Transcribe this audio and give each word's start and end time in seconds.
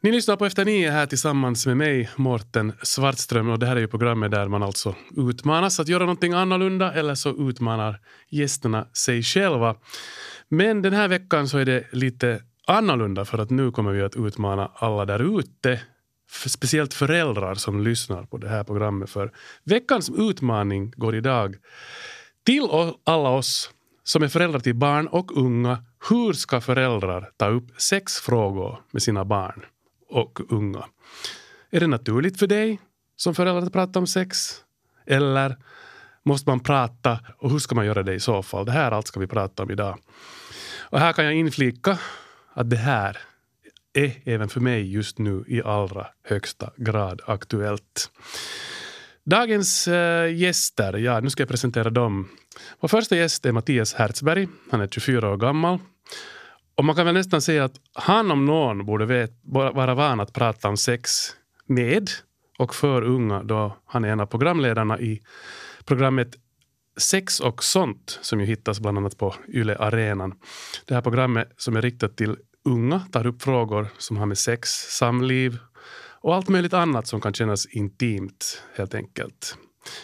Ni 0.00 0.12
lyssnar 0.12 0.36
på 0.36 0.46
Efter 0.46 0.64
nio 0.64 0.90
här 0.90 1.06
tillsammans 1.06 1.66
med 1.66 1.76
mig, 1.76 2.10
Mårten 2.16 2.72
Svartström. 2.82 3.50
Och 3.50 3.58
det 3.58 3.66
här 3.66 3.76
är 3.76 3.80
ju 3.80 3.88
programmet 3.88 4.30
där 4.30 4.48
man 4.48 4.62
alltså 4.62 4.94
utmanas 5.16 5.80
att 5.80 5.88
göra 5.88 6.02
någonting 6.02 6.32
annorlunda 6.32 6.92
eller 6.92 7.14
så 7.14 7.48
utmanar 7.50 8.00
gästerna 8.28 8.86
sig 8.92 9.22
själva. 9.22 9.76
Men 10.48 10.82
den 10.82 10.92
här 10.92 11.08
veckan 11.08 11.48
så 11.48 11.58
är 11.58 11.64
det 11.64 11.84
lite 11.92 12.42
annorlunda 12.66 13.24
för 13.24 13.38
att 13.38 13.50
nu 13.50 13.70
kommer 13.70 13.92
vi 13.92 14.02
att 14.02 14.16
utmana 14.16 14.70
alla 14.74 15.04
där 15.04 15.38
ute. 15.38 15.80
Speciellt 16.46 16.94
föräldrar 16.94 17.54
som 17.54 17.80
lyssnar 17.80 18.22
på 18.22 18.36
det 18.38 18.48
här 18.48 18.64
programmet. 18.64 19.10
För 19.10 19.32
veckans 19.64 20.10
utmaning 20.18 20.92
går 20.96 21.14
idag 21.14 21.56
till 22.44 22.68
alla 23.04 23.28
oss 23.28 23.70
som 24.04 24.22
är 24.22 24.28
föräldrar 24.28 24.60
till 24.60 24.74
barn 24.74 25.06
och 25.06 25.36
unga. 25.36 25.84
Hur 26.08 26.32
ska 26.32 26.60
föräldrar 26.60 27.30
ta 27.36 27.46
upp 27.46 27.80
sex 27.80 28.16
frågor 28.16 28.78
med 28.90 29.02
sina 29.02 29.24
barn? 29.24 29.64
Och 30.08 30.52
unga. 30.52 30.84
Är 31.70 31.80
det 31.80 31.86
naturligt 31.86 32.38
för 32.38 32.46
dig 32.46 32.80
som 33.16 33.34
förälder 33.34 33.62
att 33.66 33.72
prata 33.72 33.98
om 33.98 34.06
sex? 34.06 34.56
Eller 35.06 35.56
måste 36.24 36.50
man 36.50 36.60
prata 36.60 37.20
och 37.38 37.50
hur 37.50 37.58
ska 37.58 37.74
man 37.74 37.86
göra 37.86 38.02
det 38.02 38.14
i 38.14 38.20
så 38.20 38.42
fall? 38.42 38.66
Det 38.66 38.72
här 38.72 38.92
allt 38.92 39.06
ska 39.06 39.20
vi 39.20 39.26
prata 39.26 39.62
om 39.62 39.70
idag. 39.70 39.98
Och 40.80 40.98
här 40.98 41.12
kan 41.12 41.24
jag 41.24 41.34
inflika 41.34 41.98
att 42.52 42.70
det 42.70 42.76
här 42.76 43.18
är 43.92 44.12
även 44.24 44.48
för 44.48 44.60
mig 44.60 44.92
just 44.92 45.18
nu 45.18 45.44
i 45.48 45.62
allra 45.62 46.06
högsta 46.24 46.70
grad 46.76 47.20
aktuellt. 47.26 48.10
Dagens 49.24 49.88
äh, 49.88 50.34
gäster, 50.34 50.92
ja 50.98 51.20
nu 51.20 51.30
ska 51.30 51.40
jag 51.40 51.48
presentera 51.48 51.90
dem. 51.90 52.28
Vår 52.80 52.88
första 52.88 53.16
gäst 53.16 53.46
är 53.46 53.52
Mattias 53.52 53.94
Hertzberg. 53.94 54.48
Han 54.70 54.80
är 54.80 54.88
24 54.88 55.30
år 55.30 55.36
gammal 55.36 55.78
och 56.76 56.84
man 56.84 56.96
kan 56.96 57.06
väl 57.06 57.14
nästan 57.14 57.42
säga 57.42 57.64
att 57.64 57.80
han 57.92 58.30
om 58.30 58.44
någon 58.44 58.86
borde 58.86 59.06
vet, 59.06 59.30
vara 59.44 59.94
van 59.94 60.20
att 60.20 60.32
prata 60.32 60.68
om 60.68 60.76
sex 60.76 61.10
med 61.66 62.10
och 62.58 62.74
för 62.74 63.02
unga 63.02 63.42
då 63.42 63.76
han 63.86 64.04
är 64.04 64.08
en 64.08 64.20
av 64.20 64.26
programledarna 64.26 65.00
i 65.00 65.22
programmet 65.84 66.36
Sex 66.98 67.40
och 67.40 67.64
sånt 67.64 68.18
som 68.22 68.40
ju 68.40 68.46
hittas 68.46 68.80
bland 68.80 68.98
annat 68.98 69.18
på 69.18 69.34
Yle 69.48 69.76
Arenan. 69.76 70.34
Det 70.84 70.94
här 70.94 71.02
programmet 71.02 71.52
som 71.56 71.76
är 71.76 71.82
riktat 71.82 72.16
till 72.16 72.36
unga 72.64 73.00
tar 73.12 73.26
upp 73.26 73.42
frågor 73.42 73.88
som 73.98 74.16
har 74.16 74.26
med 74.26 74.38
sex, 74.38 74.68
samliv 74.70 75.58
och 76.20 76.34
allt 76.34 76.48
möjligt 76.48 76.74
annat 76.74 77.06
som 77.06 77.20
kan 77.20 77.34
kännas 77.34 77.66
intimt 77.66 78.62
helt 78.76 78.94
enkelt. 78.94 79.56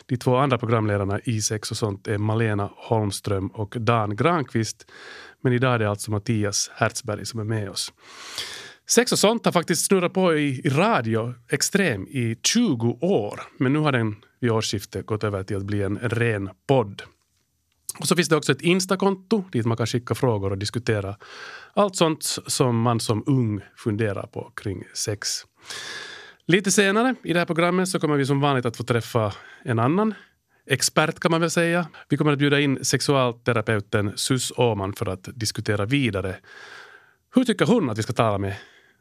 De 0.06 0.16
två 0.16 0.36
andra 0.36 0.58
programledarna 0.58 1.20
i 1.24 1.40
Sex 1.40 1.70
och 1.70 1.76
sånt 1.76 2.08
är 2.08 2.18
Malena 2.18 2.70
Holmström 2.76 3.48
och 3.48 3.74
Dan 3.78 4.16
Granqvist 4.16 4.86
men 5.42 5.52
idag 5.52 5.74
är 5.74 5.78
det 5.78 5.90
alltså 5.90 6.10
Mattias 6.10 6.70
Hertzberg 6.74 7.26
som 7.26 7.40
är 7.40 7.44
med 7.44 7.70
oss. 7.70 7.92
Sex 8.90 9.12
och 9.12 9.18
sånt 9.18 9.44
har 9.44 9.52
faktiskt 9.52 9.86
snurrat 9.86 10.12
på 10.12 10.34
i, 10.34 10.60
i 10.64 10.68
radio 10.68 11.34
extrem 11.48 12.06
i 12.06 12.36
20 12.42 12.98
år. 13.00 13.40
Men 13.58 13.72
nu 13.72 13.78
har 13.78 13.92
den 13.92 14.16
vid 14.40 14.50
årsskiftet 14.50 15.06
gått 15.06 15.24
över 15.24 15.42
till 15.42 15.56
att 15.56 15.64
bli 15.64 15.82
en 15.82 15.98
ren 15.98 16.50
podd. 16.68 17.02
Och 17.98 18.08
så 18.08 18.16
finns 18.16 18.28
det 18.28 18.36
också 18.36 18.52
ett 18.52 18.60
Instakonto 18.60 19.44
dit 19.52 19.66
man 19.66 19.76
kan 19.76 19.86
skicka 19.86 20.14
frågor 20.14 20.50
och 20.50 20.58
diskutera 20.58 21.16
allt 21.74 21.96
sånt 21.96 22.22
som 22.46 22.80
man 22.80 23.00
som 23.00 23.24
ung 23.26 23.60
funderar 23.76 24.26
på 24.26 24.52
kring 24.56 24.84
sex. 24.94 25.28
Lite 26.46 26.70
senare 26.70 27.14
i 27.24 27.32
det 27.32 27.38
här 27.38 27.46
programmet 27.46 27.88
så 27.88 28.00
kommer 28.00 28.16
vi 28.16 28.26
som 28.26 28.40
vanligt 28.40 28.66
att 28.66 28.76
få 28.76 28.84
träffa 28.84 29.32
en 29.64 29.78
annan 29.78 30.14
expert 30.66 31.20
kan 31.20 31.30
man 31.30 31.40
väl 31.40 31.50
säga. 31.50 31.86
Vi 32.08 32.16
kommer 32.16 32.32
att 32.32 32.38
bjuda 32.38 32.60
in 32.60 32.84
sexualterapeuten 32.84 34.12
Sus 34.16 34.52
Åman 34.56 34.92
för 34.92 35.06
att 35.06 35.28
diskutera 35.34 35.84
vidare. 35.84 36.36
Hur 37.34 37.44
tycker 37.44 37.66
hon 37.66 37.90
att 37.90 37.98
vi 37.98 38.02
ska 38.02 38.12
tala, 38.12 38.38
med, 38.38 38.54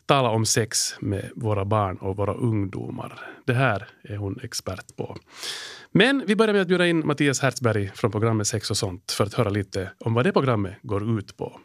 tala 0.05 0.29
om 0.29 0.45
sex 0.45 0.95
med 0.99 1.29
våra 1.35 1.65
barn 1.65 1.97
och 1.97 2.17
våra 2.17 2.33
ungdomar? 2.33 3.19
Det 3.45 3.53
här 3.53 3.87
är 4.03 4.17
hon 4.17 4.39
expert 4.43 4.95
på. 4.97 5.17
Men 5.91 6.23
vi 6.27 6.35
börjar 6.35 6.53
med 6.53 6.61
att 6.61 6.67
bjuda 6.67 6.87
in 6.87 7.07
Mattias 7.07 7.39
Hertzberg 7.39 7.91
från 7.95 8.11
programmet 8.11 8.47
Sex 8.47 8.71
och 8.71 8.77
sånt 8.77 9.11
för 9.11 9.23
att 9.23 9.33
höra 9.33 9.49
lite 9.49 9.91
om 9.99 10.13
vad 10.13 10.25
det 10.25 10.31
programmet 10.31 10.73
går 10.81 11.19
ut 11.19 11.37
på. 11.37 11.59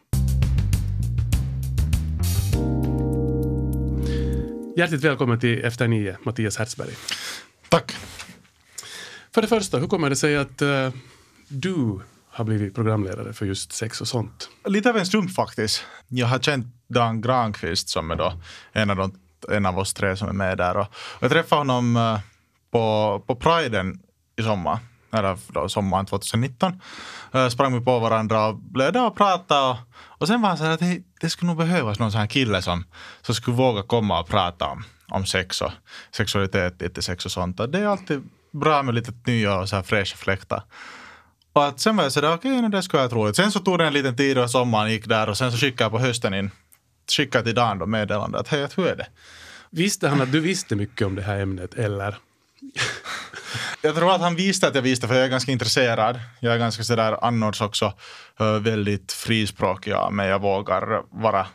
Hjärtligt 4.77 5.03
välkommen 5.03 5.39
till 5.39 5.65
Efter 5.65 5.87
nio, 5.87 6.17
Mattias 6.23 6.57
Hertzberg. 6.57 6.93
Tack. 7.69 7.95
För 9.33 9.41
det 9.41 9.47
första, 9.47 9.77
hur 9.77 9.87
kommer 9.87 10.09
det 10.09 10.15
sig 10.15 10.37
att 10.37 10.61
uh, 10.61 10.89
du 11.47 11.99
har 12.29 12.45
blivit 12.45 12.75
programledare 12.75 13.33
för 13.33 13.45
just 13.45 13.71
sex 13.71 14.01
och 14.01 14.07
sånt? 14.07 14.49
Lite 14.65 14.89
av 14.89 14.97
en 14.97 15.05
slump 15.05 15.35
faktiskt. 15.35 15.83
Jag 16.07 16.27
har 16.27 16.39
känt 16.39 16.67
Dan 16.87 17.21
Granqvist 17.21 17.89
som 17.89 18.11
är 18.11 18.15
då 18.15 18.33
en 18.71 18.89
av, 18.89 18.95
de, 18.95 19.19
en 19.55 19.65
av 19.65 19.79
oss 19.79 19.93
tre 19.93 20.17
som 20.17 20.27
är 20.27 20.33
med 20.33 20.57
där. 20.57 20.77
Och, 20.77 20.87
jag 21.19 21.31
träffade 21.31 21.59
honom 21.59 21.97
uh, 21.97 22.19
på, 22.71 23.23
på 23.27 23.35
Priden 23.35 23.99
i 24.35 24.43
sommar, 24.43 24.79
eller 25.13 25.37
då, 25.47 25.69
sommaren 25.69 26.05
2019. 26.05 26.81
Uh, 27.35 27.41
eh, 27.41 27.49
sprang 27.49 27.73
vi 27.73 27.85
på 27.85 27.99
varandra 27.99 28.47
och 28.47 28.55
blev 28.55 28.93
där 28.93 29.05
och 29.05 29.15
pratade. 29.15 29.69
Och, 29.69 29.77
och 29.93 30.27
sen 30.27 30.41
var 30.41 30.49
han 30.49 30.57
så 30.57 30.63
här 30.63 30.71
att 30.71 30.79
det, 30.79 31.01
det 31.21 31.29
skulle 31.29 31.47
nog 31.47 31.57
behövas 31.57 31.99
någon 31.99 32.11
sån 32.11 32.21
här 32.21 32.27
kille 32.27 32.61
som, 32.61 32.83
som 33.21 33.35
skulle 33.35 33.57
våga 33.57 33.83
komma 33.83 34.19
och 34.19 34.27
prata 34.27 34.67
om, 34.67 34.83
om 35.07 35.25
sex 35.25 35.61
och 35.61 35.71
sexualitet, 36.11 36.81
lite 36.81 37.01
sex 37.01 37.25
och 37.25 37.31
sånt. 37.31 37.59
Och 37.59 37.69
det 37.69 37.79
är 37.79 37.87
alltid 37.87 38.23
bra 38.59 38.83
med 38.83 38.95
lite 38.95 39.13
nya 39.25 39.59
och 39.59 39.69
så 39.69 39.75
här 39.75 39.83
fräscha 39.83 40.17
fläktar. 40.17 40.63
Och 41.53 41.65
att 41.65 41.79
sen 41.79 41.95
var 41.95 42.03
jag 42.03 42.11
sådär, 42.11 42.33
okej, 42.33 42.57
okay, 42.57 42.69
det 42.69 42.83
skulle 42.83 43.03
vara 43.03 43.11
roligt. 43.11 43.35
Sen 43.35 43.51
så 43.51 43.59
tog 43.59 43.77
det 43.77 43.85
en 43.85 43.93
liten 43.93 44.15
tid 44.15 44.37
och 44.37 44.51
sommaren 44.51 44.91
gick 44.91 45.05
där 45.05 45.29
och 45.29 45.37
sen 45.37 45.51
så 45.51 45.57
skickade 45.57 45.83
jag 45.83 45.91
på 45.91 45.99
hösten 45.99 46.33
in, 46.33 46.51
skickade 47.11 47.43
till 47.43 47.55
Dan 47.55 47.79
då 47.79 47.85
meddelande 47.85 48.39
att 48.39 48.47
hej, 48.47 48.67
hur 48.75 48.87
är 48.87 48.95
det? 48.95 49.07
Visste 49.69 50.07
han 50.07 50.21
att 50.21 50.31
du 50.31 50.39
visste 50.39 50.75
mycket 50.75 51.07
om 51.07 51.15
det 51.15 51.21
här 51.21 51.39
ämnet 51.39 51.73
eller? 51.73 52.17
jag 53.81 53.95
tror 53.95 54.15
att 54.15 54.21
han 54.21 54.35
visste 54.35 54.67
att 54.67 54.75
jag 54.75 54.81
visste 54.81 55.07
för 55.07 55.15
jag 55.15 55.25
är 55.25 55.29
ganska 55.29 55.51
intresserad. 55.51 56.19
Jag 56.39 56.53
är 56.53 56.57
ganska 56.57 56.83
sådär 56.83 57.17
annars 57.21 57.61
också 57.61 57.93
väldigt 58.61 59.11
frispråkig 59.11 59.91
av 59.91 60.13
mig. 60.13 60.29
Jag 60.29 60.41
vågar 60.41 61.21
vara 61.21 61.47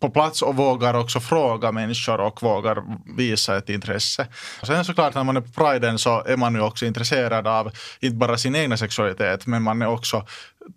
på 0.00 0.10
plats 0.10 0.42
och 0.42 0.56
vågar 0.56 0.94
också 0.94 1.20
fråga 1.20 1.72
människor 1.72 2.20
och 2.20 2.42
vågar 2.42 2.82
visa 3.16 3.56
ett 3.56 3.68
intresse. 3.68 4.26
Sen 4.62 4.84
såklart 4.84 5.14
när 5.14 5.24
man 5.24 5.36
är 5.36 5.40
på 5.40 5.64
priden 5.64 5.98
så 5.98 6.22
är 6.26 6.36
man 6.36 6.54
ju 6.54 6.60
också 6.60 6.86
intresserad 6.86 7.46
av 7.46 7.70
inte 8.00 8.16
bara 8.16 8.38
sin 8.38 8.54
egna 8.54 8.76
sexualitet 8.76 9.46
men 9.46 9.62
man 9.62 9.82
är 9.82 9.88
också 9.88 10.26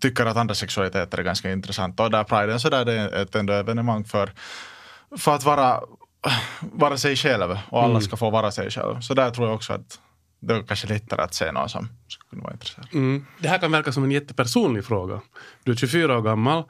tycker 0.00 0.26
att 0.26 0.36
andra 0.36 0.54
sexualiteter 0.54 1.18
är 1.18 1.22
ganska 1.22 1.52
intressanta 1.52 2.02
och 2.02 2.10
där 2.10 2.24
priden 2.24 2.60
så 2.60 2.70
där 2.70 2.80
är 2.80 2.84
det 2.84 3.22
ett 3.22 3.34
ändå 3.34 3.52
evenemang 3.52 4.04
för, 4.04 4.32
för 5.18 5.34
att 5.34 5.44
vara, 5.44 5.80
vara 6.60 6.96
sig 6.96 7.16
själv 7.16 7.58
och 7.70 7.82
alla 7.82 7.90
mm. 7.90 8.02
ska 8.02 8.16
få 8.16 8.30
vara 8.30 8.50
sig 8.50 8.70
själv. 8.70 9.00
Så 9.00 9.14
där 9.14 9.30
tror 9.30 9.46
jag 9.46 9.54
också 9.54 9.72
att 9.72 9.98
det 10.46 10.54
är 10.54 10.62
kanske 10.62 10.86
lättare 10.86 11.22
att 11.22 11.34
se 11.34 11.52
någon 11.52 11.68
som 11.68 11.88
skulle 12.08 12.30
kunna 12.30 12.42
vara 12.42 12.52
intresserad. 12.52 12.88
Mm. 12.92 13.26
Det 13.38 13.48
här 13.48 13.58
kan 13.58 13.72
verka 13.72 13.92
som 13.92 14.04
en 14.04 14.10
jättepersonlig 14.10 14.84
fråga. 14.84 15.20
Du 15.62 15.72
är 15.72 15.76
24 15.76 16.18
år 16.18 16.22
gammal. 16.22 16.64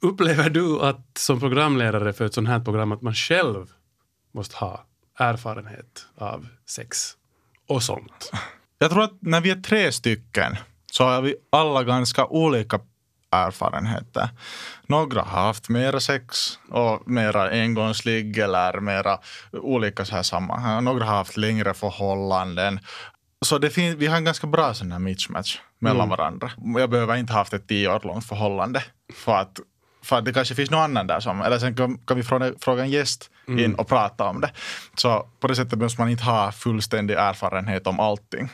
Upplever 0.00 0.50
du 0.50 0.80
att 0.80 1.18
som 1.18 1.40
programledare 1.40 2.12
för 2.12 2.24
ett 2.24 2.34
sånt 2.34 2.48
här 2.48 2.60
program 2.60 2.92
att 2.92 3.02
man 3.02 3.14
själv 3.14 3.66
måste 4.32 4.56
ha 4.56 4.86
erfarenhet 5.18 6.06
av 6.18 6.48
sex 6.66 7.12
och 7.68 7.82
sånt? 7.82 8.30
Jag 8.78 8.90
tror 8.90 9.02
att 9.02 9.18
när 9.20 9.40
vi 9.40 9.50
är 9.50 9.60
tre 9.60 9.92
stycken 9.92 10.56
så 10.92 11.04
har 11.04 11.22
vi 11.22 11.34
alla 11.50 11.84
ganska 11.84 12.26
olika 12.26 12.80
erfarenheter. 13.36 14.28
Några 14.86 15.22
har 15.22 15.42
haft 15.42 15.68
mera 15.68 16.00
sex 16.00 16.58
och 16.70 17.08
mera 17.10 17.50
engångsligg 17.50 18.38
eller 18.38 18.80
mera 18.80 19.18
olika 19.52 20.04
så 20.04 20.14
här 20.14 20.22
sammanhang. 20.22 20.84
Några 20.84 21.04
har 21.04 21.16
haft 21.16 21.36
längre 21.36 21.74
förhållanden. 21.74 22.80
Så 23.44 23.58
det 23.58 23.70
finns, 23.70 23.96
vi 23.96 24.06
har 24.06 24.16
en 24.16 24.24
ganska 24.24 24.46
bra 24.46 24.74
sån 24.74 24.92
här 24.92 24.98
mismatch 24.98 25.58
mellan 25.78 26.06
mm. 26.06 26.10
varandra. 26.10 26.50
Jag 26.78 26.90
behöver 26.90 27.16
inte 27.16 27.32
ha 27.32 27.40
haft 27.40 27.52
ett 27.52 27.68
tio 27.68 27.88
år 27.88 28.00
långt 28.04 28.24
förhållande 28.24 28.82
för 29.14 29.36
att 29.36 29.60
för 30.06 30.20
det 30.20 30.32
kanske 30.32 30.54
finns 30.54 30.70
någon 30.70 30.80
annan 30.80 31.06
där 31.06 31.20
som, 31.20 31.42
eller 31.42 31.58
sen 31.58 31.74
kan, 31.74 31.98
kan 31.98 32.16
vi 32.16 32.22
fråga, 32.22 32.52
fråga 32.60 32.82
en 32.82 32.90
gäst 32.90 33.30
in 33.46 33.58
mm. 33.58 33.74
och 33.74 33.88
prata 33.88 34.24
om 34.24 34.40
det. 34.40 34.52
Så 34.94 35.28
på 35.40 35.48
det 35.48 35.56
sättet 35.56 35.78
måste 35.78 36.00
man 36.00 36.10
inte 36.10 36.24
ha 36.24 36.52
fullständig 36.52 37.14
erfarenhet 37.14 37.86
om 37.86 38.00
allting. 38.00 38.48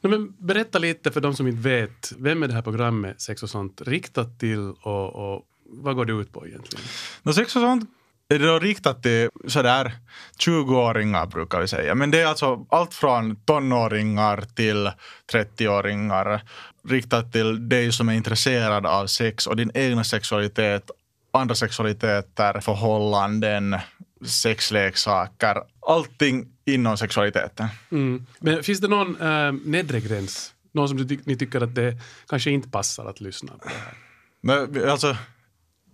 No, 0.00 0.08
men 0.08 0.34
berätta 0.38 0.78
lite 0.78 1.10
för 1.10 1.20
de 1.20 1.34
som 1.34 1.46
inte 1.46 1.68
vet, 1.68 2.12
vem 2.18 2.42
är 2.42 2.48
det 2.48 2.54
här 2.54 2.62
programmet 2.62 3.20
Sex 3.20 3.42
och 3.42 3.50
sånt 3.50 3.82
riktat 3.86 4.40
till 4.40 4.70
och, 4.70 5.34
och 5.34 5.42
vad 5.70 5.96
går 5.96 6.04
det 6.04 6.12
ut 6.12 6.32
på 6.32 6.46
egentligen? 6.46 6.84
No, 7.22 7.32
sex 7.32 7.56
och 7.56 7.62
sånt 7.62 7.90
är 8.34 8.38
då 8.38 8.58
riktat 8.58 9.02
till 9.02 9.28
sådär 9.46 9.92
20-åringar 10.38 11.26
brukar 11.26 11.60
vi 11.60 11.68
säga. 11.68 11.94
Men 11.94 12.10
det 12.10 12.20
är 12.20 12.26
alltså 12.26 12.66
allt 12.70 12.94
från 12.94 13.36
tonåringar 13.36 14.44
till 14.54 14.90
30-åringar. 15.32 16.40
Riktat 16.88 17.32
till 17.32 17.68
dig 17.68 17.92
som 17.92 18.08
är 18.08 18.12
intresserad 18.12 18.86
av 18.86 19.06
sex 19.06 19.46
och 19.46 19.56
din 19.56 19.70
egna 19.74 20.04
sexualitet, 20.04 20.90
andra 21.32 21.54
sexualiteter, 21.54 22.60
förhållanden, 22.60 23.76
sexleksaker. 24.26 25.56
Allting 25.86 26.46
inom 26.64 26.98
sexualiteten. 26.98 27.68
Mm. 27.90 28.26
Men 28.38 28.62
finns 28.62 28.80
det 28.80 28.88
någon 28.88 29.20
äh, 29.20 29.52
nedre 29.52 30.00
gräns? 30.00 30.54
Någon 30.72 30.88
som 30.88 31.08
ty 31.08 31.18
ni 31.24 31.36
tycker 31.36 31.60
att 31.60 31.74
det 31.74 31.96
kanske 32.28 32.50
inte 32.50 32.68
passar 32.68 33.06
att 33.06 33.20
lyssna 33.20 33.52
på 33.52 33.68
det 33.68 33.74
här? 33.74 33.94
Men, 34.40 34.90
alltså, 34.90 35.16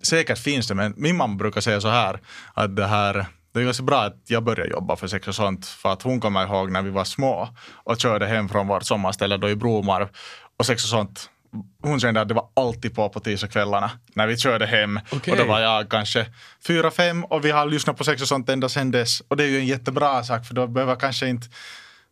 säkert 0.04 0.38
finns 0.38 0.68
det, 0.68 0.74
men 0.74 0.94
min 0.96 1.16
mamma 1.16 1.34
brukar 1.34 1.60
säga 1.60 1.80
så 1.80 1.88
här 1.88 2.20
att 2.54 2.76
det 2.76 2.86
här 2.86 3.26
det 3.54 3.60
är 3.60 3.64
ganska 3.64 3.82
bra 3.82 4.02
att 4.02 4.22
jag 4.26 4.44
började 4.44 4.70
jobba 4.70 4.96
för 4.96 5.06
sex 5.06 5.28
och 5.28 5.34
sånt 5.34 5.66
för 5.66 5.92
att 5.92 6.02
hon 6.02 6.20
kommer 6.20 6.44
ihåg 6.44 6.70
när 6.70 6.82
vi 6.82 6.90
var 6.90 7.04
små 7.04 7.48
och 7.72 8.00
körde 8.00 8.26
hem 8.26 8.48
från 8.48 8.68
vårt 8.68 8.82
sommarställe 8.82 9.36
då 9.36 9.50
i 9.50 9.56
Bromarv 9.56 10.08
och 10.58 10.66
sex 10.66 10.84
och 10.84 10.90
sånt 10.90 11.30
hon 11.82 12.00
kände 12.00 12.20
att 12.20 12.28
det 12.28 12.34
var 12.34 12.48
alltid 12.56 12.94
på 12.94 13.08
på 13.08 13.20
tisdagskvällarna 13.20 13.90
när 14.14 14.26
vi 14.26 14.36
körde 14.36 14.66
hem. 14.66 15.00
Okej. 15.12 15.32
Och 15.32 15.38
då 15.38 15.44
var 15.44 15.60
jag 15.60 15.88
kanske 15.88 16.26
fyra, 16.66 16.90
fem 16.90 17.24
och 17.24 17.44
vi 17.44 17.50
har 17.50 17.66
lyssnat 17.66 17.96
på 17.96 18.04
sex 18.04 18.22
och 18.22 18.28
sånt 18.28 18.48
ända 18.48 18.68
sedan 18.68 18.90
dess. 18.90 19.20
Och 19.28 19.36
det 19.36 19.44
är 19.44 19.48
ju 19.48 19.58
en 19.58 19.66
jättebra 19.66 20.24
sak 20.24 20.46
för 20.46 20.54
då 20.54 20.66
behöver 20.66 20.96
kanske 20.96 21.28
inte 21.28 21.48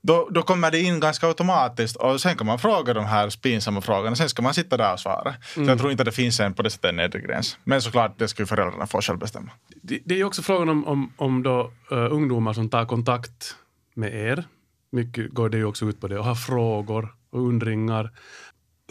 då, 0.02 0.28
då 0.30 0.42
kommer 0.42 0.70
det 0.70 0.80
in 0.80 1.00
ganska 1.00 1.26
automatiskt 1.26 1.96
och 1.96 2.20
sen 2.20 2.36
kan 2.36 2.46
man 2.46 2.58
fråga 2.58 2.94
de 2.94 3.04
här 3.04 3.40
pinsamma 3.42 3.80
frågorna. 3.80 4.16
Sen 4.16 4.28
ska 4.28 4.42
man 4.42 4.54
sitta 4.54 4.76
där 4.76 4.92
och 4.92 5.00
svara. 5.00 5.34
Så 5.54 5.62
jag 5.62 5.78
tror 5.78 5.90
inte 5.90 6.02
att 6.02 6.06
det 6.06 6.12
finns 6.12 6.40
en 6.40 6.54
på 6.54 6.62
det 6.62 6.70
sättet 6.70 6.88
en 6.88 6.96
nedre 6.96 7.20
gräns. 7.20 7.58
Men 7.64 7.82
såklart, 7.82 8.18
det 8.18 8.28
ska 8.28 8.42
ju 8.42 8.46
föräldrarna 8.46 8.86
få 8.86 9.00
själv 9.00 9.18
bestämma. 9.18 9.50
Det, 9.82 9.98
det 10.04 10.14
är 10.14 10.18
ju 10.18 10.24
också 10.24 10.42
frågan 10.42 10.68
om, 10.68 10.86
om, 10.86 11.12
om 11.16 11.42
då, 11.42 11.72
uh, 11.92 12.12
ungdomar 12.12 12.52
som 12.52 12.68
tar 12.68 12.86
kontakt 12.86 13.56
med 13.94 14.14
er. 14.14 14.44
Mycket 14.92 15.30
går 15.30 15.48
det 15.48 15.56
ju 15.56 15.64
också 15.64 15.84
ut 15.84 16.00
på 16.00 16.08
det 16.08 16.18
och 16.18 16.24
har 16.24 16.34
frågor 16.34 17.14
och 17.30 17.40
undringar. 17.40 18.10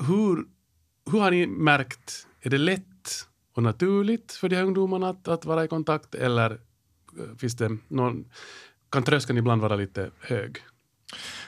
Hur, 0.07 0.45
hur 1.11 1.19
har 1.19 1.31
ni 1.31 1.47
märkt, 1.47 2.27
är 2.41 2.49
det 2.49 2.57
lätt 2.57 3.27
och 3.55 3.63
naturligt 3.63 4.31
för 4.31 4.49
de 4.49 4.55
här 4.55 4.63
ungdomarna 4.63 5.09
att, 5.09 5.27
att 5.27 5.45
vara 5.45 5.63
i 5.63 5.67
kontakt 5.67 6.15
eller 6.15 6.51
eh, 6.51 7.37
finns 7.37 7.57
det 7.57 7.77
någon, 7.87 8.25
kan 8.91 9.03
tröskeln 9.03 9.37
ibland 9.37 9.61
vara 9.61 9.75
lite 9.75 10.11
hög? 10.19 10.57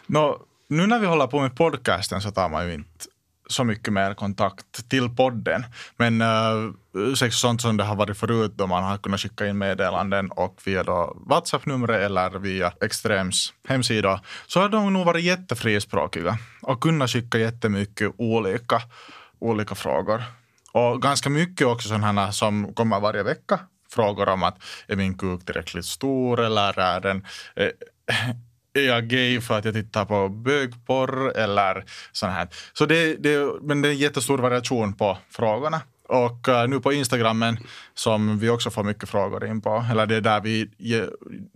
No, 0.07 0.41
nu 0.67 0.87
när 0.87 0.99
vi 0.99 1.05
håller 1.05 1.27
på 1.27 1.41
med 1.41 1.55
podcasten 1.55 2.21
så 2.21 2.31
tar 2.31 2.49
man 2.49 2.67
ju 2.67 2.73
inte 2.73 3.05
så 3.47 3.63
mycket 3.63 3.93
mer 3.93 4.13
kontakt 4.13 4.89
till 4.89 5.09
podden. 5.09 5.65
Men 5.97 6.21
äh, 6.21 7.13
sex 7.15 7.35
sånt 7.35 7.61
som 7.61 7.77
det 7.77 7.83
har 7.83 7.95
varit 7.95 8.17
förut 8.17 8.51
då 8.55 8.67
man 8.67 8.83
har 8.83 8.97
kunnat 8.97 9.19
skicka 9.19 9.47
in 9.47 9.57
meddelanden 9.57 10.31
och 10.31 10.61
via 10.65 10.83
då 10.83 11.17
WhatsApp-numret 11.29 12.01
eller 12.01 12.39
via 12.39 12.73
Extrems 12.81 13.53
hemsida 13.67 14.21
så 14.47 14.59
har 14.59 14.69
de 14.69 14.93
nog 14.93 15.05
varit 15.05 15.23
jättefrispråkiga 15.23 16.37
och 16.61 16.81
kunnat 16.81 17.09
skicka 17.09 17.37
jättemycket 17.37 18.11
olika, 18.17 18.81
olika 19.39 19.75
frågor. 19.75 20.23
Och 20.71 21.01
ganska 21.01 21.29
mycket 21.29 21.67
också 21.67 21.87
sådana 21.87 22.31
som 22.31 22.73
kommer 22.73 22.99
varje 22.99 23.23
vecka. 23.23 23.59
Frågor 23.89 24.29
om 24.29 24.43
att 24.43 24.57
är 24.87 24.95
min 24.95 25.17
kuk 25.17 25.45
tillräckligt 25.45 25.85
stor 25.85 26.39
eller 26.39 26.79
är 26.79 26.99
den 26.99 27.25
äh, 27.55 27.69
är 28.73 28.87
jag 28.87 29.07
gay 29.07 29.41
för 29.41 29.57
att 29.57 29.65
jag 29.65 29.73
tittar 29.73 30.05
på 30.05 30.29
bögporr 30.29 31.37
eller 31.37 31.85
sånt 32.11 32.33
här. 32.33 32.47
Så 32.73 32.85
det, 32.85 33.15
det, 33.15 33.53
men 33.61 33.81
det 33.81 33.87
är 33.87 33.91
en 33.91 33.97
jättestor 33.97 34.37
variation 34.37 34.93
på 34.93 35.17
frågorna. 35.29 35.81
Och 36.07 36.49
eh, 36.49 36.67
nu 36.67 36.79
på 36.79 36.93
Instagrammen 36.93 37.57
som 37.93 38.39
vi 38.39 38.49
också 38.49 38.69
får 38.69 38.83
mycket 38.83 39.09
frågor 39.09 39.45
in 39.45 39.61
på, 39.61 39.85
eller 39.91 40.05
det 40.05 40.15
är 40.15 40.21
där 40.21 40.41
vi 40.41 40.69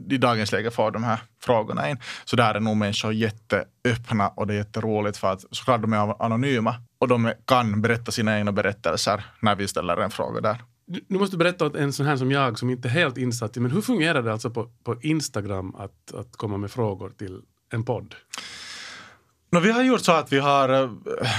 i 0.10 0.18
dagens 0.18 0.52
läge 0.52 0.72
får 0.72 0.92
de 0.92 1.04
här 1.04 1.19
frågorna 1.44 1.90
in. 1.90 1.98
Så 2.25 2.36
där 2.36 2.56
är 2.56 2.60
nog 2.60 2.78
människor 2.78 3.14
jätteöppna 3.14 4.28
och 4.28 4.48
det 4.48 4.54
är 4.54 4.58
jätteroligt 4.58 5.18
för 5.18 5.31
att 5.31 5.46
såklart 5.52 5.81
de 5.81 5.94
är 5.94 6.24
anonyma 6.24 6.75
och 7.00 7.08
de 7.08 7.34
kan 7.46 7.81
berätta 7.81 8.12
sina 8.12 8.38
egna 8.38 8.52
berättelser 8.52 9.25
när 9.40 9.56
vi 9.56 9.68
ställer 9.68 9.98
en 9.98 10.12
fråga 10.12 10.42
där. 10.42 10.58
Du, 10.88 11.06
nu 11.07 11.19
måste 11.19 11.34
du 11.34 11.38
berätta 11.38 11.66
åt 11.66 11.75
en 11.75 11.94
sån 11.94 12.06
här 12.06 12.18
som 12.18 12.31
jag 12.31 12.60
som 12.60 12.69
inte 12.69 12.88
är 12.88 12.89
helt 12.89 13.18
insatt 13.18 13.57
i, 13.57 13.60
men 13.60 13.72
hur 13.72 13.81
fungerar 13.81 14.22
det 14.22 14.31
alltså 14.31 14.50
på, 14.50 14.69
på 14.84 15.01
Instagram 15.01 15.75
att, 15.75 16.13
att 16.13 16.38
komma 16.38 16.57
med 16.57 16.72
frågor 16.72 17.10
till 17.10 17.42
en 17.74 17.84
podd? 17.84 18.16
No, 19.51 19.60
vi 19.60 19.72
har 19.72 19.84
gjort 19.84 20.01
så 20.01 20.12
att 20.12 20.31
vi 20.31 20.39
har 20.39 20.69
eh, 20.69 20.89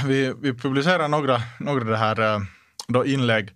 vi, 0.06 0.34
vi 0.40 0.54
publicerar 0.54 1.08
några, 1.08 1.40
några 1.60 1.84
det 1.84 1.96
här 1.96 2.34
eh, 2.34 2.40
då 2.88 3.06
inlägg, 3.06 3.50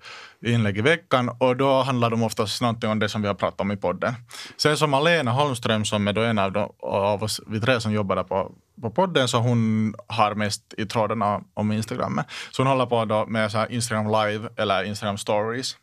inlägg 0.47 0.79
i 0.79 0.81
veckan 0.81 1.31
och 1.39 1.56
då 1.56 1.83
handlar 1.83 2.11
de 2.11 2.23
oftast 2.23 2.62
någonting 2.62 2.91
om 2.91 2.99
det 2.99 3.09
som 3.09 3.23
vi 3.23 3.29
har 3.29 3.35
pratat 3.35 3.61
om 3.61 3.73
i 3.73 3.77
podden. 3.77 4.15
Sen 4.56 4.77
som 4.77 4.95
Alena 4.95 5.31
Holmström 5.31 5.85
som 5.85 6.09
är 6.09 6.12
då 6.12 6.21
en 6.21 6.38
av, 6.38 6.53
de, 6.53 6.73
av 6.83 7.23
oss, 7.23 7.41
vi 7.47 7.61
tre 7.61 7.81
som 7.81 7.93
jobbar 7.93 8.17
där 8.17 8.23
på, 8.23 8.53
på 8.83 8.91
podden, 8.91 9.29
så 9.29 9.38
hon 9.38 9.95
har 10.06 10.35
mest 10.35 10.75
i 10.79 10.87
trådarna 10.87 11.41
om 11.55 11.73
Instagram. 11.73 12.21
Så 12.50 12.62
hon 12.62 12.67
håller 12.67 12.87
på 12.87 13.05
då 13.05 13.27
med 13.27 13.53
så 13.53 13.59
här 13.59 13.73
Instagram 13.73 14.06
live 14.06 14.49
eller 14.56 14.85
Instagram 14.85 15.19
stories 15.19 15.77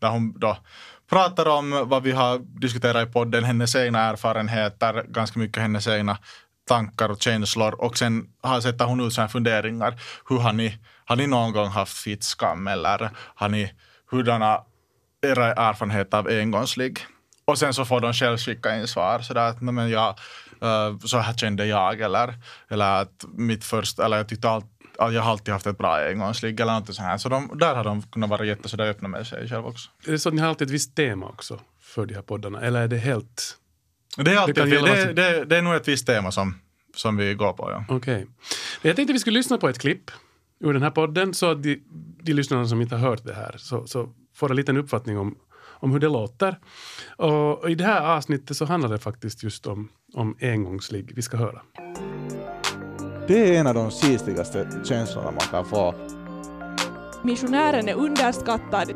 där 0.00 0.08
hon 0.08 0.38
då 0.38 0.56
pratar 1.10 1.48
om 1.48 1.84
vad 1.88 2.02
vi 2.02 2.12
har 2.12 2.38
diskuterat 2.38 3.08
i 3.08 3.12
podden, 3.12 3.44
hennes 3.44 3.76
egna 3.76 4.00
erfarenheter, 4.00 5.04
ganska 5.08 5.38
mycket 5.38 5.62
hennes 5.62 5.86
egna 5.86 6.18
tankar 6.68 7.08
och 7.08 7.22
känslor 7.22 7.74
och 7.74 7.98
sen 7.98 8.26
har 8.42 8.60
sätter 8.60 8.84
hon 8.84 9.00
ut 9.00 9.14
sina 9.14 9.28
funderingar. 9.28 10.00
Hur 10.28 10.38
har 10.38 10.52
ni, 10.52 10.78
har 11.04 11.16
ni 11.16 11.26
någon 11.26 11.52
gång 11.52 11.68
haft 11.68 11.98
fittskam 11.98 12.66
eller 12.66 13.10
har 13.34 13.48
ni 13.48 13.72
hurdana 14.10 14.60
era 15.22 15.52
erfarenheter 15.52 16.18
av 16.18 16.26
engångsligg? 16.26 16.98
Och 17.44 17.58
sen 17.58 17.74
så 17.74 17.84
får 17.84 18.00
de 18.00 18.12
själv 18.12 18.38
skicka 18.38 18.76
in 18.76 18.86
svar 18.86 19.18
sådär 19.18 19.48
att 19.48 19.62
men 19.62 19.90
jag, 19.90 20.08
eh, 20.62 20.98
så 21.04 21.18
här 21.18 21.34
kände 21.34 21.66
jag 21.66 22.00
eller, 22.00 22.34
eller 22.68 23.02
att 23.02 23.24
mitt 23.34 23.64
första, 23.64 24.04
eller 24.04 24.16
jag 24.16 24.28
tyckte 24.28 24.48
allt 24.48 24.66
jag 24.98 25.22
har 25.22 25.30
alltid 25.30 25.52
haft 25.52 25.66
ett 25.66 25.78
bra 25.78 26.08
engångsligg 26.08 26.60
eller 26.60 26.72
något 26.72 26.86
sånt 26.86 26.98
här. 26.98 27.18
Så 27.18 27.28
de, 27.28 27.50
där 27.54 27.74
har 27.74 27.84
de 27.84 28.02
kunnat 28.02 28.30
vara 28.30 28.44
jätte 28.44 28.68
så 28.68 28.76
där 28.76 28.88
öppna 28.90 29.08
med 29.08 29.26
sig 29.26 29.48
själv 29.48 29.66
också. 29.66 29.90
Är 30.06 30.12
det 30.12 30.18
så 30.18 30.28
att 30.28 30.34
ni 30.34 30.40
har 30.40 30.48
alltid 30.48 30.68
ett 30.68 30.74
visst 30.74 30.94
tema 30.94 31.26
också 31.26 31.60
för 31.80 32.06
de 32.06 32.14
här 32.14 32.22
poddarna, 32.22 32.60
eller 32.60 32.80
är 32.80 32.88
det 32.88 32.96
helt... 32.96 33.56
Det 34.16 34.32
är, 34.32 34.36
alltid, 34.36 34.54
Det 34.54 34.64
det, 34.64 35.12
det, 35.12 35.44
det, 35.44 35.56
är 35.56 35.62
nog 35.62 35.74
ett 35.74 35.88
visst 35.88 36.06
tema 36.06 36.32
som, 36.32 36.54
som 36.94 37.16
vi 37.16 37.34
går 37.34 37.52
på. 37.52 37.70
Ja. 37.70 37.84
Okej. 37.96 38.26
Jag 38.82 38.96
tänkte 38.96 39.12
vi 39.12 39.18
skulle 39.18 39.38
lyssna 39.38 39.58
på 39.58 39.68
ett 39.68 39.78
klipp 39.78 40.10
ur 40.60 40.72
den 40.72 40.82
här 40.82 40.90
podden 40.90 41.34
så 41.34 41.50
att 41.50 41.62
de, 41.62 41.82
de 42.22 42.32
lyssnarna 42.32 42.66
som 42.66 42.80
inte 42.80 42.96
har 42.96 43.08
hört 43.08 43.24
det 43.24 43.34
här 43.34 43.54
så, 43.58 43.86
så 43.86 44.12
får 44.34 44.50
en 44.50 44.56
liten 44.56 44.76
uppfattning 44.76 45.18
om, 45.18 45.38
om 45.58 45.92
hur 45.92 45.98
det 45.98 46.08
låter. 46.08 46.58
Och, 47.16 47.58
och 47.58 47.70
i 47.70 47.74
det 47.74 47.84
här 47.84 48.16
avsnittet 48.16 48.56
så 48.56 48.64
handlar 48.64 48.90
det 48.90 48.98
faktiskt 48.98 49.42
just 49.42 49.66
om, 49.66 49.88
om 50.14 50.36
engångsligg. 50.40 51.12
Vi 51.14 51.22
ska 51.22 51.36
höra. 51.36 51.62
Det 53.26 53.56
är 53.56 53.60
en 53.60 53.66
av 53.66 53.74
de 53.74 53.90
sisigaste 53.90 54.68
känslorna 54.84 55.30
man 55.30 55.46
kan 55.50 55.64
få. 55.64 55.94
Missionären 57.22 57.88
är 57.88 57.94
underskattad. 57.94 58.92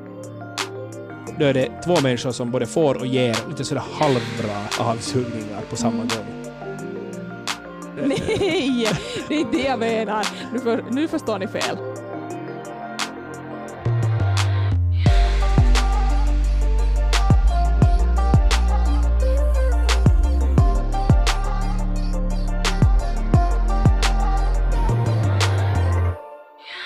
Då 1.38 1.44
är 1.44 1.54
det 1.54 1.82
två 1.84 2.00
människor 2.02 2.32
som 2.32 2.50
både 2.50 2.66
får 2.66 2.94
och 2.94 3.06
ger 3.06 3.48
lite 3.48 3.64
sådär 3.64 3.82
halvbra 3.92 4.90
avsugningar 4.90 5.60
på 5.70 5.76
samma 5.76 5.96
gång. 5.96 6.40
Nej, 8.06 8.88
det 9.28 9.34
är 9.34 9.38
inte 9.38 9.56
det 9.56 9.64
jag 9.64 9.78
menar. 9.78 10.26
Nu, 10.52 10.58
för, 10.58 10.84
nu 10.90 11.08
förstår 11.08 11.38
ni 11.38 11.46
fel. 11.46 11.76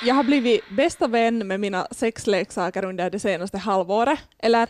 Jag 0.07 0.15
har 0.15 0.25
blivit 0.25 0.71
bästa 0.71 1.07
vän 1.07 1.47
med 1.47 1.61
mina 1.61 1.87
sexleksaker 1.91 2.85
under 2.85 3.11
det 3.11 3.19
senaste 3.19 3.59
halvåret. 3.59 4.19
Eller, 4.39 4.63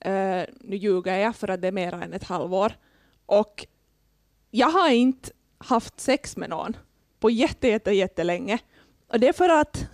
eh, 0.00 0.42
nu 0.60 0.76
ljuger 0.76 1.18
jag 1.18 1.36
för 1.36 1.48
att 1.48 1.62
det 1.62 1.68
är 1.68 1.72
mer 1.72 1.94
än 1.94 2.12
ett 2.12 2.24
halvår. 2.24 2.72
Och 3.26 3.66
jag 4.50 4.68
har 4.68 4.90
inte 4.90 5.30
haft 5.58 6.00
sex 6.00 6.36
med 6.36 6.50
någon 6.50 6.76
på 7.20 7.30
jätte, 7.30 7.68
jätte, 7.68 7.90
jättelänge. 7.90 8.58
Och 9.08 9.20
det 9.20 9.28
är 9.28 9.32
för 9.32 9.48
att, 9.48 9.84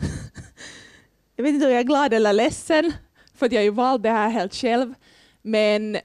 jag 1.37 1.45
vet 1.45 1.55
inte 1.55 1.67
om 1.67 1.73
jag 1.73 1.81
är 1.81 1.85
glad 1.85 2.15
eller 2.15 2.33
ledsen, 2.33 2.93
för 3.35 3.47
att 3.47 3.53
jag 3.53 3.61
har 3.61 3.65
ju 3.65 3.71
valt 3.71 4.03
det 4.03 4.11
här 4.11 4.29
helt 4.29 4.55
själv. 4.55 4.95
Men 5.43 5.99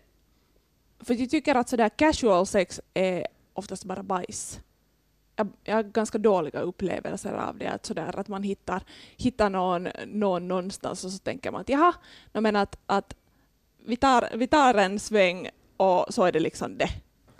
för 0.99 1.13
att 1.13 1.19
jag 1.19 1.29
tycker 1.29 1.55
att 1.55 1.69
sådär 1.69 1.89
casual 1.89 2.47
sex 2.47 2.81
är 2.93 3.27
oftast 3.53 3.85
bara 3.85 4.03
bajs. 4.03 4.59
Jag, 5.37 5.47
jag 5.63 5.75
har 5.75 5.83
ganska 5.83 6.17
dåliga 6.17 6.59
upplevelser 6.59 7.33
av 7.33 7.57
det, 7.57 7.67
att, 7.67 7.85
sådär, 7.85 8.19
att 8.19 8.27
man 8.27 8.43
hittar, 8.43 8.81
hittar 9.17 9.49
någon, 9.49 9.87
någon 10.05 10.47
någonstans 10.47 11.03
och 11.05 11.11
så 11.11 11.17
tänker 11.17 11.51
man 11.51 11.61
att 11.61 11.69
jaha, 11.69 11.93
men 12.33 12.55
att, 12.55 12.77
att 12.85 13.15
vi, 13.85 13.95
tar, 13.95 14.37
vi 14.37 14.47
tar 14.47 14.73
en 14.73 14.99
sväng 14.99 15.49
och 15.77 16.05
så 16.09 16.23
är 16.23 16.31
det 16.31 16.39
liksom 16.39 16.77
det. 16.77 16.89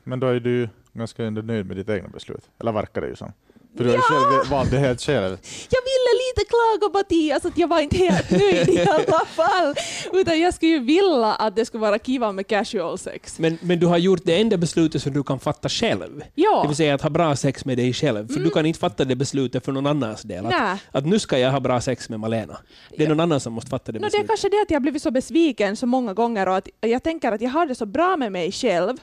Men 0.04 0.20
då 0.20 0.28
är 0.28 0.40
du 0.40 0.70
ganska 0.94 1.30
nöjd 1.30 1.66
med 1.66 1.78
ditt 1.78 1.90
egna 1.90 2.10
beslut. 2.10 2.50
Eller 2.60 2.72
verkar 2.72 3.02
det 3.02 3.08
ju 3.08 3.16
som. 3.16 3.32
För 3.78 3.84
du 3.84 3.90
har 3.90 3.96
ju 3.96 4.02
själv 4.02 4.52
valt 4.52 4.72
det 4.72 4.78
helt 4.78 5.02
själv. 5.02 5.38
Jag 5.70 5.82
ville 5.82 6.12
lite 6.28 6.50
klaga 6.50 6.94
Mattias 6.94 7.46
att 7.46 7.58
jag 7.58 7.68
var 7.68 7.80
inte 7.80 7.98
helt 7.98 8.32
nöjd 8.32 8.70
i 8.70 8.82
alla 8.90 9.26
fall. 9.26 9.76
Utan 10.14 10.40
jag 10.40 10.54
skulle 10.54 10.72
ju 10.72 10.80
vilja 10.80 11.34
att 11.34 11.56
det 11.56 11.66
skulle 11.66 11.82
vara 11.82 12.00
kiva 12.00 12.32
med 12.32 12.48
casual 12.48 12.98
sex. 12.98 13.40
Men, 13.40 13.58
men 13.62 13.80
du 13.80 13.86
har 13.86 13.98
gjort 13.98 14.22
det 14.24 14.42
enda 14.42 14.58
beslutet 14.58 15.02
som 15.02 15.14
du 15.14 15.24
kan 15.24 15.40
fatta 15.40 15.70
själv. 15.70 16.24
Ja. 16.36 16.62
Det 16.62 16.68
vill 16.68 16.78
säga 16.78 16.96
att 16.96 17.02
ha 17.02 17.10
bra 17.10 17.36
sex 17.36 17.66
med 17.66 17.78
dig 17.78 17.94
själv. 17.94 18.28
För 18.28 18.40
du 18.40 18.50
kan 18.50 18.66
inte 18.66 18.80
fatta 18.80 19.06
det 19.06 19.16
beslutet 19.16 19.66
för 19.66 19.72
någon 19.72 19.88
annans 19.88 20.22
del. 20.22 20.46
Att, 20.46 20.80
att 20.92 21.06
nu 21.06 21.20
ska 21.20 21.40
jag 21.40 21.52
ha 21.52 21.60
bra 21.60 21.82
sex 21.82 22.10
med 22.10 22.20
Malena. 22.20 22.58
Det 22.98 23.04
är 23.04 23.10
någon 23.10 23.20
annan 23.20 23.40
som 23.40 23.54
måste 23.54 23.70
fatta 23.70 23.92
det 23.92 24.00
No, 24.00 24.02
det 24.02 24.06
är 24.06 24.10
beslutet. 24.10 24.28
kanske 24.28 24.50
det 24.50 24.62
att 24.62 24.72
jag 24.72 24.76
har 24.76 24.82
blivit 24.82 25.02
så 25.02 25.12
besviken 25.12 25.76
så 25.76 25.86
många 25.86 26.14
gånger 26.14 26.48
och 26.48 26.58
att 26.58 26.68
jag 26.82 27.04
tänker 27.04 27.32
att 27.32 27.42
jag 27.42 27.50
har 27.50 27.66
det 27.66 27.76
så 27.76 27.86
bra 27.86 28.18
med 28.18 28.32
mig 28.32 28.52
själv 28.52 28.98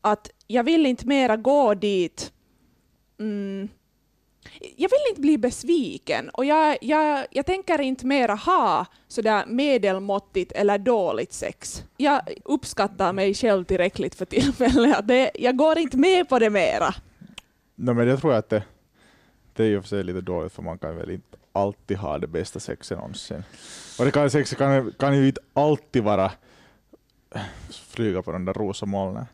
att 0.00 0.30
jag 0.46 0.64
vill 0.64 0.86
inte 0.86 1.06
mera 1.06 1.36
gå 1.36 1.74
dit. 1.74 2.32
Mm 3.20 3.68
jag 4.60 4.88
vill 4.90 4.98
inte 5.10 5.20
bli 5.20 5.38
besviken 5.38 6.28
och 6.28 6.44
jag, 6.44 6.78
jag, 6.80 7.26
jag 7.30 7.46
tänker 7.46 7.80
inte 7.80 8.06
mera 8.06 8.34
ha 8.34 8.86
sådär 9.08 9.44
medelmåttigt 9.46 10.52
eller 10.52 10.78
dåligt 10.78 11.32
sex. 11.32 11.84
Jag 11.96 12.20
uppskattar 12.44 13.12
mig 13.12 13.34
själv 13.34 13.64
tillräckligt 13.64 14.14
för 14.14 14.24
tillfället. 14.24 15.08
det- 15.08 15.30
Jag 15.34 15.56
går 15.56 15.78
inte 15.78 15.96
med 15.96 16.28
på 16.28 16.38
det 16.38 16.50
mera. 16.50 16.94
Nej, 17.74 17.94
men 17.94 18.08
jag 18.08 18.20
tror 18.20 18.34
att 18.34 18.48
det, 18.48 18.62
det 19.52 19.62
är 19.64 19.68
ju 19.68 19.80
för 19.80 19.88
sig 19.88 20.04
lite 20.04 20.20
dåligt 20.20 20.52
för 20.52 20.62
man 20.62 20.78
kan 20.78 20.96
väl 20.96 21.10
inte 21.10 21.36
alltid 21.52 21.96
ha 21.96 22.18
det 22.18 22.26
bästa 22.26 22.60
sexet 22.60 22.98
någonsin. 22.98 23.44
Och 23.98 24.04
det 24.04 24.10
kan, 24.10 24.30
sexet 24.30 24.58
kan, 24.58 24.92
kan 24.98 25.16
ju 25.18 25.26
inte 25.28 25.40
alltid 25.54 26.02
vara 26.02 26.32
flyga 27.88 28.22
på 28.22 28.32
den 28.32 28.44
där 28.44 28.52
rosa 28.54 28.86
molnen. 28.86 29.24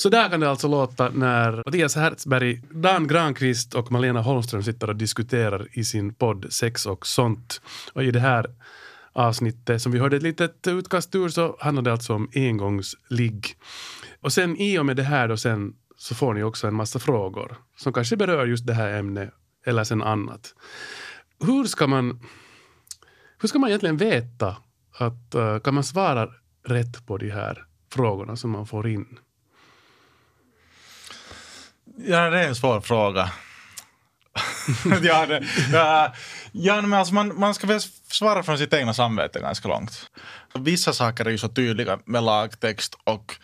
Så 0.00 0.08
där 0.08 0.28
kan 0.28 0.40
det 0.40 0.50
alltså 0.50 0.68
låta 0.68 1.10
när 1.10 1.62
Mattias 1.66 1.96
Hertzberg, 1.96 2.62
Dan 2.70 3.06
Granqvist 3.06 3.74
och 3.74 3.92
Malena 3.92 4.20
Holmström 4.20 4.62
sitter 4.62 4.88
och 4.88 4.96
diskuterar 4.96 5.68
i 5.72 5.84
sin 5.84 6.14
podd 6.14 6.46
Sex 6.52 6.86
och 6.86 7.06
sånt. 7.06 7.60
Och 7.92 8.04
i 8.04 8.10
det 8.10 8.20
här 8.20 8.46
avsnittet 9.12 9.82
som 9.82 9.92
vi 9.92 9.98
hörde 9.98 10.16
ett 10.16 10.22
litet 10.22 10.66
utkast 10.66 11.14
ur 11.14 11.28
så 11.28 11.56
handlar 11.60 11.82
det 11.82 11.92
alltså 11.92 12.14
om 12.14 12.30
engångsligg. 12.34 13.46
Och 14.20 14.32
sen 14.32 14.56
i 14.56 14.78
och 14.78 14.86
med 14.86 14.96
det 14.96 15.02
här 15.02 15.28
då 15.28 15.36
sen 15.36 15.74
så 15.96 16.14
får 16.14 16.34
ni 16.34 16.42
också 16.42 16.66
en 16.66 16.74
massa 16.74 16.98
frågor 16.98 17.56
som 17.76 17.92
kanske 17.92 18.16
berör 18.16 18.46
just 18.46 18.66
det 18.66 18.74
här 18.74 18.98
ämnet 18.98 19.30
eller 19.66 19.84
sen 19.84 20.02
annat. 20.02 20.54
Hur 21.40 21.64
ska 21.64 21.86
man, 21.86 22.20
hur 23.40 23.48
ska 23.48 23.58
man 23.58 23.68
egentligen 23.68 23.96
veta 23.96 24.56
att 24.98 25.34
eh, 25.34 25.58
kan 25.58 25.74
man 25.74 25.84
svara 25.84 26.28
rätt 26.66 27.06
på 27.06 27.16
de 27.16 27.30
här 27.30 27.64
frågorna 27.92 28.36
som 28.36 28.50
man 28.50 28.66
får 28.66 28.88
in? 28.88 29.18
Ja, 32.06 32.30
det 32.30 32.38
är 32.38 32.48
en 32.48 32.54
svår 32.54 32.80
fråga. 32.80 33.30
ja, 35.02 35.26
det, 35.26 35.44
ja, 35.72 36.14
ja, 36.52 36.80
men 36.80 36.92
alltså 36.92 37.14
man, 37.14 37.38
man 37.40 37.54
ska 37.54 37.66
väl 37.66 37.80
svara 38.10 38.42
från 38.42 38.58
sitt 38.58 38.74
egna 38.74 38.94
samvete 38.94 39.40
ganska 39.40 39.68
långt. 39.68 40.10
Vissa 40.54 40.92
saker 40.92 41.24
är 41.24 41.30
ju 41.30 41.38
så 41.38 41.48
tydliga 41.48 41.98
med 42.04 42.22
lagtext 42.22 42.96
och 43.04 43.36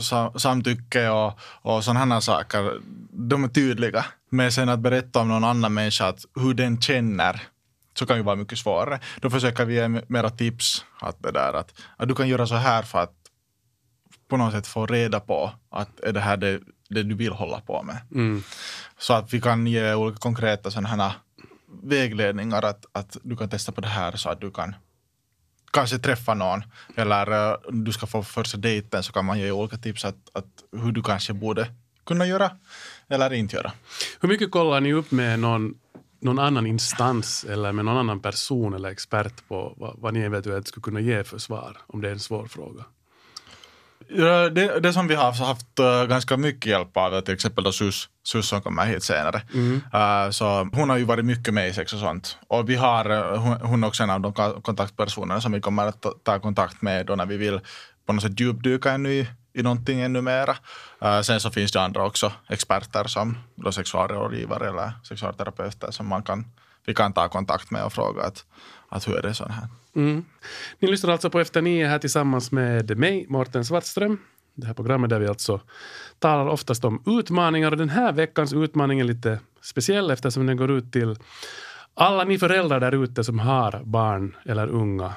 sa, 0.00 0.32
samtycke 0.36 1.08
och, 1.08 1.38
och 1.40 1.84
sådana 1.84 2.20
saker. 2.20 2.80
De 3.10 3.44
är 3.44 3.48
tydliga. 3.48 4.04
Men 4.30 4.52
sen 4.52 4.68
att 4.68 4.80
berätta 4.80 5.20
om 5.20 5.28
någon 5.28 5.44
annan 5.44 5.74
människa 5.74 6.06
att 6.06 6.24
hur 6.34 6.54
den 6.54 6.80
känner 6.80 7.42
så 7.98 8.06
kan 8.06 8.16
ju 8.16 8.22
vara 8.22 8.36
mycket 8.36 8.58
svårare. 8.58 9.00
Då 9.20 9.30
försöker 9.30 9.64
vi 9.64 9.74
ge 9.74 9.88
mera 9.88 10.30
tips. 10.30 10.84
Att, 11.00 11.22
det 11.22 11.32
där, 11.32 11.52
att, 11.52 11.74
att 11.96 12.08
du 12.08 12.14
kan 12.14 12.28
göra 12.28 12.46
så 12.46 12.54
här 12.54 12.82
för 12.82 12.98
att 12.98 13.23
på 14.28 14.36
något 14.36 14.52
sätt 14.52 14.66
få 14.66 14.86
reda 14.86 15.20
på 15.20 15.52
att 15.70 16.00
är 16.00 16.12
det 16.12 16.20
här 16.20 16.36
det, 16.36 16.60
det 16.88 17.02
du 17.02 17.14
vill 17.14 17.32
hålla 17.32 17.60
på 17.60 17.82
med. 17.82 17.96
Mm. 18.12 18.42
Så 18.98 19.14
att 19.14 19.32
vi 19.32 19.40
kan 19.40 19.66
ge 19.66 19.94
olika 19.94 20.18
konkreta 20.18 20.70
sådana 20.70 20.88
här 20.88 21.12
vägledningar 21.82 22.62
att, 22.62 22.86
att 22.92 23.16
du 23.22 23.36
kan 23.36 23.48
testa 23.48 23.72
på 23.72 23.80
det 23.80 23.88
här 23.88 24.16
så 24.16 24.28
att 24.28 24.40
du 24.40 24.50
kan 24.50 24.74
kanske 25.72 25.98
träffa 25.98 26.34
någon 26.34 26.62
eller 26.96 27.50
eh, 27.50 27.56
du 27.70 27.92
ska 27.92 28.06
få 28.06 28.22
första 28.22 28.58
dejten 28.58 29.02
så 29.02 29.12
kan 29.12 29.24
man 29.24 29.38
ge 29.38 29.50
olika 29.50 29.76
tips 29.76 30.04
att, 30.04 30.16
att 30.32 30.46
hur 30.82 30.92
du 30.92 31.02
kanske 31.02 31.32
borde 31.32 31.68
kunna 32.06 32.26
göra 32.26 32.50
eller 33.08 33.32
inte 33.32 33.56
göra. 33.56 33.72
Hur 34.20 34.28
mycket 34.28 34.50
kollar 34.50 34.80
ni 34.80 34.92
upp 34.92 35.10
med 35.10 35.38
någon, 35.38 35.74
någon 36.20 36.38
annan 36.38 36.66
instans 36.66 37.44
eller 37.44 37.72
med 37.72 37.84
någon 37.84 37.96
annan 37.96 38.20
person 38.20 38.74
eller 38.74 38.88
expert 38.88 39.48
på 39.48 39.74
vad, 39.76 39.94
vad 39.98 40.14
ni 40.14 40.20
eventuellt 40.20 40.68
skulle 40.68 40.82
kunna 40.82 41.00
ge 41.00 41.24
för 41.24 41.38
svar 41.38 41.76
om 41.86 42.00
det 42.00 42.08
är 42.08 42.12
en 42.12 42.20
svår 42.20 42.46
fråga? 42.46 42.84
Det, 44.08 44.80
det 44.80 44.92
som 44.92 45.08
vi 45.08 45.14
har 45.14 45.32
haft 45.32 45.80
uh, 45.80 46.04
ganska 46.04 46.36
mycket 46.36 46.70
hjälp 46.70 46.96
av 46.96 47.14
är 47.14 47.20
till 47.20 47.34
exempel 47.34 47.64
då 47.64 47.72
Sus, 47.72 48.08
Sus 48.22 48.48
som 48.48 48.62
kommer 48.62 48.86
hit 48.86 49.02
senare. 49.02 49.42
Uh, 49.54 50.30
så 50.30 50.68
hon 50.72 50.90
har 50.90 50.96
ju 50.96 51.04
varit 51.04 51.24
mycket 51.24 51.54
med 51.54 51.68
i 51.68 51.72
sex 51.72 51.92
och 51.92 51.98
sånt. 51.98 52.38
Och 52.48 52.68
vi 52.68 52.74
har, 52.74 53.10
uh, 53.10 53.36
hon, 53.36 53.60
hon 53.60 53.84
är 53.84 53.88
också 53.88 54.02
en 54.02 54.10
av 54.10 54.20
de 54.20 54.32
kontaktpersonerna 54.62 55.40
som 55.40 55.52
vi 55.52 55.60
kommer 55.60 55.86
att 55.86 56.02
ta, 56.02 56.12
ta 56.22 56.38
kontakt 56.38 56.82
med 56.82 57.06
då 57.06 57.16
när 57.16 57.26
vi 57.26 57.36
vill 57.36 57.60
på 58.06 58.12
något 58.12 58.22
sätt 58.22 58.40
djupdyka 58.40 58.90
ännu 58.90 59.12
i, 59.12 59.28
i 59.52 59.62
någonting 59.62 60.00
ännu 60.00 60.20
mera. 60.20 60.56
Uh, 61.04 61.20
sen 61.20 61.40
så 61.40 61.50
finns 61.50 61.72
det 61.72 61.82
andra 61.82 62.06
också 62.06 62.32
experter 62.48 63.04
som 63.04 63.38
då 63.54 63.72
sexualrådgivare 63.72 64.68
eller 64.68 64.92
sexualterapeuter 65.08 65.90
som 65.90 66.08
man 66.08 66.22
kan, 66.22 66.44
vi 66.86 66.94
kan 66.94 67.12
ta 67.12 67.28
kontakt 67.28 67.70
med 67.70 67.84
och 67.84 67.92
fråga 67.92 68.22
att, 68.22 68.44
att 68.94 69.08
hur 69.08 69.16
är 69.16 69.22
det 69.22 69.34
sån 69.34 69.50
här. 69.50 69.68
Mm. 69.96 70.24
Ni 70.78 70.88
lyssnar 70.88 71.12
alltså 71.12 71.30
på 71.30 71.40
Efter 71.40 71.62
nio 71.62 71.86
här 71.86 71.98
tillsammans 71.98 72.52
med 72.52 72.98
mig, 72.98 73.26
Mårten 73.28 73.64
Svartström. 73.64 74.18
Det 74.54 74.66
här 74.66 74.74
programmet 74.74 75.10
där 75.10 75.20
vi 75.20 75.26
alltså 75.26 75.60
talar 76.18 76.46
oftast 76.46 76.84
om 76.84 77.02
utmaningar 77.06 77.70
och 77.70 77.76
den 77.76 77.88
här 77.88 78.12
veckans 78.12 78.52
utmaning 78.52 79.00
är 79.00 79.04
lite 79.04 79.40
speciell 79.62 80.10
eftersom 80.10 80.46
den 80.46 80.56
går 80.56 80.70
ut 80.70 80.92
till 80.92 81.16
alla 81.94 82.24
ni 82.24 82.38
föräldrar 82.38 82.80
där 82.80 83.04
ute 83.04 83.24
som 83.24 83.38
har 83.38 83.82
barn 83.84 84.36
eller 84.44 84.68
unga. 84.68 85.14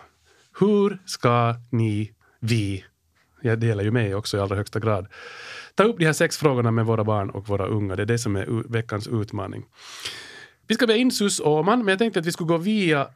Hur 0.60 1.02
ska 1.06 1.56
ni, 1.70 2.12
vi, 2.40 2.86
jag 3.42 3.60
delar 3.60 3.84
ju 3.84 3.92
mig 3.92 4.16
också 4.16 4.38
i 4.38 4.40
allra 4.40 4.56
högsta 4.56 4.80
grad, 4.80 5.08
ta 5.76 5.84
upp 5.84 5.98
de 5.98 6.06
här 6.06 6.14
sex 6.14 6.38
frågorna 6.38 6.72
med 6.72 6.86
våra 6.86 7.04
barn 7.04 7.30
och 7.30 7.48
våra 7.48 7.66
unga. 7.66 7.96
Det 7.96 8.02
är 8.02 8.06
det 8.06 8.20
som 8.20 8.36
är 8.36 8.72
veckans 8.72 9.08
utmaning. 9.08 9.66
Vi 10.68 10.76
ska 10.76 10.88
be 10.88 10.98
in 10.98 11.12
Sus 11.12 11.40
Åman, 11.40 11.80
men 11.80 11.88
jag 11.88 12.00
tänkte 12.00 12.20
att 12.20 12.26
vi 12.26 12.32
skulle 12.32 12.48
gå 12.48 12.58
via 12.58 13.08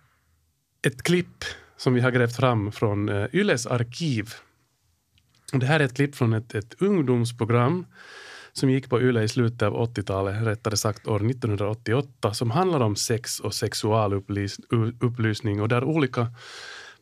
ett 0.88 1.04
klipp 1.04 1.44
som 1.78 1.94
vi 1.94 2.02
har 2.02 2.12
grävt 2.12 2.36
fram 2.36 2.72
från 2.72 3.10
uh, 3.10 3.36
Yles 3.36 3.68
arkiv. 3.68 4.30
Och 5.54 5.60
det 5.60 5.66
här 5.66 5.80
är 5.80 5.84
ett 5.84 5.96
klipp 5.96 6.16
från 6.16 6.34
ett, 6.34 6.56
ett 6.56 6.82
ungdomsprogram 6.82 7.86
som 8.54 8.70
gick 8.70 8.90
på 8.90 9.02
Yle 9.02 9.24
i 9.24 9.28
slutet 9.28 9.62
av 9.62 9.74
80-talet, 9.74 10.44
rättare 10.44 10.78
sagt 10.78 11.08
år 11.08 11.30
1988, 11.30 12.34
som 12.34 12.52
handlar 12.52 12.80
om 12.80 12.96
sex 12.96 13.40
och 13.40 13.54
sexualupplysning 13.54 15.62
och 15.62 15.70
där 15.70 15.84
olika 15.84 16.28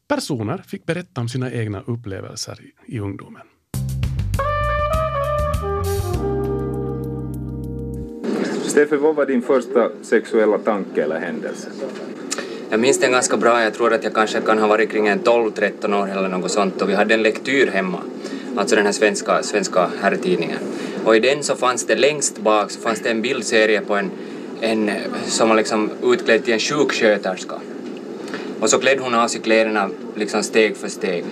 personer 0.07 0.57
fick 0.57 0.85
berätta 0.85 1.21
om 1.21 1.29
sina 1.29 1.51
egna 1.51 1.81
upplevelser 1.81 2.59
i, 2.61 2.95
i 2.95 2.99
ungdomen. 2.99 3.47
Steffe, 8.63 8.97
vad 8.97 9.15
var 9.15 9.25
din 9.25 9.41
första 9.41 9.91
sexuella 10.01 10.57
tanke 10.57 11.03
eller 11.03 11.19
händelse? 11.19 11.69
Jag 12.71 12.79
minns 12.79 12.99
den 12.99 13.11
ganska 13.11 13.37
bra. 13.37 13.63
Jag 13.63 13.73
tror 13.73 13.93
att 13.93 14.03
jag 14.03 14.13
kanske 14.13 14.41
kan 14.41 14.59
ha 14.59 14.67
varit 14.67 14.91
kring 14.91 15.07
en 15.07 15.19
12-13 15.19 16.01
år 16.01 16.17
eller 16.17 16.29
något 16.29 16.51
sånt 16.51 16.81
och 16.81 16.89
vi 16.89 16.93
hade 16.93 17.13
en 17.13 17.23
lektyr 17.23 17.67
hemma, 17.67 17.99
alltså 18.57 18.75
den 18.75 18.85
här 18.85 18.91
svenska, 18.91 19.43
svenska 19.43 19.89
herrtidningen. 20.01 20.57
Och 21.05 21.15
i 21.15 21.19
den 21.19 21.43
så 21.43 21.55
fanns 21.55 21.85
det 21.85 21.95
längst 21.95 22.39
bak 22.39 22.71
så 22.71 22.79
fanns 22.79 22.99
det 22.99 23.09
en 23.09 23.21
bildserie 23.21 23.81
på 23.81 23.95
en, 23.95 24.11
en 24.61 24.91
som 25.25 25.49
var 25.49 25.55
liksom 25.55 25.89
utklädd 26.03 26.43
till 26.43 26.53
en 26.53 26.59
sjuksköterska. 26.59 27.55
Och 28.59 28.69
så 28.69 28.79
klädde 28.79 29.01
hon 29.01 29.15
av 29.15 29.27
sig 29.27 29.41
kläderna 29.41 29.89
liksom 30.15 30.43
steg 30.43 30.77
för 30.77 30.87
steg. 30.87 31.25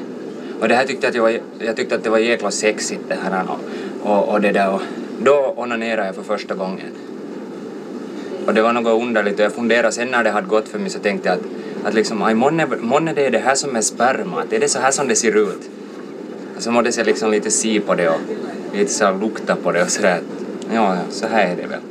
Och 0.62 0.67
det 0.67 0.75
här 0.75 0.86
tyckte 0.86 1.06
jag 1.06 1.10
att 1.10 1.15
jag, 1.15 1.24
var, 1.24 1.39
jag 1.60 1.75
tyckte 1.75 1.96
att 1.96 2.03
det 2.03 2.10
var 2.10 2.17
jäkla 2.17 2.51
sexigt 2.51 3.01
det 3.08 3.17
här 3.24 3.44
och, 3.50 4.12
och, 4.12 4.29
och 4.29 4.41
det 4.41 4.51
där 4.51 4.74
och 4.74 4.82
då 5.24 5.53
onanerade 5.58 6.08
jag 6.08 6.15
för 6.15 6.24
första 6.24 6.56
gången. 6.56 6.88
Och 8.48 8.54
det 8.54 8.62
var 8.62 8.74
något 8.74 9.01
underligt 9.01 9.39
och 9.39 9.46
jag 9.46 9.54
funderade 9.54 9.92
sen 9.92 10.08
när 10.08 10.24
det 10.24 10.32
hade 10.32 10.48
gått 10.48 10.68
för 10.68 10.80
mig 10.80 10.89
så 10.89 11.00
tänkte 11.00 11.30
jag 11.30 11.38
att, 11.38 11.44
att 11.88 11.94
liksom, 11.94 12.22
aj, 12.22 12.34
månne, 12.34 12.66
månne 12.66 13.13
det 13.13 13.25
är 13.25 13.32
det 13.32 13.39
här 13.39 13.56
som 13.56 13.75
är 13.75 13.82
sperma, 13.82 14.42
att 14.42 14.54
är 14.54 14.60
det 14.60 14.70
så 14.70 14.80
här 14.80 14.92
som 14.92 15.08
det 15.08 15.16
ser 15.16 15.38
ut? 15.38 15.70
Och 16.56 16.63
så 16.63 16.72
mådde 16.72 16.92
jag 16.98 17.06
liksom 17.06 17.32
lite 17.32 17.51
se 17.51 17.80
på 17.80 17.96
det 17.96 18.10
och 18.10 18.20
lite 18.74 18.94
så 18.94 19.06
här 19.06 19.20
lukta 19.20 19.56
på 19.56 19.72
det 19.72 19.84
och 19.84 19.89
sådär. 19.89 20.22
Ja, 20.74 20.96
ja, 20.96 21.01
så 21.10 21.27
här 21.27 21.48
är 21.48 21.56
det 21.56 21.68
väl. 21.68 21.82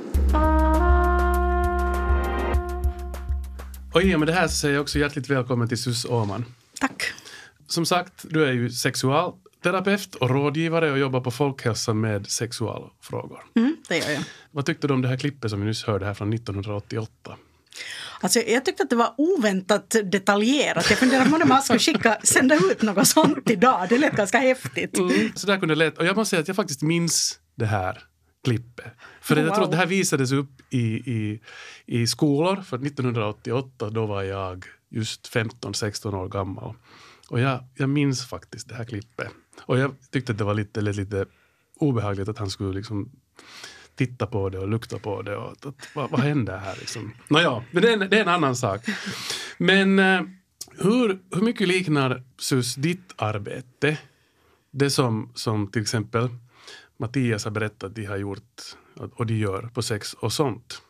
Och 3.92 4.02
i 4.02 4.14
och 4.14 4.20
med 4.20 4.28
det 4.28 4.32
här 4.32 4.48
så 4.48 4.54
säger 4.54 4.74
jag 4.74 4.82
också 4.82 4.98
hjärtligt 4.98 5.30
välkommen 5.30 5.68
till 5.68 5.82
Sus 5.82 6.04
Åman. 6.04 6.44
Tack. 6.80 7.02
Som 7.66 7.86
sagt, 7.86 8.12
du 8.22 8.44
är 8.44 8.52
ju 8.52 8.70
sexualterapeut 8.70 10.14
och 10.14 10.30
rådgivare 10.30 10.92
och 10.92 10.98
jobbar 10.98 11.20
på 11.20 11.30
Folkhälsan 11.30 12.00
med 12.00 12.26
sexualfrågor. 12.26 13.44
Mm, 13.56 13.76
det 13.88 13.98
gör 13.98 14.10
jag. 14.10 14.22
Vad 14.56 14.66
tyckte 14.66 14.86
du 14.86 14.94
om 14.94 15.02
det 15.02 15.08
här 15.08 15.16
klippet 15.16 15.50
som 15.50 15.60
vi 15.60 15.66
nyss 15.66 15.84
hörde 15.84 16.06
här 16.06 16.14
från 16.14 16.32
1988? 16.32 17.36
Alltså, 18.20 18.40
jag 18.40 18.64
tyckte 18.64 18.82
att 18.82 18.90
det 18.90 18.96
var 18.96 19.14
oväntat 19.16 19.96
detaljerat. 20.04 20.90
Jag 20.90 20.98
funderade 20.98 21.30
på 21.30 21.36
om 21.36 21.48
man 21.48 21.62
skulle 21.62 21.78
skicka, 21.78 22.18
sända 22.22 22.54
ut 22.54 22.82
något 22.82 23.08
sånt 23.08 23.50
idag. 23.50 23.86
Det 23.88 23.98
lät 23.98 24.16
ganska 24.16 24.38
häftigt. 24.38 24.98
Mm. 24.98 25.32
Så 25.34 25.46
där 25.46 25.58
kunde 25.58 25.74
det 25.74 25.78
lät. 25.78 25.98
Och 25.98 26.06
jag 26.06 26.16
måste 26.16 26.30
säga 26.30 26.40
att 26.40 26.48
jag 26.48 26.56
faktiskt 26.56 26.82
minns 26.82 27.40
det 27.54 27.66
här 27.66 28.02
klippet. 28.44 28.86
För 29.20 29.36
jag 29.36 29.54
tror 29.54 29.64
att 29.64 29.70
det 29.70 29.76
här 29.76 29.86
visades 29.86 30.32
upp 30.32 30.50
i, 30.70 30.86
i, 30.86 31.40
i 31.86 32.06
skolor. 32.06 32.56
För 32.56 32.76
1988 32.76 33.90
då 33.90 34.06
var 34.06 34.22
jag 34.22 34.64
just 34.90 35.34
15-16 35.34 36.14
år 36.14 36.28
gammal. 36.28 36.74
Och 37.28 37.40
jag, 37.40 37.64
jag 37.74 37.88
minns 37.88 38.28
faktiskt 38.28 38.68
det 38.68 38.74
här 38.74 38.84
klippet. 38.84 39.28
Och 39.60 39.78
jag 39.78 39.94
tyckte 40.10 40.32
att 40.32 40.38
det 40.38 40.44
var 40.44 40.54
lite, 40.54 40.80
lite, 40.80 41.00
lite 41.00 41.26
obehagligt 41.78 42.28
att 42.28 42.38
han 42.38 42.50
skulle 42.50 42.72
liksom 42.72 43.10
titta 43.96 44.26
på 44.26 44.48
det 44.48 44.58
och 44.58 44.68
lukta 44.68 44.98
på 44.98 45.22
det. 45.22 45.36
Och 45.36 45.50
att, 45.50 45.88
vad, 45.94 46.10
vad 46.10 46.20
händer 46.20 46.58
här? 46.58 46.76
Liksom? 46.76 47.14
Nåja, 47.28 47.64
men 47.70 47.82
det 47.82 47.88
är, 47.88 47.92
en, 47.92 48.10
det 48.10 48.16
är 48.16 48.22
en 48.22 48.28
annan 48.28 48.56
sak. 48.56 48.80
Men 49.58 49.98
eh, 49.98 50.22
hur, 50.78 51.18
hur 51.34 51.42
mycket 51.42 51.68
liknar 51.68 52.22
Sus 52.38 52.74
ditt 52.74 53.12
arbete 53.16 53.98
det 54.70 54.90
som, 54.90 55.32
som 55.34 55.70
till 55.70 55.82
exempel 55.82 56.28
Mattias 56.96 57.44
har 57.44 57.50
berättat 57.50 57.84
att 57.84 57.94
de 57.94 58.04
har 58.04 58.16
gjort 58.16 58.60
och 59.14 59.26
de 59.26 59.34
gör 59.34 59.62
på 59.62 59.82
sex 59.82 60.14
och 60.14 60.32
sånt. 60.32 60.82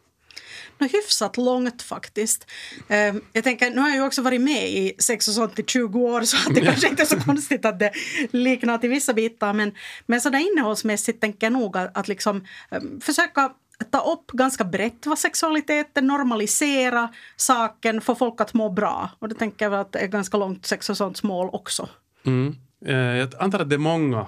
Nå, 0.78 0.86
hyfsat 0.86 1.36
långt 1.36 1.82
faktiskt. 1.82 2.46
Eh, 2.88 3.14
jag 3.32 3.44
tänker, 3.44 3.70
nu 3.70 3.80
har 3.80 3.88
jag 3.88 3.96
ju 3.96 4.06
också 4.06 4.22
varit 4.22 4.40
med 4.40 4.68
i 4.68 4.94
Sex 4.98 5.28
och 5.28 5.34
sånt 5.34 5.58
i 5.58 5.64
20 5.66 6.00
år 6.00 6.22
så 6.22 6.36
att 6.36 6.54
det 6.54 6.60
kanske 6.60 6.88
inte 6.88 7.02
är 7.02 7.06
så 7.06 7.20
konstigt 7.20 7.64
att 7.64 7.78
det 7.78 7.90
liknar 8.30 8.78
till 8.78 8.90
vissa 8.90 9.14
bitar. 9.14 9.52
Men, 9.52 9.74
men 10.06 10.20
sådär 10.20 10.52
innehållsmässigt 10.52 11.20
tänker 11.20 11.46
jag 11.46 11.52
nog 11.52 11.76
att, 11.76 11.96
att 11.96 12.08
liksom, 12.08 12.44
eh, 12.70 12.80
försöka 13.00 13.50
ta 13.90 14.12
upp 14.12 14.30
ganska 14.32 14.64
brett 14.64 15.06
vad 15.06 15.18
sexualitet 15.18 15.96
är, 15.96 16.02
normalisera 16.02 17.08
saken, 17.36 18.00
få 18.00 18.14
folk 18.14 18.40
att 18.40 18.54
må 18.54 18.68
bra. 18.68 19.10
Och 19.18 19.28
det 19.28 19.34
tänker 19.34 19.70
jag 19.70 19.74
att 19.80 19.92
det 19.92 19.98
är 19.98 20.06
ganska 20.06 20.36
långt 20.36 20.66
sex 20.66 20.90
och 20.90 20.96
sånt 20.96 21.22
mål 21.22 21.50
också. 21.52 21.88
Mm. 22.26 22.56
Eh, 22.84 22.96
jag 22.96 23.34
antar 23.38 23.58
att 23.58 23.70
det 23.70 23.76
är 23.76 23.78
många 23.78 24.26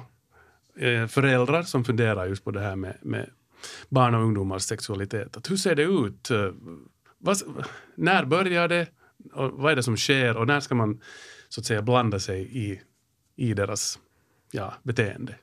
eh, 0.78 1.06
föräldrar 1.06 1.62
som 1.62 1.84
funderar 1.84 2.26
just 2.26 2.44
på 2.44 2.50
det 2.50 2.60
här 2.60 2.76
med, 2.76 2.96
med 3.02 3.30
barn 3.88 4.14
och 4.14 4.22
ungdomars 4.22 4.62
sexualitet. 4.62 5.36
Att 5.36 5.50
hur 5.50 5.56
ser 5.56 5.74
det 5.74 5.82
ut? 5.82 6.30
Vad, 7.18 7.36
när 7.94 8.24
börjar 8.24 8.68
det? 8.68 8.86
Och 9.32 9.50
vad 9.50 9.72
är 9.72 9.76
det 9.76 9.82
som 9.82 9.96
sker? 9.96 10.36
Och 10.36 10.46
när 10.46 10.60
ska 10.60 10.74
man 10.74 11.00
så 11.48 11.60
att 11.60 11.66
säga 11.66 11.82
blanda 11.82 12.18
sig 12.20 12.58
i, 12.58 12.80
i 13.36 13.54
deras 13.54 13.98
ja, 14.50 14.74
beteende? 14.82 15.34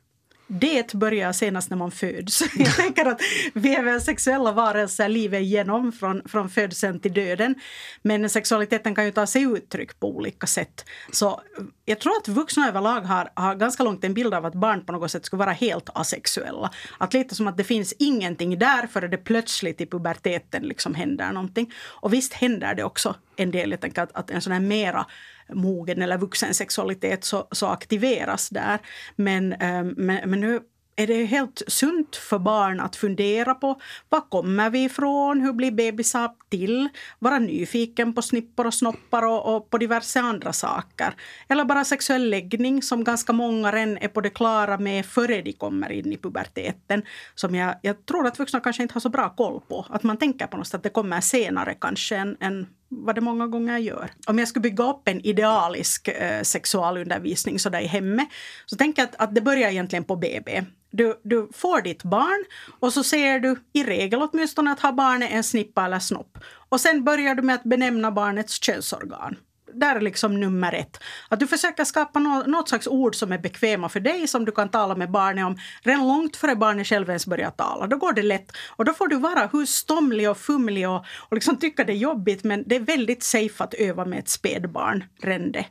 Det 0.46 0.94
börjar 0.94 1.32
senast 1.32 1.70
när 1.70 1.76
man 1.76 1.90
föds. 1.90 2.42
Jag 2.58 2.76
tänker 2.76 3.04
att 3.04 3.20
vi 3.54 3.74
är 3.74 3.82
väl 3.82 4.00
sexuella 4.00 4.52
varelser 4.52 5.08
livet 5.08 5.40
igenom 5.40 5.92
från, 5.92 6.22
från 6.28 6.48
födseln 6.48 7.00
till 7.00 7.12
döden. 7.12 7.54
Men 8.02 8.30
sexualiteten 8.30 8.94
kan 8.94 9.04
ju 9.04 9.12
ta 9.12 9.26
sig 9.26 9.42
uttryck 9.42 10.00
på 10.00 10.16
olika 10.16 10.46
sätt. 10.46 10.84
Så 11.12 11.40
jag 11.84 12.00
tror 12.00 12.12
att 12.16 12.28
vuxna 12.28 12.68
överlag 12.68 13.00
har, 13.00 13.28
har 13.34 13.54
ganska 13.54 13.82
långt 13.82 14.04
en 14.04 14.14
bild 14.14 14.34
av 14.34 14.46
att 14.46 14.54
barn 14.54 14.86
på 14.86 14.92
något 14.92 15.10
sätt 15.10 15.24
skulle 15.24 15.38
vara 15.38 15.52
helt 15.52 15.90
asexuella. 15.94 16.70
Att 16.98 17.14
lite 17.14 17.34
som 17.34 17.46
att 17.46 17.56
det 17.56 17.64
finns 17.64 17.94
ingenting 17.98 18.58
där 18.58 18.86
förrän 18.86 19.10
det 19.10 19.16
plötsligt 19.16 19.80
i 19.80 19.86
puberteten 19.86 20.62
liksom 20.62 20.94
händer 20.94 21.32
någonting. 21.32 21.72
Och 21.84 22.12
visst 22.12 22.32
händer 22.32 22.74
det 22.74 22.84
också 22.84 23.14
en 23.36 23.50
del. 23.50 23.70
Jag 23.70 23.80
tänker 23.80 24.02
att, 24.02 24.16
att 24.16 24.30
en 24.30 24.40
sån 24.40 24.52
här 24.52 24.60
mera 24.60 25.06
mogen 25.52 26.02
eller 26.02 26.18
vuxen 26.18 26.54
sexualitet 26.54 27.24
så, 27.24 27.48
så 27.50 27.66
aktiveras 27.66 28.48
där. 28.48 28.78
Men, 29.16 29.52
ehm, 29.52 29.94
men, 29.96 30.30
men 30.30 30.40
nu 30.40 30.60
är 30.96 31.06
det 31.06 31.24
helt 31.24 31.62
sunt 31.66 32.16
för 32.16 32.38
barn 32.38 32.80
att 32.80 32.96
fundera 32.96 33.54
på 33.54 33.80
var 34.08 34.20
kommer 34.20 34.70
vi 34.70 34.84
ifrån, 34.84 35.40
hur 35.40 35.52
blir 35.52 35.70
bebisar 35.70 36.30
till, 36.48 36.88
vara 37.18 37.38
nyfiken 37.38 38.14
på 38.14 38.22
snippor 38.22 38.66
och 38.66 38.74
snoppar 38.74 39.26
och, 39.26 39.56
och, 39.56 39.70
på 39.70 39.78
diverse 39.78 40.20
andra 40.20 40.52
saker. 40.52 41.14
Eller 41.48 41.64
bara 41.64 41.84
sexuell 41.84 42.30
läggning 42.30 42.82
som 42.82 43.04
ganska 43.04 43.32
många 43.32 43.72
redan 43.72 43.98
är 43.98 44.08
på 44.08 44.20
det 44.20 44.30
klara 44.30 44.78
med 44.78 45.06
före 45.06 45.42
de 45.42 45.52
kommer 45.52 45.92
in 45.92 46.12
i 46.12 46.16
puberteten. 46.16 47.02
Som 47.34 47.54
jag, 47.54 47.74
jag 47.82 48.06
tror 48.06 48.26
att 48.26 48.38
vuxna 48.38 48.60
kanske 48.60 48.82
inte 48.82 48.94
har 48.94 49.00
så 49.00 49.08
bra 49.08 49.34
koll 49.36 49.60
på. 49.68 49.86
Att 49.90 50.02
man 50.02 50.16
tänker 50.16 50.46
på 50.46 50.56
något 50.56 50.66
sätt 50.66 50.74
att 50.74 50.82
det 50.82 50.90
kommer 50.90 51.20
senare 51.20 51.74
kanske 51.80 52.16
än, 52.16 52.36
än 52.40 52.66
vad 52.88 53.14
det 53.14 53.20
många 53.20 53.46
gånger 53.46 53.78
gör. 53.78 54.10
Om 54.26 54.38
jag 54.38 54.48
skulle 54.48 54.62
bygga 54.62 54.84
upp 54.84 55.08
en 55.08 55.20
idealisk 55.20 56.08
eh, 56.08 56.42
sexualundervisning 56.42 57.58
så 57.58 57.68
där 57.68 57.80
i 57.80 57.86
hemmet 57.86 58.28
så 58.66 58.76
tänker 58.76 59.02
jag 59.02 59.08
att, 59.08 59.20
att 59.20 59.34
det 59.34 59.40
börjar 59.40 59.70
egentligen 59.70 60.04
på 60.04 60.16
BB. 60.16 60.64
Du, 60.90 61.20
du 61.24 61.48
får 61.54 61.82
ditt 61.82 62.02
barn 62.02 62.44
och 62.80 62.92
så 62.92 63.04
ser 63.04 63.40
du 63.40 63.56
i 63.72 63.84
regel 63.84 64.22
åtminstone 64.22 64.72
att 64.72 64.80
har 64.80 64.92
barnet 64.92 65.30
en 65.32 65.44
snippa 65.44 65.84
eller 65.84 65.98
snopp. 65.98 66.38
Och 66.68 66.80
sen 66.80 67.04
börjar 67.04 67.34
du 67.34 67.42
med 67.42 67.54
att 67.54 67.64
benämna 67.64 68.10
barnets 68.10 68.62
könsorgan 68.62 69.36
där 69.74 69.96
är 69.96 70.00
liksom 70.00 70.40
nummer 70.40 70.72
ett. 70.72 71.00
Att 71.28 71.40
du 71.40 71.46
försöker 71.46 71.84
skapa 71.84 72.18
något, 72.18 72.46
något 72.46 72.68
slags 72.68 72.86
ord 72.86 73.14
som 73.14 73.32
är 73.32 73.38
bekväma 73.38 73.88
för 73.88 74.00
dig 74.00 74.26
som 74.26 74.44
du 74.44 74.52
kan 74.52 74.68
tala 74.68 74.94
med 74.94 75.10
barnet 75.10 75.46
om 75.46 75.58
redan 75.82 76.08
långt 76.08 76.36
före 76.36 76.56
barnet 76.56 76.86
själv 76.86 77.08
ens 77.08 77.26
börjar 77.26 77.50
tala. 77.50 77.86
Då 77.86 77.96
går 77.96 78.12
det 78.12 78.22
lätt. 78.22 78.52
Och 78.76 78.84
då 78.84 78.92
får 78.92 79.08
du 79.08 79.16
vara 79.16 79.46
hur 79.52 79.66
stomlig 79.66 80.30
och 80.30 80.38
fumlig 80.38 80.88
och, 80.88 81.04
och 81.28 81.34
liksom 81.34 81.56
tycka 81.56 81.84
det 81.84 81.92
är 81.92 81.96
jobbigt 81.96 82.44
men 82.44 82.64
det 82.66 82.76
är 82.76 82.80
väldigt 82.80 83.22
safe 83.22 83.64
att 83.64 83.74
öva 83.74 84.04
med 84.04 84.18
ett 84.18 84.28
spädbarn 84.28 85.04
Rende. 85.22 85.66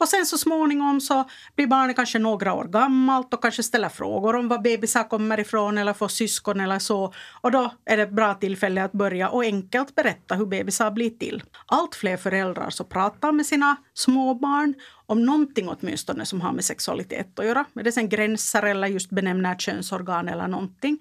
Och 0.00 0.08
sen 0.08 0.26
så 0.26 0.38
småningom 0.38 1.00
så 1.00 1.24
blir 1.56 1.66
barnet 1.66 1.96
kanske 1.96 2.18
några 2.18 2.54
år 2.54 2.64
gammalt 2.64 3.34
och 3.34 3.42
kanske 3.42 3.62
ställer 3.62 3.88
frågor 3.88 4.36
om 4.36 4.48
var 4.48 4.58
bebisar 4.58 5.08
kommer 5.08 5.40
ifrån 5.40 5.78
eller 5.78 5.92
får 5.92 6.08
syskon 6.08 6.60
eller 6.60 6.78
så. 6.78 7.12
Och 7.40 7.50
då 7.50 7.72
är 7.84 7.96
det 7.96 8.02
ett 8.02 8.12
bra 8.12 8.34
tillfälle 8.34 8.84
att 8.84 8.92
börja 8.92 9.28
och 9.28 9.44
enkelt 9.44 9.94
berätta 9.94 10.34
hur 10.34 10.46
bebisar 10.46 10.90
blir 10.90 11.10
till. 11.10 11.42
Allt 11.66 11.94
fler 11.94 12.16
föräldrar 12.16 12.70
så 12.70 12.84
pratar 12.84 13.32
med 13.32 13.46
sina 13.46 13.76
småbarn 13.94 14.74
om 15.06 15.26
någonting 15.26 15.68
åtminstone 15.68 16.26
som 16.26 16.40
har 16.40 16.52
med 16.52 16.64
sexualitet 16.64 17.38
att 17.38 17.46
göra. 17.46 17.64
Med 17.72 17.84
det 17.84 17.92
sen 17.92 18.08
gränser 18.08 18.62
eller 18.62 18.88
just 18.88 19.10
benämner 19.10 19.54
könsorgan 19.58 20.28
eller 20.28 20.48
någonting. 20.48 20.98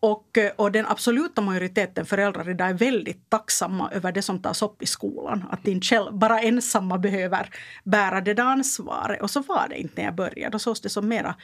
Och, 0.00 0.38
eh, 0.38 0.50
och 0.56 0.72
den 0.72 0.86
absoluta 0.86 1.40
majoriteten 1.40 2.06
föräldrar 2.06 2.50
idag 2.50 2.68
är 2.68 2.74
väldigt 2.74 3.30
tacksamma 3.30 3.90
över 3.90 4.12
det 4.12 4.22
som 4.22 4.42
tas 4.42 4.62
upp 4.62 4.82
i 4.82 4.86
skolan. 4.86 5.44
Att 5.50 5.66
inte 5.66 5.86
själv, 5.86 6.18
bara 6.18 6.40
ensamma 6.40 6.98
behöver 6.98 7.50
bära 7.84 8.20
det 8.20 8.34
där 8.34 8.44
ansvaret. 8.44 9.22
Och 9.22 9.30
så 9.30 9.40
var 9.40 9.68
det 9.68 9.78
inte 9.78 9.92
när 9.96 10.04
jag 10.04 10.14
började. 10.14 10.52
Då 10.52 10.58
sågs 10.58 10.80
det 10.80 10.88
som 10.88 11.08
mera 11.08 11.34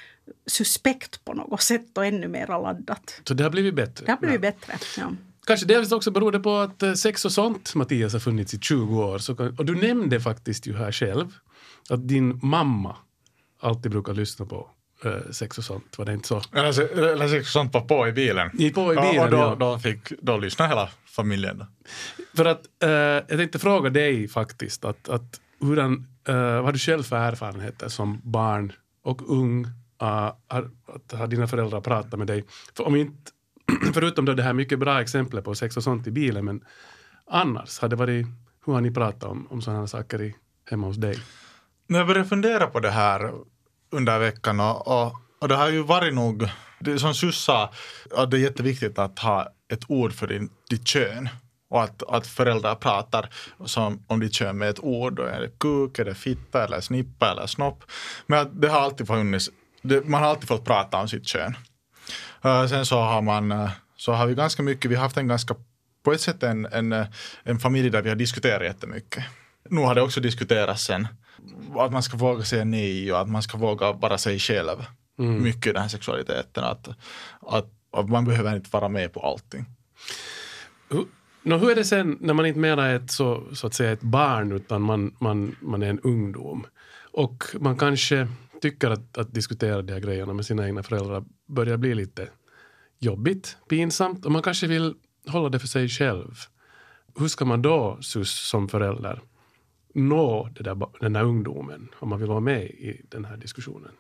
suspekt 0.47 1.25
på 1.25 1.35
något 1.35 1.63
sätt 1.63 1.99
och 1.99 2.07
ännu 2.07 2.29
mer 2.29 2.47
laddat. 2.47 3.21
Så 3.25 3.35
det 3.35 3.43
har 3.43 3.51
blivit 3.51 3.75
bättre? 3.75 4.07
Det 4.07 4.13
har 4.13 4.19
blivit 4.19 4.43
ja. 4.43 4.73
bättre, 4.73 5.03
ja. 5.03 5.13
Kanske 5.47 5.67
delvis 5.67 5.93
också 5.93 6.11
beror 6.11 6.33
det 6.33 6.41
på 6.41 6.57
att 6.57 6.83
eh, 6.83 6.93
sex 6.93 7.25
och 7.25 7.33
sånt, 7.33 7.75
Mattias, 7.75 8.13
har 8.13 8.21
funnits 8.21 8.55
i 8.55 8.59
20 8.59 9.05
år. 9.05 9.19
Så, 9.19 9.33
och 9.59 9.65
du 9.65 9.75
nämnde 9.75 10.21
faktiskt 10.21 10.67
ju 10.67 10.77
här 10.77 10.93
själv 10.93 11.35
att 11.91 12.09
din 12.09 12.41
mamma 12.43 12.97
alltid 13.61 13.91
brukar 13.91 14.15
lyssna 14.15 14.47
på 14.47 14.71
sex 15.31 15.59
och 15.59 15.65
sånt, 15.65 15.99
var 15.99 16.05
det 16.05 16.13
inte 16.13 16.29
så? 16.29 16.43
Eller, 16.53 16.97
eller 16.97 17.29
sex 17.29 17.47
och 17.47 17.53
sånt 17.53 17.75
var 17.75 17.81
på 17.81 18.09
i 18.09 18.13
bilen. 18.13 18.51
I 18.59 18.71
på 18.71 18.93
i 18.93 18.97
bilen, 18.97 19.15
ja, 19.15 19.25
och 19.25 19.31
då, 19.31 19.37
ja. 19.37 19.57
då, 19.61 19.79
fick, 19.79 20.13
då 20.21 20.39
lyssnade 20.39 20.69
hela 20.69 20.89
familjen. 21.05 21.65
För 22.37 22.45
att, 22.45 22.63
eh, 22.83 22.91
jag 22.91 23.29
tänkte 23.29 23.59
fråga 23.59 23.91
dig 23.91 24.29
faktiskt, 24.29 24.85
att, 24.85 25.09
att 25.09 25.41
hurdan, 25.61 26.07
eh, 26.29 26.35
vad 26.35 26.65
har 26.65 26.73
du 26.73 26.79
själv 26.79 27.03
för 27.03 27.17
erfarenheter 27.17 27.89
som 27.89 28.21
barn 28.25 28.73
och 29.03 29.31
ung? 29.31 29.67
Uh, 30.03 30.33
har, 30.49 30.71
att 30.87 31.13
har 31.13 31.27
dina 31.27 31.47
föräldrar 31.47 31.81
pratat 31.81 32.19
med 32.19 32.27
dig? 32.27 32.45
För 32.77 32.87
om 32.87 32.97
inte, 32.97 33.33
förutom 33.95 34.25
då 34.25 34.33
det 34.35 34.43
här 34.43 34.53
mycket 34.53 34.79
bra 34.79 35.01
exemplet 35.01 35.45
på 35.45 35.55
sex 35.55 35.77
och 35.77 35.83
sånt 35.83 36.07
i 36.07 36.11
bilen, 36.11 36.45
men 36.45 36.65
annars, 37.27 37.79
har 37.79 37.89
det 37.89 37.97
varit, 37.97 38.27
hur 38.67 38.73
har 38.73 38.81
ni 38.81 38.91
pratat 38.91 39.25
om, 39.25 39.47
om 39.51 39.63
sådana 39.63 39.87
saker 39.87 40.23
i, 40.23 40.35
hemma 40.71 40.87
hos 40.87 40.97
dig? 40.97 41.19
När 41.87 41.99
jag 41.99 42.07
började 42.09 42.29
fundera 42.29 42.67
på 42.67 42.81
det 42.81 42.91
här 42.91 43.33
under 43.93 44.19
veckan 44.19 44.61
och, 44.61 44.89
och, 44.89 45.13
och 45.41 45.49
det 45.49 45.55
har 45.55 45.69
ju 45.69 45.83
varit 45.83 46.15
nog, 46.15 46.49
det 46.79 46.99
som 46.99 47.15
Sus 47.15 47.45
sa, 47.45 47.73
att 48.17 48.31
det 48.31 48.37
är 48.37 48.41
jätteviktigt 48.41 48.99
att 48.99 49.19
ha 49.19 49.49
ett 49.73 49.85
ord 49.89 50.13
för 50.13 50.27
din, 50.27 50.51
ditt 50.71 50.87
kön 50.87 51.29
och 51.71 51.83
att, 51.83 52.03
att 52.03 52.27
föräldrar 52.27 52.75
pratar 52.75 53.31
som, 53.65 54.05
om 54.07 54.21
ditt 54.21 54.33
kön 54.35 54.59
med 54.59 54.69
ett 54.69 54.81
ord. 54.81 55.17
Då 55.17 55.23
är 55.23 55.41
det 55.41 55.59
kuk, 55.59 55.99
är 55.99 56.05
det 56.05 56.15
fitta, 56.15 56.65
eller 56.65 56.81
snippa 56.81 57.31
eller 57.31 57.47
snopp. 57.47 57.85
Men 58.27 58.61
det 58.61 58.69
har 58.69 58.81
alltid 58.81 59.07
funnits, 59.07 59.51
det, 59.83 60.09
man 60.09 60.23
har 60.23 60.29
alltid 60.29 60.49
fått 60.49 60.65
prata 60.65 60.99
om 60.99 61.09
sitt 61.09 61.27
kön. 61.27 61.57
Uh, 62.45 62.67
sen 62.67 62.87
så 62.87 63.01
har 63.01 63.23
man, 63.23 63.53
uh, 63.53 63.71
så 63.97 64.13
har 64.13 64.27
vi 64.27 64.35
ganska 64.35 64.63
mycket, 64.63 64.91
vi 64.91 64.95
har 64.95 65.03
haft 65.03 65.17
en 65.17 65.29
ganska, 65.29 65.55
på 66.05 66.13
ett 66.13 66.21
sätt 66.21 66.43
en, 66.43 66.67
en, 66.67 66.93
eh, 66.93 67.07
en 67.43 67.59
familj 67.59 67.91
där 67.91 68.03
vi 68.03 68.09
har 68.09 68.17
diskuterat 68.17 68.63
jättemycket. 68.63 69.25
Nu 69.71 69.81
har 69.81 69.95
det 69.95 70.03
också 70.03 70.21
diskuterats 70.21 70.85
sen 70.85 71.09
att 71.77 71.93
man 71.93 72.03
ska 72.03 72.17
våga 72.17 72.45
säga 72.45 72.65
nej 72.65 73.13
och 73.13 73.21
att 73.21 73.29
man 73.29 73.43
ska 73.43 73.59
våga 73.59 73.93
vara 73.93 74.19
sig 74.19 74.39
själv. 74.39 74.85
Mm. 75.19 75.43
Mycket 75.43 75.67
i 75.67 75.73
den 75.73 75.83
här 75.83 75.89
sexualiteten. 75.89 76.65
Att, 76.65 76.89
att, 77.41 77.71
att, 77.93 78.09
man 78.09 78.25
behöver 78.25 78.57
inte 78.57 78.71
vara 78.73 78.89
med 78.89 79.13
på 79.13 79.21
allting. 79.21 79.65
Hur, 80.89 81.05
no, 81.43 81.55
hur 81.55 81.71
är 81.71 81.75
det 81.75 81.85
sen 81.85 82.19
när 82.21 82.35
man 82.35 82.47
inte 82.47 82.61
menar 82.61 82.95
ett, 82.95 83.11
så, 83.11 83.43
så 83.53 83.67
att 83.67 83.75
säga 83.75 83.93
ett 83.93 84.03
barn 84.03 84.53
utan 84.53 84.83
man, 84.83 85.17
man, 85.19 85.57
man 85.61 85.83
är 85.83 85.91
en 85.91 86.01
ungdom? 86.01 86.67
Och 87.13 87.45
man 87.61 87.79
kanske 87.79 88.29
tycker 88.61 88.91
att, 88.91 89.19
att 89.19 89.35
diskutera 89.35 89.83
de 89.83 89.93
här 89.93 90.01
grejerna 90.01 90.33
med 90.33 90.47
sina 90.47 90.67
egna 90.67 90.83
föräldrar 90.83 91.25
börjar 91.49 91.77
bli 91.77 91.95
lite 91.95 92.29
jobbigt, 92.99 93.57
pinsamt 93.69 94.25
och 94.25 94.33
man 94.33 94.43
kanske 94.43 94.67
vill 94.67 94.95
hålla 95.27 95.49
det 95.49 95.59
för 95.59 95.69
sig 95.69 95.89
själv. 95.89 96.35
Hur 97.19 97.29
ska 97.29 97.45
man 97.45 97.63
då, 97.63 97.99
sus, 98.01 98.49
som 98.49 98.69
förälder, 98.69 99.21
nå 99.93 100.49
det 100.55 100.63
där, 100.63 100.87
den 101.01 101.13
där 101.13 101.25
ungdomen 101.25 101.89
om 101.99 102.09
man 102.09 102.19
vill 102.19 102.29
vara 102.29 102.41
med 102.41 102.65
i 102.65 103.03
den 103.09 103.25
här 103.25 103.37
diskussionen? 103.37 103.93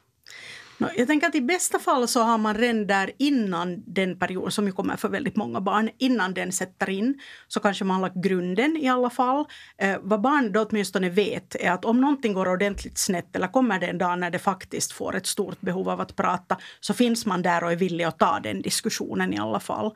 Jag 0.97 1.07
tänker 1.07 1.27
att 1.27 1.35
i 1.35 1.41
bästa 1.41 1.79
fall 1.79 2.09
så 2.09 2.23
har 2.23 2.39
man 2.39 2.55
redan 2.55 2.87
där 2.87 3.11
innan 3.19 3.83
den 3.87 4.19
perioden, 4.19 4.51
som 4.51 4.67
ju 4.67 4.73
kommer 4.73 4.97
för 4.97 5.09
väldigt 5.09 5.37
många 5.37 5.61
barn, 5.61 5.91
innan 5.99 6.35
den 6.35 6.53
sätter 6.53 6.91
in, 6.91 7.21
så 7.49 7.61
kanske 7.61 7.85
man 7.85 7.97
har 7.97 8.03
lagt 8.03 8.17
grunden 8.17 8.77
i 8.77 8.89
alla 8.89 9.11
fall. 9.11 9.45
Eh, 9.79 9.97
vad 10.03 10.21
barn 10.21 10.53
då 10.53 10.63
åtminstone 10.63 11.11
vet 11.11 11.55
är 11.55 11.71
att 11.71 11.85
om 11.85 12.01
någonting 12.01 12.33
går 12.33 12.49
ordentligt 12.49 12.99
snett 12.99 13.37
eller 13.37 13.49
kommer 13.49 13.81
det 13.81 13.87
en 13.87 13.99
dag 13.99 14.19
när 14.19 14.31
det 14.31 14.39
faktiskt 14.39 14.93
får 14.93 15.17
ett 15.17 15.27
stort 15.27 15.61
behov 15.61 15.89
av 15.89 16.01
att 16.01 16.17
prata, 16.17 16.57
så 16.81 16.95
finns 16.95 17.27
man 17.27 17.43
där 17.43 17.65
och 17.65 17.73
är 17.73 17.77
villig 17.77 18.05
att 18.05 18.19
ta 18.19 18.41
den 18.41 18.63
diskussionen 18.63 19.35
i 19.35 19.39
alla 19.39 19.61
fall. 19.61 19.95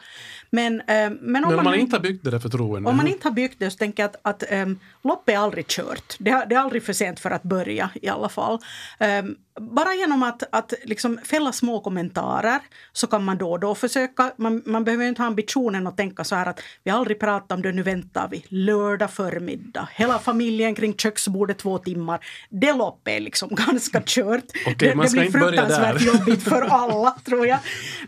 Men, 0.50 0.80
eh, 0.80 0.86
men, 0.86 1.12
om, 1.12 1.18
men 1.22 1.44
om 1.44 1.56
man, 1.56 1.64
man, 1.64 1.74
inte 1.74 1.96
har 1.96 2.02
byggt 2.02 2.24
det 2.24 2.30
där 2.30 2.38
förtroendet? 2.38 2.90
Om 2.90 2.96
man 2.96 3.06
inte 3.06 3.28
har 3.28 3.34
byggt 3.34 3.58
det 3.58 3.70
så 3.70 3.76
tänker 3.76 4.02
jag 4.02 4.10
att, 4.10 4.42
att 4.42 4.52
um, 4.52 4.80
loppet 5.02 5.34
är 5.34 5.38
aldrig 5.38 5.66
kört. 5.66 6.16
Det, 6.18 6.44
det, 6.48 6.54
är 6.54 6.58
aldrig 6.58 6.84
för 6.84 6.92
sent 6.92 7.20
för 7.20 7.30
att 7.30 7.42
börja 7.42 7.90
i 8.02 8.08
alla 8.08 8.28
fall. 8.28 8.58
Um, 9.00 9.36
bara 9.60 9.94
genom 9.94 10.22
att 10.22 10.42
att 10.52 10.72
liksom 10.84 11.18
fälla 11.24 11.52
små 11.52 11.80
kommentarer 11.80 12.60
så 12.92 13.06
kan 13.06 13.24
man 13.24 13.38
då 13.38 13.50
och 13.50 13.60
då 13.60 13.74
försöka, 13.74 14.32
man, 14.36 14.62
man 14.66 14.84
behöver 14.84 15.08
inte 15.08 15.22
ha 15.22 15.26
ambitionen 15.26 15.86
att 15.86 15.96
tänka 15.96 16.24
så 16.24 16.34
här 16.34 16.46
att 16.46 16.60
vi 16.84 16.90
aldrig 16.90 17.20
pratar 17.20 17.56
om 17.56 17.62
det, 17.62 17.72
nu 17.72 17.82
väntar 17.82 18.28
vi 18.28 18.44
lördag 18.48 19.10
förmiddag, 19.10 19.88
hela 19.92 20.18
familjen 20.18 20.74
kring 20.74 20.94
köksbordet 20.94 21.58
två 21.58 21.78
timmar. 21.78 22.26
Det 22.50 22.72
loppet 22.72 23.14
är 23.14 23.20
liksom 23.20 23.48
ganska 23.54 24.02
kört. 24.06 24.44
Okej, 24.66 24.74
det, 24.78 25.02
det 25.02 25.12
blir 25.12 25.30
fruktansvärt 25.30 26.02
jobbigt 26.02 26.42
för 26.42 26.62
alla 26.70 27.16
tror 27.24 27.46
jag. 27.46 27.58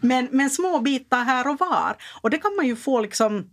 Men, 0.00 0.28
men 0.30 0.50
små 0.50 0.80
bitar 0.80 1.24
här 1.24 1.48
och 1.48 1.58
var. 1.58 1.96
Och 2.20 2.30
det 2.30 2.38
kan 2.38 2.56
man 2.56 2.66
ju 2.66 2.76
få 2.76 3.00
liksom 3.00 3.50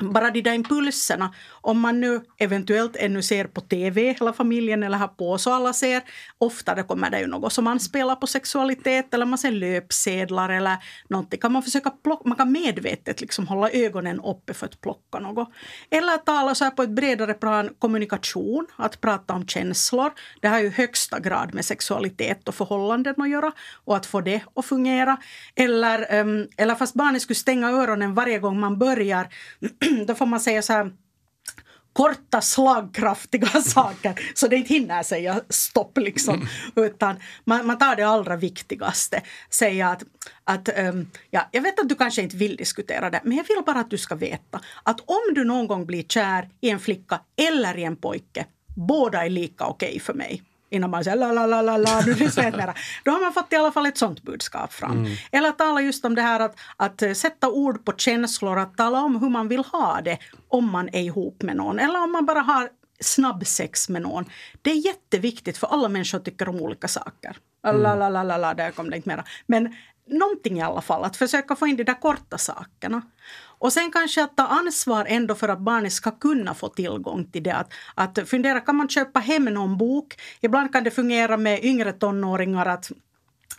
bara 0.00 0.30
de 0.30 0.42
där 0.42 0.52
impulserna, 0.52 1.34
om 1.50 1.80
man 1.80 2.00
nu 2.00 2.20
eventuellt 2.38 2.96
ännu 2.96 3.22
ser 3.22 3.44
på 3.44 3.60
TV 3.60 4.12
hela 4.12 4.32
familjen 4.32 4.82
eller 4.82 4.98
har 4.98 5.08
på 5.08 5.38
så 5.38 5.52
alla 5.52 5.72
ser, 5.72 6.02
oftare 6.38 6.82
kommer 6.82 7.10
det 7.10 7.20
ju 7.20 7.26
något 7.26 7.52
som 7.52 7.64
man 7.64 7.80
spelar 7.80 8.16
på 8.16 8.26
sexualitet 8.26 9.14
eller 9.14 9.26
man 9.26 9.38
ser 9.38 9.50
löpsedlar 9.50 10.48
eller 10.48 10.76
någonting. 11.08 11.40
Kan 11.40 11.52
man 11.52 11.62
försöka 11.62 11.90
plocka, 11.90 12.28
man 12.28 12.36
kan 12.36 12.52
medvetet 12.52 13.20
liksom 13.20 13.46
hålla 13.46 13.70
ögonen 13.70 14.20
uppe 14.20 14.54
för 14.54 14.66
att 14.66 14.80
plocka 14.80 15.18
något. 15.18 15.48
Eller 15.90 16.16
tala 16.16 16.54
så 16.54 16.64
här 16.64 16.70
på 16.70 16.82
ett 16.82 16.90
bredare 16.90 17.34
plan 17.34 17.70
kommunikation, 17.78 18.66
att 18.76 19.00
prata 19.00 19.34
om 19.34 19.46
känslor. 19.46 20.10
Det 20.40 20.48
har 20.48 20.58
ju 20.58 20.66
i 20.66 20.70
högsta 20.70 21.20
grad 21.20 21.54
med 21.54 21.64
sexualitet 21.64 22.48
och 22.48 22.54
förhållanden 22.54 23.14
att 23.22 23.30
göra 23.30 23.52
och 23.84 23.96
att 23.96 24.06
få 24.06 24.20
det 24.20 24.40
att 24.54 24.64
fungera. 24.64 25.16
Eller, 25.54 26.06
ehm, 26.10 26.46
eller 26.56 26.74
fast 26.74 26.94
barnet 26.94 27.22
skulle 27.22 27.34
stänga 27.34 27.70
öronen 27.70 28.14
varje 28.14 28.38
gång 28.38 28.60
man 28.60 28.78
börjar 28.78 29.28
då 30.06 30.14
får 30.14 30.26
man 30.26 30.40
säga 30.40 30.62
så 30.62 30.72
här 30.72 30.92
korta 31.92 32.40
slagkraftiga 32.40 33.46
saker 33.62 34.20
så 34.34 34.48
det 34.48 34.56
inte 34.56 34.74
hinner 34.74 35.02
säga 35.02 35.40
stopp 35.48 35.98
liksom. 35.98 36.48
Utan 36.76 37.16
man, 37.44 37.66
man 37.66 37.78
tar 37.78 37.96
det 37.96 38.02
allra 38.02 38.36
viktigaste. 38.36 39.22
Säga 39.50 39.88
att, 39.88 40.02
att 40.44 40.78
um, 40.78 41.10
ja, 41.30 41.48
jag 41.52 41.62
vet 41.62 41.80
att 41.80 41.88
du 41.88 41.94
kanske 41.94 42.22
inte 42.22 42.36
vill 42.36 42.56
diskutera 42.56 43.10
det 43.10 43.20
men 43.24 43.36
jag 43.36 43.44
vill 43.44 43.62
bara 43.66 43.80
att 43.80 43.90
du 43.90 43.98
ska 43.98 44.14
veta 44.14 44.60
att 44.82 45.00
om 45.00 45.34
du 45.34 45.44
någon 45.44 45.66
gång 45.66 45.86
blir 45.86 46.02
kär 46.02 46.48
i 46.60 46.70
en 46.70 46.80
flicka 46.80 47.20
eller 47.36 47.78
i 47.78 47.84
en 47.84 47.96
pojke 47.96 48.46
båda 48.76 49.24
är 49.24 49.30
lika 49.30 49.64
okej 49.64 49.88
okay 49.88 50.00
för 50.00 50.14
mig 50.14 50.42
innan 50.70 50.90
man 50.90 51.04
säger 51.04 51.16
la 51.16 51.32
la 51.32 51.46
la 51.46 51.62
la 51.62 51.76
la, 51.76 52.00
nu 52.06 52.12
inte 52.12 52.50
mera. 52.56 52.74
Då 53.04 53.10
har 53.10 53.20
man 53.20 53.32
fått 53.32 53.52
i 53.52 53.56
alla 53.56 53.72
fall 53.72 53.86
ett 53.86 53.98
sånt 53.98 54.22
budskap 54.22 54.72
fram. 54.72 55.06
Eller 55.32 55.52
tala 55.52 55.80
just 55.80 56.04
om 56.04 56.14
det 56.14 56.22
här 56.22 56.40
att, 56.40 56.56
att 56.76 57.02
eh, 57.02 57.12
sätta 57.12 57.48
ord 57.48 57.84
på 57.84 57.92
känslor, 57.96 58.58
att 58.58 58.76
tala 58.76 59.00
om 59.00 59.20
hur 59.20 59.28
man 59.28 59.48
vill 59.48 59.64
ha 59.64 60.00
det 60.04 60.18
om 60.48 60.70
man 60.70 60.88
är 60.88 61.02
ihop 61.02 61.42
med 61.42 61.56
någon. 61.56 61.78
Eller 61.78 62.02
om 62.02 62.12
man 62.12 62.26
bara 62.26 62.40
har 62.40 62.68
snabbsex 63.00 63.88
med 63.88 64.02
någon. 64.02 64.24
Det 64.62 64.70
är 64.70 64.86
jätteviktigt 64.86 65.58
för 65.58 65.66
alla 65.66 65.88
människor 65.88 66.18
tycker 66.18 66.48
om 66.48 66.60
olika 66.60 66.88
saker. 66.88 67.36
La 67.62 67.94
la 67.94 68.08
la 68.08 68.22
la 68.22 68.36
la, 68.36 68.54
där 68.54 68.70
kom 68.70 68.90
det 68.90 68.96
inte 68.96 69.08
mera. 69.08 69.24
Men 69.46 69.74
någonting 70.06 70.58
i 70.58 70.62
alla 70.62 70.80
fall, 70.80 71.04
att 71.04 71.16
försöka 71.16 71.56
få 71.56 71.66
in 71.66 71.76
de 71.76 71.84
där 71.84 72.00
korta 72.00 72.38
sakerna. 72.38 73.02
Och 73.58 73.72
sen 73.72 73.90
kanske 73.92 74.24
att 74.24 74.36
ta 74.36 74.46
ansvar 74.46 75.06
ändå 75.08 75.34
för 75.34 75.48
att 75.48 75.60
barnet 75.60 75.92
ska 75.92 76.10
kunna 76.10 76.54
få 76.54 76.68
tillgång 76.68 77.30
till 77.30 77.42
det. 77.42 77.54
Att, 77.54 77.72
att 77.94 78.28
fundera, 78.28 78.60
kan 78.60 78.76
man 78.76 78.88
köpa 78.88 79.20
hem 79.20 79.44
någon 79.44 79.78
bok? 79.78 80.14
Ibland 80.40 80.72
kan 80.72 80.84
det 80.84 80.90
fungera 80.90 81.36
med 81.36 81.64
yngre 81.64 81.92
tonåringar 81.92 82.66
att 82.66 82.90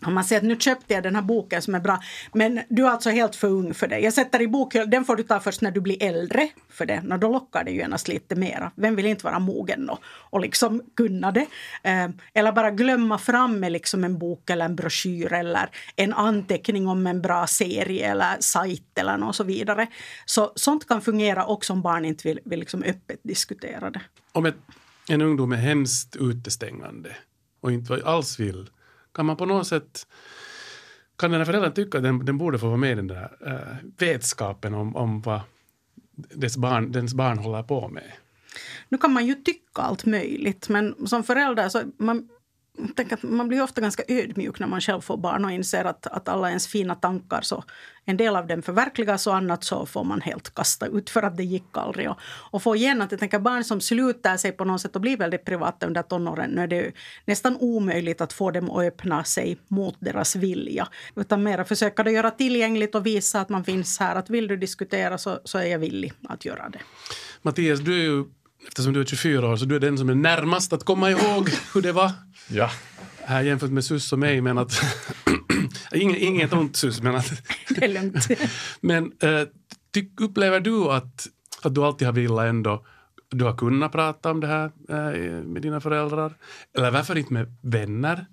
om 0.05 0.13
man 0.13 0.23
säger 0.23 0.41
att 0.41 0.47
nu 0.47 0.55
köpte 0.59 0.93
jag 0.93 1.03
den 1.03 1.15
här 1.15 1.21
boken 1.21 1.61
som 1.61 1.75
är 1.75 1.79
bra, 1.79 1.99
men 2.33 2.61
du 2.69 2.85
är 2.85 2.89
alltså 2.89 3.09
helt 3.09 3.35
för 3.35 3.47
ung 3.47 3.73
för 3.73 3.87
det. 3.87 3.99
Jag 3.99 4.13
sätter 4.13 4.41
i 4.41 4.47
bokhyllan, 4.47 4.89
den 4.89 5.05
får 5.05 5.15
du 5.15 5.23
ta 5.23 5.39
först 5.39 5.61
när 5.61 5.71
du 5.71 5.81
blir 5.81 6.03
äldre 6.03 6.49
för 6.69 6.85
det. 6.85 7.17
Då 7.21 7.31
lockar 7.31 7.63
det 7.63 7.71
ju 7.71 7.77
genast 7.77 8.07
lite 8.07 8.35
mera. 8.35 8.71
Vem 8.75 8.95
vill 8.95 9.05
inte 9.05 9.25
vara 9.25 9.39
mogen 9.39 9.89
och, 9.89 9.99
och 10.05 10.39
liksom 10.39 10.81
kunna 10.97 11.31
det? 11.31 11.45
Eh, 11.83 12.09
eller 12.33 12.51
bara 12.51 12.71
glömma 12.71 13.17
fram 13.17 13.59
med 13.59 13.71
liksom 13.71 14.03
en 14.03 14.19
bok 14.19 14.49
eller 14.49 14.65
en 14.65 14.75
broschyr 14.75 15.33
eller 15.33 15.69
en 15.95 16.13
anteckning 16.13 16.87
om 16.87 17.07
en 17.07 17.21
bra 17.21 17.47
serie 17.47 18.11
eller 18.11 18.37
sajt 18.39 18.97
eller 18.97 19.17
något 19.17 19.35
så 19.35 19.43
vidare. 19.43 19.87
Så 20.25 20.51
sånt 20.55 20.87
kan 20.87 21.01
fungera 21.01 21.45
också 21.45 21.73
om 21.73 21.81
barn 21.81 22.05
inte 22.05 22.27
vill, 22.27 22.39
vill 22.45 22.59
liksom 22.59 22.83
öppet 22.83 23.19
diskutera 23.23 23.89
det. 23.89 24.01
Om 24.31 24.45
ett, 24.45 24.55
en 25.09 25.21
ungdom 25.21 25.51
är 25.51 25.57
hemskt 25.57 26.15
utestängande 26.15 27.15
och 27.61 27.71
inte 27.71 28.01
alls 28.05 28.39
vill, 28.39 28.69
kan 29.13 29.25
man 29.25 29.37
på 29.37 29.45
något 29.45 29.67
sätt 29.67 30.07
kan 31.17 31.31
den 31.31 31.39
här 31.39 31.45
föräldern 31.45 31.73
tycka 31.73 31.97
att 31.97 32.03
den, 32.03 32.25
den 32.25 32.37
borde 32.37 32.59
få 32.59 32.67
vara 32.67 32.77
med 32.77 32.91
i 32.91 32.95
den 32.95 33.07
där 33.07 33.37
äh, 33.45 33.89
vetskapen 33.97 34.73
om, 34.73 34.95
om 34.95 35.21
vad 35.21 35.41
dess 36.15 36.57
barn, 36.57 36.91
dens 36.91 37.13
barn 37.13 37.37
håller 37.37 37.63
på 37.63 37.87
med? 37.87 38.11
Nu 38.89 38.97
kan 38.97 39.13
man 39.13 39.25
ju 39.25 39.35
tycka 39.35 39.81
allt 39.81 40.05
möjligt 40.05 40.69
men 40.69 41.07
som 41.07 41.23
förälder 41.23 41.69
så 41.69 41.83
man, 41.97 42.29
tänker 42.95 43.15
att 43.15 43.23
man 43.23 43.47
blir 43.47 43.63
ofta 43.63 43.81
ganska 43.81 44.03
ödmjuk 44.07 44.59
när 44.59 44.67
man 44.67 44.81
själv 44.81 45.01
får 45.01 45.17
barn 45.17 45.45
och 45.45 45.51
inser 45.51 45.85
att, 45.85 46.07
att 46.07 46.29
alla 46.29 46.49
ens 46.49 46.67
fina 46.67 46.95
tankar 46.95 47.41
så 47.41 47.63
en 48.05 48.17
del 48.17 48.35
av 48.35 48.47
dem 48.47 48.61
förverkligas 48.61 49.27
och 49.27 49.35
annat 49.35 49.63
så 49.63 49.85
får 49.85 50.03
man 50.03 50.21
helt 50.21 50.53
kasta 50.53 50.85
ut 50.85 51.09
för 51.09 51.23
att 51.23 51.37
det 51.37 51.43
gick 51.43 51.77
aldrig. 51.77 52.09
Och, 52.09 52.17
och 52.51 52.63
få 52.63 52.75
igen 52.75 53.01
att 53.01 53.11
jag 53.11 53.19
tänker 53.19 53.39
barn 53.39 53.63
som 53.63 53.81
slutar 53.81 54.37
sig 54.37 54.51
på 54.51 54.65
något 54.65 54.81
sätt 54.81 54.95
och 54.95 55.01
blir 55.01 55.17
väldigt 55.17 55.45
privata 55.45 55.87
under 55.87 56.01
tonåren, 56.01 56.49
nu 56.49 56.61
är 56.61 56.67
det 56.67 56.91
nästan 57.25 57.57
omöjligt 57.59 58.21
att 58.21 58.33
få 58.33 58.51
dem 58.51 58.69
att 58.69 58.83
öppna 58.83 59.23
sig 59.23 59.57
mot 59.67 59.95
deras 59.99 60.35
vilja. 60.35 60.87
Utan 61.15 61.43
mera 61.43 61.65
försöka 61.65 62.03
då 62.03 62.11
göra 62.11 62.31
tillgängligt 62.31 62.95
och 62.95 63.05
visa 63.05 63.41
att 63.41 63.49
man 63.49 63.63
finns 63.63 63.99
här. 63.99 64.15
Att 64.15 64.29
vill 64.29 64.47
du 64.47 64.57
diskutera 64.57 65.17
så, 65.17 65.39
så 65.43 65.57
är 65.57 65.65
jag 65.65 65.79
villig 65.79 66.13
att 66.29 66.45
göra 66.45 66.69
det. 66.69 66.79
Mattias, 67.41 67.79
du 67.79 67.99
är 67.99 68.03
ju, 68.03 68.25
eftersom 68.67 68.93
du 68.93 69.01
är 69.01 69.05
24 69.05 69.47
år, 69.47 69.55
så 69.57 69.65
du 69.65 69.75
är 69.75 69.79
den 69.79 69.97
som 69.97 70.09
är 70.09 70.15
närmast 70.15 70.73
att 70.73 70.83
komma 70.83 71.11
ihåg 71.11 71.49
hur 71.73 71.81
det 71.81 71.91
var 71.91 72.11
Ja. 72.47 72.69
här 73.23 73.41
jämfört 73.41 73.71
med 73.71 73.85
Sus 73.85 74.13
och 74.13 74.19
mig. 74.19 74.41
Men 74.41 74.57
att, 74.57 74.81
inget, 75.93 76.17
inget 76.17 76.53
ont 76.53 76.75
Sus, 76.75 77.01
men 77.01 77.15
att 77.15 77.31
Det 77.69 77.85
är 77.85 77.87
lugnt. 77.87 78.27
Men 78.81 79.11
äh, 79.21 79.41
ty, 79.93 80.09
upplever 80.21 80.59
du 80.59 80.83
att, 80.91 81.27
att 81.61 81.75
du 81.75 81.81
alltid 81.83 82.07
har 82.07 82.13
velat 82.13 82.45
ändå 82.45 82.85
du 83.31 83.45
har 83.45 83.57
kunnat 83.57 83.91
prata 83.91 84.31
om 84.31 84.39
det 84.39 84.47
här 84.47 84.71
äh, 84.89 85.43
med 85.43 85.61
dina 85.61 85.81
föräldrar? 85.81 86.33
Eller 86.77 86.91
varför 86.91 87.17
inte 87.17 87.33
med 87.33 87.55
vänner? 87.61 88.25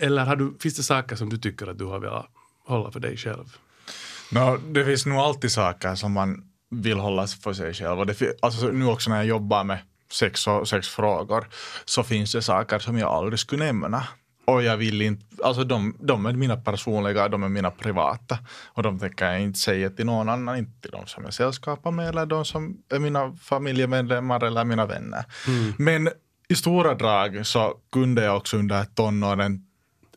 Eller 0.00 0.24
har 0.24 0.36
du, 0.36 0.54
finns 0.60 0.76
det 0.76 0.82
saker 0.82 1.16
som 1.16 1.28
du 1.28 1.38
tycker 1.38 1.66
att 1.66 1.78
du 1.78 1.84
har 1.84 1.98
velat 1.98 2.26
hålla 2.66 2.90
för 2.90 3.00
dig 3.00 3.16
själv? 3.16 3.56
No, 4.32 4.56
det 4.72 4.84
finns 4.84 5.06
nog 5.06 5.18
alltid 5.18 5.52
saker 5.52 5.94
som 5.94 6.12
man 6.12 6.44
vill 6.70 6.98
hålla 6.98 7.26
för 7.26 7.52
sig 7.52 7.74
själv. 7.74 7.98
Och 7.98 8.06
det, 8.06 8.38
alltså, 8.42 8.66
nu 8.66 8.86
också 8.86 9.10
när 9.10 9.16
jag 9.16 9.26
jobbar 9.26 9.64
med 9.64 9.78
sex 10.12 10.46
och 10.46 10.68
sexfrågor 10.68 11.48
så 11.84 12.02
finns 12.02 12.32
det 12.32 12.42
saker 12.42 12.78
som 12.78 12.98
jag 12.98 13.08
aldrig 13.08 13.38
skulle 13.38 13.64
nämna. 13.64 14.08
Och 14.44 14.62
jag 14.62 14.76
vill 14.76 15.02
inte, 15.02 15.44
alltså 15.44 15.64
de, 15.64 15.96
de 16.00 16.26
är 16.26 16.32
mina 16.32 16.56
personliga, 16.56 17.28
de 17.28 17.42
är 17.42 17.48
mina 17.48 17.70
privata. 17.70 18.38
Och 18.66 18.82
de 18.82 18.98
tänker 18.98 19.26
jag 19.26 19.40
inte 19.40 19.58
säga 19.58 19.90
till 19.90 20.06
någon 20.06 20.28
annan, 20.28 20.56
inte 20.56 20.80
till 20.80 20.90
de 20.90 21.06
som 21.06 21.24
jag 21.24 21.34
sällskapar 21.34 21.90
med 21.90 22.08
eller 22.08 22.26
de 22.26 22.44
som 22.44 22.76
är 22.92 22.98
mina 22.98 23.32
familjemedlemmar 23.42 24.44
eller 24.44 24.64
mina 24.64 24.86
vänner. 24.86 25.24
Men 25.78 26.08
i 26.48 26.54
stora 26.54 26.94
drag 26.94 27.46
så 27.46 27.74
kunde 27.92 28.24
jag 28.24 28.36
också 28.36 28.56
under 28.56 28.84
tonåren 28.84 29.67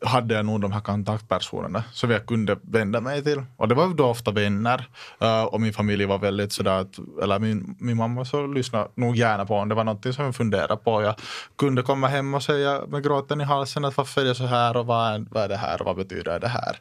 hade 0.04 0.34
jag 0.34 0.46
nog 0.46 0.60
de 0.60 0.72
här 0.72 0.80
kontaktpersonerna 0.80 1.84
som 1.92 2.10
jag 2.10 2.26
kunde 2.26 2.56
vända 2.62 3.00
mig 3.00 3.24
till. 3.24 3.42
Och 3.56 3.68
det 3.68 3.74
var 3.74 3.86
ju 3.86 3.94
då 3.94 4.06
ofta 4.06 4.30
vänner. 4.30 4.88
Uh, 5.22 5.42
och 5.42 5.60
min 5.60 5.72
familj 5.72 6.04
var 6.04 6.18
väldigt 6.18 6.52
sådär, 6.52 6.80
att, 6.80 6.98
eller 7.22 7.38
min, 7.38 7.76
min 7.80 7.96
mamma 7.96 8.24
så 8.24 8.46
lyssnade 8.46 8.88
nog 8.94 9.16
gärna 9.16 9.46
på 9.46 9.56
om 9.56 9.68
det 9.68 9.74
var 9.74 9.84
någonting 9.84 10.12
som 10.12 10.24
jag 10.24 10.36
funderade 10.36 10.76
på. 10.76 11.02
Jag 11.02 11.14
kunde 11.58 11.82
komma 11.82 12.08
hem 12.08 12.34
och 12.34 12.42
säga 12.42 12.80
med 12.88 13.02
gråten 13.02 13.40
i 13.40 13.44
halsen 13.44 13.84
att 13.84 13.96
varför 13.96 14.20
är 14.20 14.24
det 14.24 14.34
så 14.34 14.46
här 14.46 14.76
och 14.76 14.86
vad 14.86 15.14
är, 15.14 15.26
vad 15.30 15.44
är 15.44 15.48
det 15.48 15.56
här 15.56 15.80
och 15.80 15.86
vad 15.86 15.96
betyder 15.96 16.40
det 16.40 16.48
här? 16.48 16.76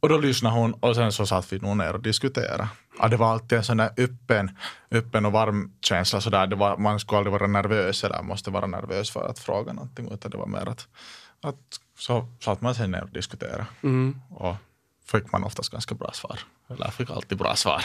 Och 0.00 0.08
då 0.08 0.18
lyssnade 0.18 0.54
hon 0.54 0.72
och 0.72 0.96
sen 0.96 1.12
så 1.12 1.26
satt 1.26 1.52
vi 1.52 1.58
nog 1.58 1.76
ner 1.76 1.94
och 1.94 2.02
diskuterade. 2.02 2.68
Ja, 2.98 3.08
det 3.08 3.16
var 3.16 3.32
alltid 3.32 3.58
en 3.58 3.64
sån 3.64 3.76
där 3.76 3.90
öppen, 3.96 4.50
öppen 4.90 5.26
och 5.26 5.32
varm 5.32 5.72
känsla. 5.80 6.20
Så 6.20 6.30
där. 6.30 6.46
Det 6.46 6.56
var, 6.56 6.76
man 6.76 7.00
skulle 7.00 7.18
aldrig 7.18 7.32
vara 7.32 7.46
nervös 7.46 8.04
eller 8.04 8.22
måste 8.22 8.50
vara 8.50 8.66
nervös 8.66 9.10
för 9.10 9.28
att 9.28 9.38
fråga 9.38 9.72
någonting. 9.72 10.12
Utan 10.12 10.30
det 10.30 10.36
var 10.36 10.46
mer 10.46 10.68
att, 10.68 10.88
att 11.42 11.56
så 12.02 12.26
satt 12.40 12.60
man 12.60 12.74
sig 12.74 12.88
ner 12.88 13.02
och 13.02 13.10
diskuterade. 13.10 13.66
Mm. 13.82 14.20
Och 14.30 14.56
fick 15.04 15.32
man 15.32 15.44
oftast 15.44 15.70
ganska 15.70 15.94
bra 15.94 16.10
svar. 16.12 16.40
Eller 16.74 16.90
fick 16.90 17.10
alltid 17.10 17.38
bra 17.38 17.56
svar. 17.56 17.84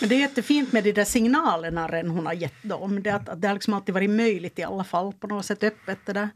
Men 0.00 0.08
det 0.08 0.14
är 0.14 0.18
jättefint 0.18 0.72
med 0.72 0.84
de 0.84 0.92
där 0.92 1.04
signalerna 1.04 1.88
Ren 1.88 2.10
hon 2.10 2.26
har 2.26 2.32
gett 2.32 2.62
dem. 2.62 3.02
Det, 3.02 3.10
att, 3.10 3.28
att 3.28 3.40
det 3.42 3.48
har 3.48 3.54
liksom 3.54 3.74
alltid 3.74 3.94
varit 3.94 4.10
möjligt 4.10 4.58
i 4.58 4.62
alla 4.62 4.84
fall 4.84 5.12
på 5.12 5.26
något 5.26 5.46
sätt 5.46 5.62
öppet 5.62 5.98
det 6.06 6.12
där. 6.12 6.28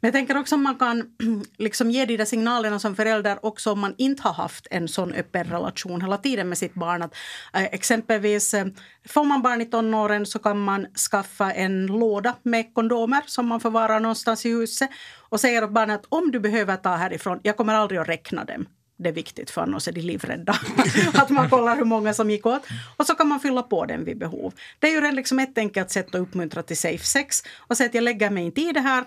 Men 0.00 0.08
jag 0.08 0.12
tänker 0.12 0.36
också 0.38 0.54
om 0.54 0.62
man 0.62 0.78
kan 0.78 1.04
liksom 1.58 1.90
ge 1.90 2.04
de 2.04 2.16
där 2.16 2.24
signalerna 2.24 2.78
som 2.78 2.96
förälder 2.96 3.46
också 3.46 3.72
om 3.72 3.80
man 3.80 3.94
inte 3.98 4.22
har 4.22 4.32
haft 4.32 4.66
en 4.70 4.88
sån 4.88 5.12
öppen 5.12 5.44
relation 5.44 6.00
hela 6.00 6.16
tiden 6.16 6.48
med 6.48 6.58
sitt 6.58 6.74
barn. 6.74 7.02
Att, 7.02 7.14
äh, 7.54 7.64
exempelvis 7.64 8.54
eh, 8.54 8.66
får 9.08 9.24
man 9.24 9.42
barn 9.42 9.60
i 9.60 9.64
tonåren 9.64 10.26
så 10.26 10.38
kan 10.38 10.60
man 10.60 10.86
skaffa 11.10 11.52
en 11.52 11.86
låda 11.86 12.34
med 12.42 12.74
kondomer 12.74 13.22
som 13.26 13.46
man 13.46 13.60
förvarar 13.60 14.00
någonstans 14.00 14.46
i 14.46 14.50
huset 14.50 14.90
och 15.18 15.40
säger 15.40 15.64
åt 15.64 15.70
barnet 15.70 16.00
att 16.00 16.06
om 16.08 16.30
du 16.30 16.40
behöver 16.40 16.76
ta 16.76 16.96
härifrån, 16.96 17.40
jag 17.42 17.56
kommer 17.56 17.74
aldrig 17.74 18.00
att 18.00 18.08
räkna 18.08 18.44
dem 18.44 18.66
det 19.02 19.08
är 19.08 19.12
viktigt 19.12 19.50
för 19.50 19.62
annars 19.62 19.88
är 19.88 19.92
de 19.92 20.00
livrädda. 20.00 20.52
att 21.14 21.30
man 21.30 21.50
kollar 21.50 21.76
hur 21.76 21.84
många 21.84 22.14
som 22.14 22.30
gick 22.30 22.46
åt. 22.46 22.66
Och 22.96 23.06
så 23.06 23.14
kan 23.14 23.28
man 23.28 23.40
fylla 23.40 23.62
på 23.62 23.86
den 23.86 24.04
vid 24.04 24.18
behov. 24.18 24.54
Det 24.78 24.86
är 24.86 24.90
ju 24.90 25.12
liksom 25.12 25.38
ett 25.38 25.58
enkelt 25.58 25.90
sätt 25.90 26.14
att 26.14 26.20
uppmuntra 26.20 26.62
till 26.62 26.76
safe 26.76 27.04
sex. 27.04 27.42
Och 27.58 27.76
säga 27.76 27.88
att 27.88 27.94
jag 27.94 28.04
lägger 28.04 28.30
mig 28.30 28.44
inte 28.44 28.60
i 28.60 28.72
det 28.72 28.80
här. 28.80 29.04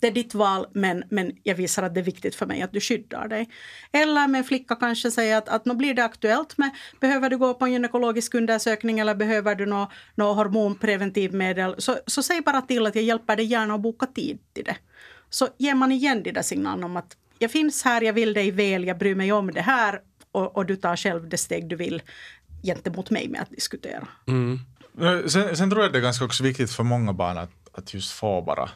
det 0.00 0.06
är 0.06 0.10
ditt 0.10 0.34
val 0.34 0.66
men, 0.72 1.04
men 1.10 1.32
jag 1.42 1.54
visar 1.54 1.82
att 1.82 1.94
det 1.94 2.00
är 2.00 2.04
viktigt 2.04 2.34
för 2.34 2.46
mig 2.46 2.62
att 2.62 2.72
du 2.72 2.80
skyddar 2.80 3.28
dig. 3.28 3.48
Eller 3.92 4.28
med 4.28 4.38
en 4.38 4.44
flicka 4.44 4.74
kanske 4.74 5.10
säger 5.10 5.38
att, 5.38 5.48
att 5.48 5.64
nu 5.64 5.74
blir 5.74 5.94
det 5.94 6.04
aktuellt 6.04 6.58
med 6.58 6.70
behöver 7.00 7.30
du 7.30 7.38
gå 7.38 7.54
på 7.54 7.64
en 7.64 7.72
gynekologisk 7.72 8.34
undersökning 8.34 8.98
eller 8.98 9.14
behöver 9.14 9.54
du 9.54 9.66
något 9.66 9.90
nå 10.14 10.32
hormonpreventivmedel 10.32 11.74
så, 11.78 11.96
så 12.06 12.22
säg 12.22 12.40
bara 12.40 12.62
till 12.62 12.86
att 12.86 12.94
jag 12.94 13.04
hjälper 13.04 13.36
dig 13.36 13.46
gärna 13.46 13.74
att 13.74 13.80
boka 13.80 14.06
tid 14.06 14.38
till 14.52 14.64
det. 14.64 14.76
Så 15.30 15.48
ger 15.58 15.74
man 15.74 15.92
igen 15.92 16.22
de 16.22 16.32
där 16.32 16.42
signalerna 16.42 16.86
om 16.86 16.96
att 16.96 17.16
jag 17.38 17.50
finns 17.50 17.82
här, 17.82 18.02
jag 18.02 18.12
vill 18.12 18.34
dig 18.34 18.50
väl, 18.50 18.84
jag 18.84 18.98
bryr 18.98 19.14
mig 19.14 19.32
om 19.32 19.50
det 19.52 19.60
här 19.60 20.00
och, 20.32 20.56
och 20.56 20.66
du 20.66 20.76
tar 20.76 20.96
själv 20.96 21.28
det 21.28 21.36
steg 21.36 21.68
du 21.68 21.76
vill 21.76 22.02
gentemot 22.62 23.10
mig 23.10 23.28
med 23.28 23.40
att 23.40 23.50
diskutera. 23.50 24.08
Mm. 24.26 24.60
Sen, 25.28 25.56
sen 25.56 25.70
tror 25.70 25.82
jag 25.82 25.92
det 25.92 25.98
är 25.98 26.02
ganska 26.02 26.24
också 26.24 26.42
viktigt 26.42 26.70
för 26.70 26.82
många 26.82 27.12
barn 27.12 27.38
att, 27.38 27.50
att 27.72 27.94
just 27.94 28.12
få 28.12 28.42
bara 28.42 28.70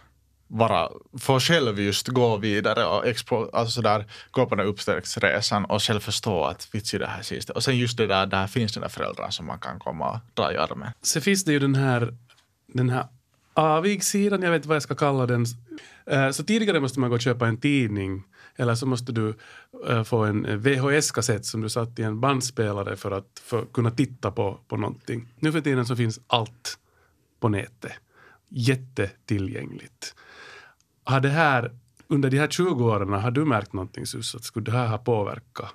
vara, 0.48 0.88
få 1.18 1.40
själv 1.40 1.80
just 1.80 2.08
gå 2.08 2.36
vidare 2.36 2.84
och 2.84 3.06
expo, 3.06 3.50
alltså 3.52 3.70
sådär, 3.72 4.04
gå 4.30 4.46
på 4.46 4.54
den 4.54 4.66
upptäcktsresan 4.66 5.64
och 5.64 5.82
själv 5.82 6.00
förstå 6.00 6.44
att 6.44 6.68
vitsi 6.72 6.98
det 6.98 7.06
här 7.06 7.22
sista. 7.22 7.52
Och 7.52 7.64
sen 7.64 7.78
just 7.78 7.96
det 7.98 8.06
där, 8.06 8.26
där 8.26 8.46
finns 8.46 8.72
den 8.72 8.80
där 8.80 8.88
föräldrar 8.88 9.30
som 9.30 9.46
man 9.46 9.58
kan 9.58 9.78
komma 9.78 10.10
och 10.10 10.18
dra 10.34 10.52
i 10.52 10.56
armen. 10.56 10.90
Sen 11.02 11.22
finns 11.22 11.44
det 11.44 11.52
ju 11.52 11.58
den 11.58 11.74
här, 11.74 12.14
den 12.66 12.90
här 12.90 13.06
avigsidan, 13.54 14.42
jag 14.42 14.50
vet 14.50 14.58
inte 14.58 14.68
vad 14.68 14.76
jag 14.76 14.82
ska 14.82 14.94
kalla 14.94 15.26
den. 15.26 15.46
Eh, 16.06 16.30
Så 16.30 16.44
tidigare 16.44 16.80
måste 16.80 17.00
man 17.00 17.10
gå 17.10 17.16
och 17.16 17.22
köpa 17.22 17.46
en 17.46 17.56
tidning 17.56 18.24
eller 18.60 18.74
så 18.74 18.86
måste 18.86 19.12
du 19.12 19.34
eh, 19.88 20.02
få 20.02 20.24
en 20.24 20.46
eh, 20.46 20.56
VHS-kassett 20.56 21.46
som 21.46 21.60
du 21.60 21.68
satt 21.68 21.98
i 21.98 22.02
en 22.02 22.20
bandspelare 22.20 22.96
för 22.96 23.10
att 23.10 23.42
för 23.44 23.64
kunna 23.64 23.90
titta 23.90 24.30
på, 24.30 24.60
på 24.68 24.76
någonting. 24.76 25.28
Nu 25.38 25.52
för 25.52 25.60
tiden 25.60 25.86
så 25.86 25.96
finns 25.96 26.20
allt 26.26 26.78
på 27.40 27.48
nätet. 27.48 27.92
Jättetillgängligt. 28.48 30.14
Har 31.04 31.20
det 31.20 31.28
här, 31.28 31.72
under 32.06 32.30
de 32.30 32.38
här 32.38 32.48
20 32.48 32.84
åren, 32.84 33.12
har 33.12 33.30
du 33.30 33.44
märkt 33.44 33.72
någonting 33.72 34.06
Sus, 34.06 34.44
skulle 34.44 34.64
det 34.64 34.72
här 34.72 34.86
ha 34.86 34.98
påverkat 34.98 35.74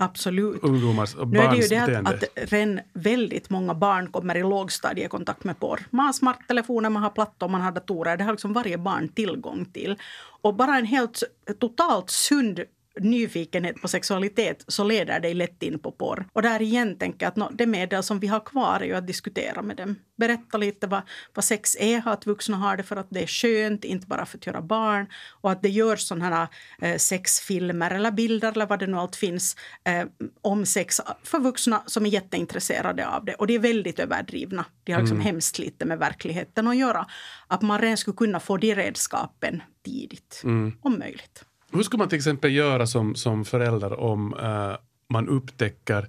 Absolut. 0.00 0.64
ungdomars 0.64 1.14
och 1.14 1.28
Nu 1.28 1.38
är 1.38 1.50
det 1.50 1.56
ju 1.56 1.62
det 1.62 1.86
beteende? 1.86 2.10
att, 2.10 2.22
att 2.22 2.52
redan 2.52 2.80
väldigt 2.92 3.50
många 3.50 3.74
barn 3.74 4.10
kommer 4.10 4.36
i 4.36 4.42
lågstadiekontakt 4.42 5.44
med 5.44 5.58
porr. 5.58 5.80
Man 5.90 6.06
har 6.06 6.12
smarttelefoner, 6.12 6.90
man 6.90 7.02
har 7.02 7.10
plattor, 7.10 7.48
man 7.48 7.60
har 7.60 7.72
datorer. 7.72 8.16
Det 8.16 8.24
har 8.24 8.32
liksom 8.32 8.52
varje 8.52 8.78
barn 8.78 9.08
tillgång 9.08 9.64
till. 9.64 9.96
Och 10.42 10.54
bara 10.54 10.76
en 10.78 10.84
helt 10.84 11.22
totalt 11.60 12.10
sund 12.10 12.60
nyfikenhet 13.00 13.82
på 13.82 13.88
sexualitet 13.88 14.64
så 14.68 14.84
leder 14.84 15.20
dig 15.20 15.34
lätt 15.34 15.62
in 15.62 15.78
på 15.78 15.92
porr. 15.92 16.28
Och 16.32 16.42
där 16.42 16.62
igen 16.62 16.98
tänker 16.98 17.26
jag 17.26 17.30
att 17.30 17.36
no, 17.36 17.50
det 17.52 17.66
medel 17.66 18.02
som 18.02 18.20
vi 18.20 18.26
har 18.26 18.40
kvar 18.40 18.80
är 18.80 18.84
ju 18.84 18.94
att 18.94 19.06
diskutera 19.06 19.62
med 19.62 19.76
dem. 19.76 19.96
Berätta 20.16 20.58
lite 20.58 20.86
vad, 20.86 21.02
vad 21.34 21.44
sex 21.44 21.76
är, 21.80 22.08
att 22.08 22.26
vuxna 22.26 22.56
har 22.56 22.76
det 22.76 22.82
för 22.82 22.96
att 22.96 23.06
det 23.10 23.22
är 23.22 23.26
skönt, 23.26 23.84
inte 23.84 24.06
bara 24.06 24.26
för 24.26 24.38
att 24.38 24.46
göra 24.46 24.62
barn. 24.62 25.06
Och 25.40 25.50
att 25.50 25.62
det 25.62 25.68
görs 25.68 26.00
sådana 26.00 26.24
här 26.36 26.48
eh, 26.82 26.96
sexfilmer 26.98 27.90
eller 27.90 28.10
bilder 28.10 28.52
eller 28.52 28.66
vad 28.66 28.78
det 28.78 28.86
nu 28.86 28.96
allt 28.96 29.16
finns 29.16 29.56
eh, 29.84 30.04
om 30.42 30.66
sex 30.66 31.00
för 31.22 31.38
vuxna 31.40 31.82
som 31.86 32.06
är 32.06 32.10
jätteintresserade 32.10 33.08
av 33.08 33.24
det. 33.24 33.34
Och 33.34 33.46
det 33.46 33.54
är 33.54 33.58
väldigt 33.58 33.98
överdrivna. 33.98 34.64
De 34.84 34.92
har 34.92 35.00
liksom 35.00 35.16
Mm. 35.16 35.26
hemskt 35.26 35.58
lite 35.58 35.84
med 35.84 35.98
verkligheten 35.98 36.68
att 36.68 36.76
göra. 36.76 37.06
Att 37.46 37.62
man 37.62 37.80
redan 37.80 37.96
skulle 37.96 38.16
kunna 38.16 38.40
få 38.40 38.56
de 38.56 38.74
redskapen 38.74 39.62
tidigt, 39.84 40.40
Mm. 40.44 40.72
om 40.80 40.98
möjligt. 40.98 41.44
Hur 41.72 41.82
ska 41.82 41.96
man 41.96 42.08
till 42.08 42.16
exempel 42.16 42.52
göra 42.52 42.86
som, 42.86 43.14
som 43.14 43.44
förälder 43.44 44.00
om 44.00 44.34
uh, 44.34 44.76
man 45.08 45.28
upptäcker 45.28 46.02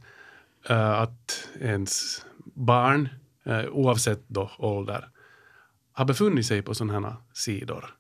uh, 0.70 0.92
att 0.92 1.50
ens 1.60 2.26
barn, 2.54 3.10
uh, 3.48 3.66
oavsett 3.66 4.24
då 4.28 4.52
ålder, 4.58 5.10
har 5.92 6.06
befunnit 6.06 6.46
sig 6.46 6.62
på 6.62 6.76
sådana 6.76 7.10
här 7.10 7.16
sidor? 7.34 7.96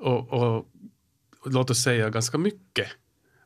Och, 0.00 0.32
och 0.32 0.66
låt 1.44 1.70
oss 1.70 1.82
säga 1.82 2.10
ganska 2.10 2.38
mycket. 2.38 2.88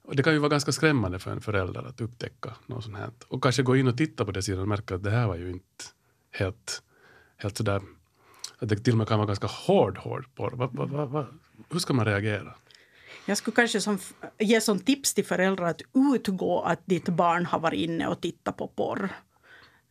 Och 0.03 0.17
det 0.17 0.23
kan 0.23 0.33
ju 0.33 0.39
vara 0.39 0.49
ganska 0.49 0.73
skrämmande 0.73 1.19
för 1.19 1.31
en 1.31 1.41
förälder 1.41 1.83
att 1.83 2.01
upptäcka 2.01 2.55
något 2.67 2.85
sånt 2.85 2.97
här. 2.97 3.11
Och 3.29 3.43
kanske 3.43 3.63
gå 3.63 3.77
in 3.77 3.89
och 3.89 3.97
titta 3.97 4.25
på 4.25 4.33
det 4.33 4.43
sidan 4.43 4.61
och 4.61 4.69
märka 4.69 4.95
att 4.95 5.03
det 5.03 5.11
här 5.11 5.27
var 5.27 5.37
ju 5.37 5.51
inte 5.51 5.85
helt, 6.31 6.83
helt 7.37 7.57
sådär, 7.57 7.83
att 8.59 8.69
det 8.69 8.77
till 8.77 8.93
och 8.93 8.99
med 8.99 9.09
kan 9.09 9.19
vara 9.19 9.27
ganska 9.27 9.47
hård, 9.47 9.99
hård 9.99 10.35
porr. 10.35 10.51
Va, 10.51 10.71
va, 10.73 10.87
va, 10.87 11.07
va, 11.07 11.27
hur 11.71 11.79
ska 11.79 11.95
man 11.95 12.05
reagera? 12.05 12.55
Jag 13.27 13.39
skulle 13.39 13.55
kanske 13.55 13.81
som, 13.81 13.99
ge 14.39 14.61
som 14.61 14.79
tips 14.79 15.15
till 15.15 15.25
föräldrar 15.25 15.67
att 15.67 15.83
utgå 16.15 16.61
att 16.61 16.81
ditt 16.85 17.09
barn 17.09 17.47
har 17.47 17.59
varit 17.59 17.81
inne 17.81 18.07
och 18.07 18.21
tittat 18.21 18.57
på 18.57 18.69
porr. 18.69 19.09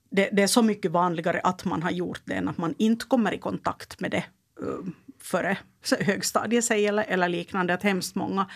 Det, 0.10 0.30
det 0.32 0.44
är 0.44 0.48
så 0.48 0.62
mycket 0.62 0.92
vanligare 0.92 1.40
att 1.40 1.66
man 1.66 1.84
har 1.84 1.92
gjort 1.92 2.22
det 2.26 2.34
än 2.34 2.48
att 2.48 2.58
man 2.58 2.76
inte 2.78 3.06
kommer 3.06 3.34
i 3.34 3.38
kontakt 3.38 4.00
med 4.00 4.12
det 4.12 4.26
uh, 4.62 4.88
före 5.22 5.58
högstadiet 6.00 6.72
eller, 6.72 7.04
eller 7.08 7.30
liknande. 7.30 7.74
Att 7.74 7.84
hemskt 7.84 8.16
många 8.16 8.48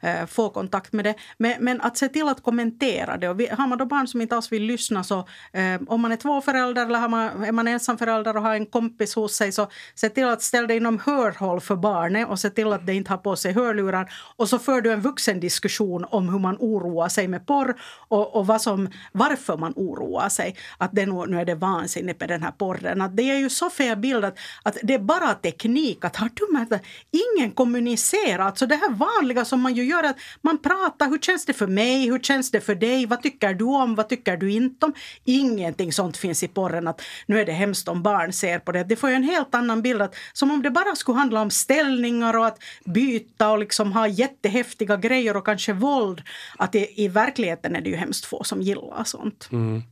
eh, 0.00 0.26
får 0.26 0.50
kontakt 0.50 0.92
med 0.92 1.04
det. 1.04 1.14
Men, 1.38 1.54
men 1.60 1.80
att 1.80 1.96
se 1.96 2.08
till 2.08 2.28
att 2.28 2.42
kommentera 2.42 3.16
det. 3.16 3.28
Och 3.28 3.40
vi, 3.40 3.46
har 3.46 3.66
man 3.66 3.78
då 3.78 3.86
barn 3.86 4.06
som 4.08 4.20
inte 4.20 4.36
alls 4.36 4.52
vill 4.52 4.62
lyssna 4.62 5.04
så 5.04 5.18
eh, 5.52 5.80
om 5.86 6.00
man 6.00 6.12
är 6.12 6.16
två 6.16 6.40
föräldrar 6.40 6.86
eller 6.86 6.98
har 6.98 7.08
man, 7.08 7.44
är 7.44 7.52
man 7.52 7.68
ensam 7.68 7.98
förälder 7.98 8.36
och 8.36 8.42
har 8.42 8.54
en 8.54 8.66
kompis 8.66 9.14
hos 9.14 9.34
sig 9.34 9.52
så 9.52 9.68
se 9.94 10.08
till 10.08 10.26
att 10.26 10.42
ställa 10.42 10.66
dig 10.66 10.76
inom 10.76 10.98
hörhåll 10.98 11.60
för 11.60 11.76
barnet 11.76 12.28
och 12.28 12.40
se 12.40 12.50
till 12.50 12.72
att 12.72 12.86
det 12.86 12.94
inte 12.94 13.10
har 13.10 13.18
på 13.18 13.36
sig 13.36 13.52
hörlurar. 13.52 14.12
Och 14.36 14.48
så 14.48 14.58
för 14.58 14.80
du 14.80 14.92
en 14.92 15.00
vuxen 15.00 15.40
diskussion 15.40 16.06
om 16.10 16.28
hur 16.28 16.38
man 16.38 16.56
oroar 16.60 17.08
sig 17.08 17.28
med 17.28 17.46
porr 17.46 17.74
och, 18.08 18.34
och 18.34 18.46
vad 18.46 18.62
som, 18.62 18.90
varför 19.12 19.56
man 19.56 19.72
oroar 19.76 20.28
sig. 20.28 20.56
Att 20.78 20.90
det 20.92 21.06
nu, 21.06 21.26
nu 21.26 21.40
är 21.40 21.44
det 21.44 21.54
vansinnigt 21.54 22.20
med 22.20 22.28
den 22.28 22.42
här 22.42 22.50
porren. 22.50 23.02
Att 23.02 23.16
det 23.16 23.22
är 23.22 23.38
ju 23.38 23.50
så 23.50 23.70
fel 23.70 23.96
bild 23.96 24.24
att, 24.24 24.38
att 24.62 24.76
det 24.82 24.94
är 24.94 24.98
bara 24.98 25.34
teknik. 25.34 26.04
Att 26.04 26.16
har 26.16 26.30
du 26.34 26.52
märkt 26.52 26.72
ingen 27.10 27.50
kommunicerar? 27.50 28.38
Alltså 28.38 28.66
det 28.66 28.76
här 28.76 28.90
vanliga 28.90 29.44
som 29.44 29.60
man 29.60 29.74
ju 29.74 29.84
gör 29.84 30.02
att 30.02 30.16
man 30.40 30.58
pratar. 30.58 31.08
Hur 31.08 31.18
känns 31.18 31.46
det 31.46 31.52
för 31.52 31.66
mig? 31.66 32.10
Hur 32.10 32.18
känns 32.18 32.50
det 32.50 32.60
för 32.60 32.74
dig? 32.74 33.06
Vad 33.06 33.22
tycker 33.22 33.54
du 33.54 33.64
om? 33.64 33.94
Vad 33.94 34.08
tycker 34.08 34.36
du 34.36 34.52
inte 34.52 34.86
om? 34.86 34.94
Ingenting 35.24 35.92
sånt 35.92 36.16
finns 36.16 36.42
i 36.42 36.48
porren. 36.48 36.88
Att 36.88 37.02
nu 37.26 37.40
är 37.40 37.46
det 37.46 37.52
hemskt 37.52 37.88
om 37.88 38.02
barn 38.02 38.32
ser 38.32 38.58
på 38.58 38.72
det. 38.72 38.84
Det 38.84 38.96
får 38.96 39.10
ju 39.10 39.16
en 39.16 39.22
helt 39.22 39.54
annan 39.54 39.82
bild. 39.82 40.02
Att, 40.02 40.14
som 40.32 40.50
om 40.50 40.62
det 40.62 40.70
bara 40.70 40.96
skulle 40.96 41.18
handla 41.18 41.40
om 41.40 41.50
ställningar 41.50 42.36
och 42.36 42.46
att 42.46 42.58
byta 42.84 43.50
och 43.50 43.58
liksom 43.58 43.92
ha 43.92 44.08
jättehäftiga 44.08 44.96
grejer 44.96 45.36
och 45.36 45.46
kanske 45.46 45.72
våld. 45.72 46.22
Att 46.56 46.74
i, 46.74 47.04
i 47.04 47.08
verkligheten 47.08 47.76
är 47.76 47.80
det 47.80 47.90
ju 47.90 47.96
hemskt 47.96 48.24
få 48.24 48.44
som 48.44 48.62
gillar 48.62 49.04
sånt. 49.04 49.48
Mm. 49.52 49.82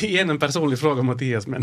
Igen 0.00 0.30
en 0.30 0.38
personlig 0.38 0.78
fråga 0.78 1.02
Mattias, 1.02 1.46
men 1.46 1.62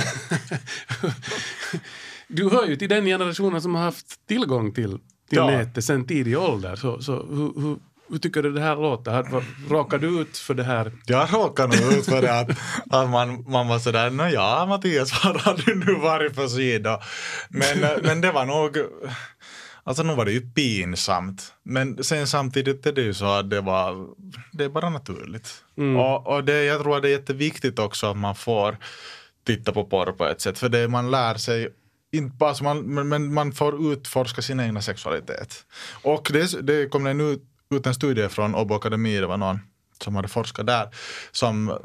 du 2.31 2.49
hör 2.49 2.65
ju 2.65 2.75
till 2.75 2.89
den 2.89 3.05
generationen 3.05 3.61
som 3.61 3.75
har 3.75 3.83
haft 3.83 4.27
tillgång 4.27 4.73
till, 4.73 4.91
till 5.29 5.37
Ja. 5.37 5.47
nätet 5.47 5.83
sen 5.85 6.07
tidig 6.07 6.37
ålder. 6.37 6.75
Så, 6.75 7.01
så 7.01 7.13
hur, 7.13 7.61
hur, 7.61 7.77
hur 8.09 8.17
tycker 8.17 8.43
du 8.43 8.51
det 8.53 8.61
här 8.61 8.75
låter? 8.75 9.25
Råkar 9.69 9.97
du 9.97 10.21
ut 10.21 10.37
för 10.37 10.53
det 10.53 10.63
här? 10.63 10.91
Jag 11.05 11.33
råkar 11.33 11.67
nog 11.67 11.93
ut 11.93 12.05
för 12.05 12.21
det 12.21 12.39
att, 12.39 12.49
att 12.89 13.09
man, 13.09 13.51
man 13.51 13.67
var 13.67 13.79
sådär, 13.79 14.09
nå 14.09 14.27
ja 14.27 14.65
Mattias, 14.69 15.23
vad 15.23 15.41
har 15.41 15.61
du 15.65 15.75
nu 15.75 15.93
varit 15.99 16.35
för 16.35 16.47
sida? 16.47 16.99
Men, 17.49 17.79
men 18.03 18.21
det 18.21 18.31
var 18.31 18.45
nog, 18.45 18.77
alltså 19.83 20.03
nu 20.03 20.15
var 20.15 20.25
det 20.25 20.31
ju 20.31 20.41
pinsamt. 20.41 21.53
Men 21.63 22.03
sen 22.03 22.27
samtidigt 22.27 22.85
är 22.85 22.91
det 22.91 23.01
ju 23.01 23.13
så 23.13 23.25
att 23.25 23.49
det 23.49 23.61
var, 23.61 24.07
det 24.51 24.63
är 24.63 24.69
bara 24.69 24.89
naturligt. 24.89 25.63
Och, 25.97 26.27
och 26.27 26.43
det, 26.43 26.63
jag 26.63 26.81
tror 26.81 26.95
att 26.95 27.01
det 27.01 27.07
är 27.09 27.11
jätteviktigt 27.19 27.79
också 27.79 28.07
att 28.07 28.17
man 28.17 28.35
får 28.35 28.77
titta 29.45 29.71
på 29.71 29.83
porr 29.85 30.11
på 30.11 30.25
ett 30.25 30.41
sätt. 30.41 30.59
För 30.59 30.69
det 30.69 30.87
man 30.87 31.11
lär 31.11 31.35
sig 31.35 31.69
inte 32.11 32.35
bara, 32.35 32.53
så 32.53 32.63
man, 32.63 32.81
men, 32.81 33.09
men 33.09 33.33
man 33.33 33.51
får 33.51 33.93
utforska 33.93 34.41
sin 34.41 34.59
egna 34.59 34.81
sexualitet. 34.81 35.65
Och 36.03 36.29
det, 36.33 36.67
det 36.67 36.89
kom 36.89 37.03
det 37.03 37.23
ut, 37.23 37.43
ut 37.69 37.87
en 37.87 37.93
studie 37.93 38.29
från 38.29 38.55
Åbo 38.55 38.75
Akademi, 38.75 39.17
det 39.17 39.27
var 39.27 39.37
någon 39.37 39.59
som 40.03 40.15
hade 40.15 40.27
forskat 40.27 40.65
där, 40.65 40.89
som, 41.31 41.79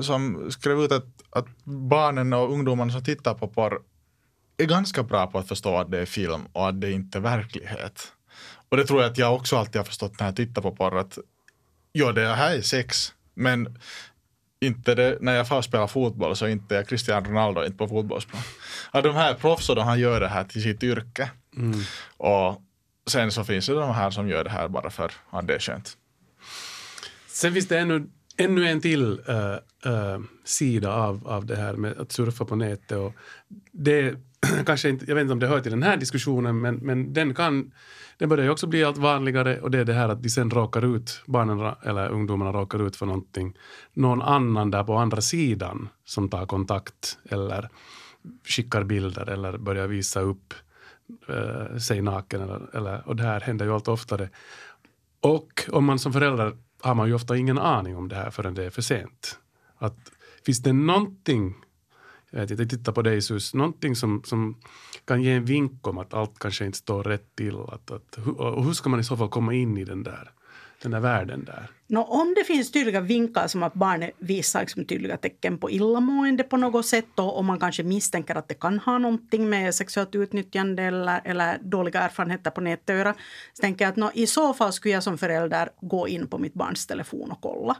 som 0.00 0.50
skrev 0.50 0.80
ut 0.80 0.92
att, 0.92 1.06
att 1.30 1.46
barnen 1.64 2.32
och 2.32 2.52
ungdomarna 2.52 2.92
som 2.92 3.04
tittar 3.04 3.34
på 3.34 3.48
porr 3.48 3.82
är 4.56 4.64
ganska 4.64 5.02
bra 5.02 5.26
på 5.26 5.38
att 5.38 5.48
förstå 5.48 5.76
att 5.76 5.90
det 5.90 5.98
är 5.98 6.06
film 6.06 6.46
och 6.52 6.68
att 6.68 6.80
det 6.80 6.92
inte 6.92 7.18
är 7.18 7.22
verklighet. 7.22 8.12
Och 8.68 8.76
det 8.76 8.84
tror 8.84 9.02
jag 9.02 9.10
att 9.10 9.18
jag 9.18 9.34
också 9.34 9.56
alltid 9.56 9.76
har 9.76 9.84
förstått 9.84 10.20
när 10.20 10.26
jag 10.26 10.36
tittar 10.36 10.62
på 10.62 10.76
porr, 10.76 10.98
att 10.98 11.18
ja, 11.92 12.12
det 12.12 12.26
här 12.26 12.56
är 12.56 12.62
sex, 12.62 13.14
men 13.34 13.78
inte 14.62 14.94
det, 14.94 15.18
när 15.20 15.34
jag 15.34 15.48
får 15.48 15.62
spela 15.62 15.88
fotboll 15.88 16.36
så 16.36 16.46
inte 16.48 16.76
är 16.76 16.82
Cristiano 16.82 17.28
Ronaldo 17.28 17.64
inte 17.64 17.76
på 17.76 17.88
fotbollsplan. 17.88 18.42
Att 18.90 19.04
de 19.04 19.14
här 19.14 19.34
proffsen, 19.34 19.78
han 19.78 20.00
gör 20.00 20.20
det 20.20 20.28
här 20.28 20.44
till 20.44 20.62
sitt 20.62 20.82
yrke. 20.82 21.30
Och 22.16 22.62
sen 23.06 23.32
så 23.32 23.44
finns 23.44 23.66
det 23.66 23.74
de 23.74 23.94
här 23.94 24.10
som 24.10 24.28
gör 24.28 24.44
det 24.44 24.50
här 24.50 24.68
bara 24.68 24.90
för 24.90 25.12
att 25.30 25.46
det 25.46 25.54
är 25.54 25.58
skönt. 25.58 25.96
Sen 27.26 27.52
finns 27.52 27.68
det 27.68 27.78
ännu, 27.78 28.06
ännu 28.36 28.68
en 28.68 28.80
till 28.80 29.20
eh, 29.28 29.52
eh, 29.92 30.20
sida 30.44 30.94
av, 30.94 31.28
av 31.28 31.46
det 31.46 31.56
här 31.56 31.72
med 31.72 31.98
att 31.98 32.12
surfa 32.12 32.44
på 32.44 32.56
nätet. 32.56 32.98
Och 32.98 33.14
det 33.72 34.14
kanske 34.66 34.88
inte, 34.88 35.04
jag 35.08 35.14
vet 35.14 35.22
inte 35.22 35.32
om 35.32 35.38
det 35.38 35.46
hör 35.46 35.60
till 35.60 35.70
den 35.70 35.82
här 35.82 35.96
diskussionen, 35.96 36.60
men, 36.60 36.74
men 36.74 37.12
den, 37.12 37.34
kan, 37.34 37.72
den 38.18 38.28
börjar 38.28 38.44
ju 38.44 38.50
också 38.50 38.66
bli 38.66 38.84
allt 38.84 38.98
vanligare 38.98 39.60
och 39.60 39.70
det 39.70 39.78
är 39.78 39.84
det 39.84 39.92
här 39.92 40.08
att 40.08 40.22
de 40.22 40.30
sen 40.30 40.50
råkar 40.50 40.96
ut, 40.96 41.22
barnen 41.26 41.74
eller 41.82 42.08
ungdomarna 42.08 42.52
råkar 42.52 42.86
ut 42.86 42.96
för 42.96 43.06
någonting, 43.06 43.56
någon 43.92 44.22
annan 44.22 44.70
där 44.70 44.84
på 44.84 44.96
andra 44.96 45.20
sidan 45.20 45.88
som 46.04 46.28
tar 46.28 46.46
kontakt 46.46 47.18
eller 47.30 47.68
skickar 48.44 48.84
bilder 48.84 49.28
eller 49.28 49.58
börjar 49.58 49.86
visa 49.86 50.20
upp 50.20 50.54
eh, 51.28 51.76
sig 51.76 52.02
naken. 52.02 52.40
Eller, 52.40 52.76
eller, 52.76 53.08
och 53.08 53.16
det 53.16 53.22
här 53.22 53.40
händer 53.40 53.64
ju 53.64 53.72
allt 53.72 53.88
oftare. 53.88 54.28
Och 55.20 55.68
om 55.72 55.84
man 55.84 55.98
som 55.98 56.12
förälder 56.12 56.56
har 56.80 56.94
man 56.94 57.08
ju 57.08 57.14
ofta 57.14 57.36
ingen 57.36 57.58
aning 57.58 57.96
om 57.96 58.08
det 58.08 58.16
här 58.16 58.30
förrän 58.30 58.54
det 58.54 58.64
är 58.64 58.70
för 58.70 58.82
sent. 58.82 59.38
Att, 59.78 60.12
finns 60.46 60.62
det 60.62 60.72
någonting, 60.72 61.54
jag 62.32 62.40
vet 62.40 62.50
inte, 62.50 62.66
tittar 62.66 62.92
på 62.92 63.02
dig 63.02 63.22
Sus, 63.22 63.54
någonting 63.54 63.96
som, 63.96 64.22
som 64.24 64.56
kan 65.04 65.22
ge 65.22 65.32
en 65.32 65.44
vink 65.44 65.86
om 65.86 65.98
att 65.98 66.14
allt 66.14 66.38
kanske 66.38 66.66
inte 66.66 66.78
står 66.78 67.04
rätt 67.04 67.36
till? 67.36 67.56
Att, 67.56 67.90
att, 67.90 68.18
och 68.38 68.64
hur 68.64 68.72
ska 68.72 68.90
man 68.90 69.00
i 69.00 69.04
så 69.04 69.16
fall 69.16 69.28
komma 69.28 69.54
in 69.54 69.78
i 69.78 69.84
den 69.84 70.02
där, 70.02 70.30
den 70.82 70.90
där 70.90 71.00
världen 71.00 71.44
där? 71.44 71.68
Nå, 71.92 72.02
om 72.02 72.34
det 72.34 72.44
finns 72.44 72.72
tydliga 72.72 73.00
vinkar 73.00 73.46
som 73.46 73.62
att 73.62 73.74
barnet 73.74 74.10
visar 74.18 74.60
liksom 74.60 74.84
tydliga 74.84 75.16
tecken 75.16 75.58
på 75.58 75.70
illamående 75.70 76.42
på 76.42 76.56
något 76.56 76.86
sätt 76.86 77.18
och, 77.18 77.38
om 77.38 77.46
man 77.46 77.58
kanske 77.58 77.82
misstänker 77.82 78.34
att 78.34 78.48
det 78.48 78.54
kan 78.54 78.78
ha 78.78 78.98
någonting 78.98 79.50
med 79.50 79.74
sexuellt 79.74 80.14
utnyttjande 80.14 80.82
eller, 80.82 81.20
eller 81.24 81.58
dåliga 81.62 82.00
erfarenheter 82.00 82.50
på 82.50 82.60
nätet 82.60 82.90
att 82.90 82.96
göra. 82.96 83.14
Så 83.52 83.60
tänker 83.60 83.84
jag 83.84 83.90
att 83.90 83.96
nå, 83.96 84.10
i 84.14 84.26
så 84.26 84.54
fall 84.54 84.72
skulle 84.72 84.94
jag 84.94 85.02
som 85.02 85.18
förälder 85.18 85.68
gå 85.80 86.08
in 86.08 86.26
på 86.26 86.38
mitt 86.38 86.54
barns 86.54 86.86
telefon 86.86 87.30
och 87.30 87.40
kolla. 87.40 87.76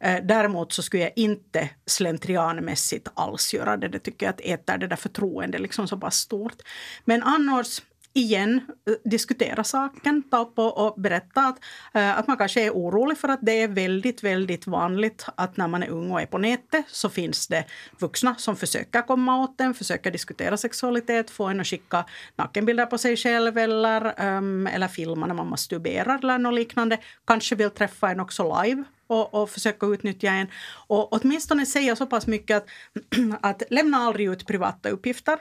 Eh, 0.00 0.24
däremot 0.24 0.72
så 0.72 0.82
skulle 0.82 1.02
jag 1.02 1.12
inte 1.16 1.70
slentrianmässigt 1.86 3.08
alls 3.14 3.54
göra 3.54 3.76
det. 3.76 3.88
Det 3.88 3.98
tycker 3.98 4.26
jag 4.26 4.32
att 4.32 4.40
äter 4.40 4.78
det 4.78 4.86
där 4.86 4.96
förtroendet 4.96 5.60
liksom 5.60 5.88
så 5.88 5.96
pass 5.96 6.16
stort. 6.16 6.62
Men 7.04 7.22
annars 7.22 7.80
igen 8.16 8.60
eh, 8.88 8.94
diskutera 9.04 9.64
saken, 9.64 10.22
ta 10.22 10.42
upp 10.42 10.58
och, 10.58 10.86
och 10.86 11.00
berätta 11.00 11.40
att, 11.40 11.58
eh, 11.94 12.18
att 12.18 12.26
man 12.26 12.36
kanske 12.36 12.62
är 12.66 12.70
orolig 12.70 13.18
för 13.18 13.28
att 13.28 13.38
det 13.42 13.62
är 13.62 13.68
väldigt, 13.68 14.24
väldigt 14.24 14.66
vanligt 14.66 15.26
att 15.34 15.56
när 15.56 15.68
man 15.68 15.82
är 15.82 15.88
ung 15.88 16.10
och 16.10 16.20
är 16.20 16.26
på 16.26 16.38
nätet 16.38 16.84
så 16.88 17.08
finns 17.08 17.48
det 17.48 17.64
vuxna 17.98 18.34
som 18.34 18.56
försöker 18.56 19.02
komma 19.02 19.42
åt 19.42 19.60
en, 19.60 19.74
försöker 19.74 20.10
diskutera 20.10 20.56
sexualitet, 20.56 21.30
få 21.30 21.44
en 21.44 21.60
att 21.60 21.66
skicka 21.66 22.04
nakenbilder 22.36 22.86
på 22.86 22.98
sig 22.98 23.16
själv 23.16 23.58
eller, 23.58 24.26
um, 24.36 24.66
eller 24.66 24.88
filma 24.88 25.26
när 25.26 25.34
man 25.34 25.48
masturberar 25.48 26.18
eller 26.18 26.38
något 26.38 26.54
liknande. 26.54 26.98
Kanske 27.26 27.54
vill 27.54 27.70
träffa 27.70 28.10
en 28.10 28.20
också 28.20 28.62
live 28.62 28.84
och, 29.06 29.34
och 29.34 29.50
försöka 29.50 29.86
utnyttja 29.86 30.30
en. 30.30 30.46
Och 30.88 31.12
åtminstone 31.12 31.66
säga 31.66 31.96
så 31.96 32.06
pass 32.06 32.26
mycket 32.26 32.56
att, 32.56 32.68
att 33.40 33.62
lämna 33.70 33.96
aldrig 33.96 34.28
ut 34.28 34.46
privata 34.46 34.88
uppgifter 34.88 35.38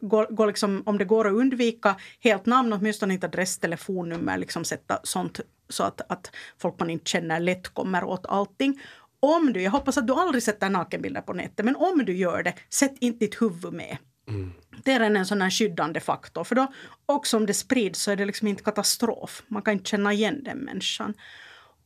går, 0.00 0.26
går 0.30 0.46
liksom, 0.46 0.82
om 0.86 0.98
det 0.98 1.04
går 1.04 1.26
att 1.26 1.32
undvika 1.32 1.96
helt 2.20 2.46
namn, 2.46 2.72
åtminstone 2.72 3.14
inte 3.14 3.26
adress, 3.26 3.58
telefonnummer, 3.58 4.38
liksom 4.38 4.64
sätta 4.64 5.00
sånt 5.02 5.40
så 5.68 5.82
att, 5.82 6.00
att 6.08 6.30
folk 6.58 6.78
man 6.78 6.90
inte 6.90 7.10
känner 7.10 7.40
lätt 7.40 7.68
kommer 7.68 8.04
åt 8.04 8.26
allting. 8.26 8.80
Om 9.20 9.52
du, 9.52 9.62
jag 9.62 9.70
hoppas 9.70 9.98
att 9.98 10.06
du 10.06 10.12
aldrig 10.12 10.42
sätter 10.42 10.70
nakenbilder 10.70 11.20
på 11.20 11.32
nätet, 11.32 11.64
men 11.64 11.76
om 11.76 12.04
du 12.04 12.16
gör 12.16 12.42
det, 12.42 12.54
sätt 12.70 12.94
inte 13.00 13.24
ditt 13.24 13.42
huvud 13.42 13.72
med. 13.72 13.96
Mm. 14.28 14.52
Det 14.84 14.92
är 14.92 15.00
en 15.00 15.26
sån 15.26 15.42
här 15.42 15.50
skyddande 15.50 16.00
faktor. 16.00 16.44
För 16.44 16.54
då, 16.54 16.72
också 17.06 17.36
om 17.36 17.46
det 17.46 17.54
sprids 17.54 18.02
så 18.02 18.10
är 18.10 18.16
det 18.16 18.24
liksom 18.24 18.48
inte 18.48 18.62
katastrof. 18.62 19.42
Man 19.48 19.62
kan 19.62 19.72
inte 19.72 19.90
känna 19.90 20.12
igen 20.12 20.44
den 20.44 20.58
människan. 20.58 21.14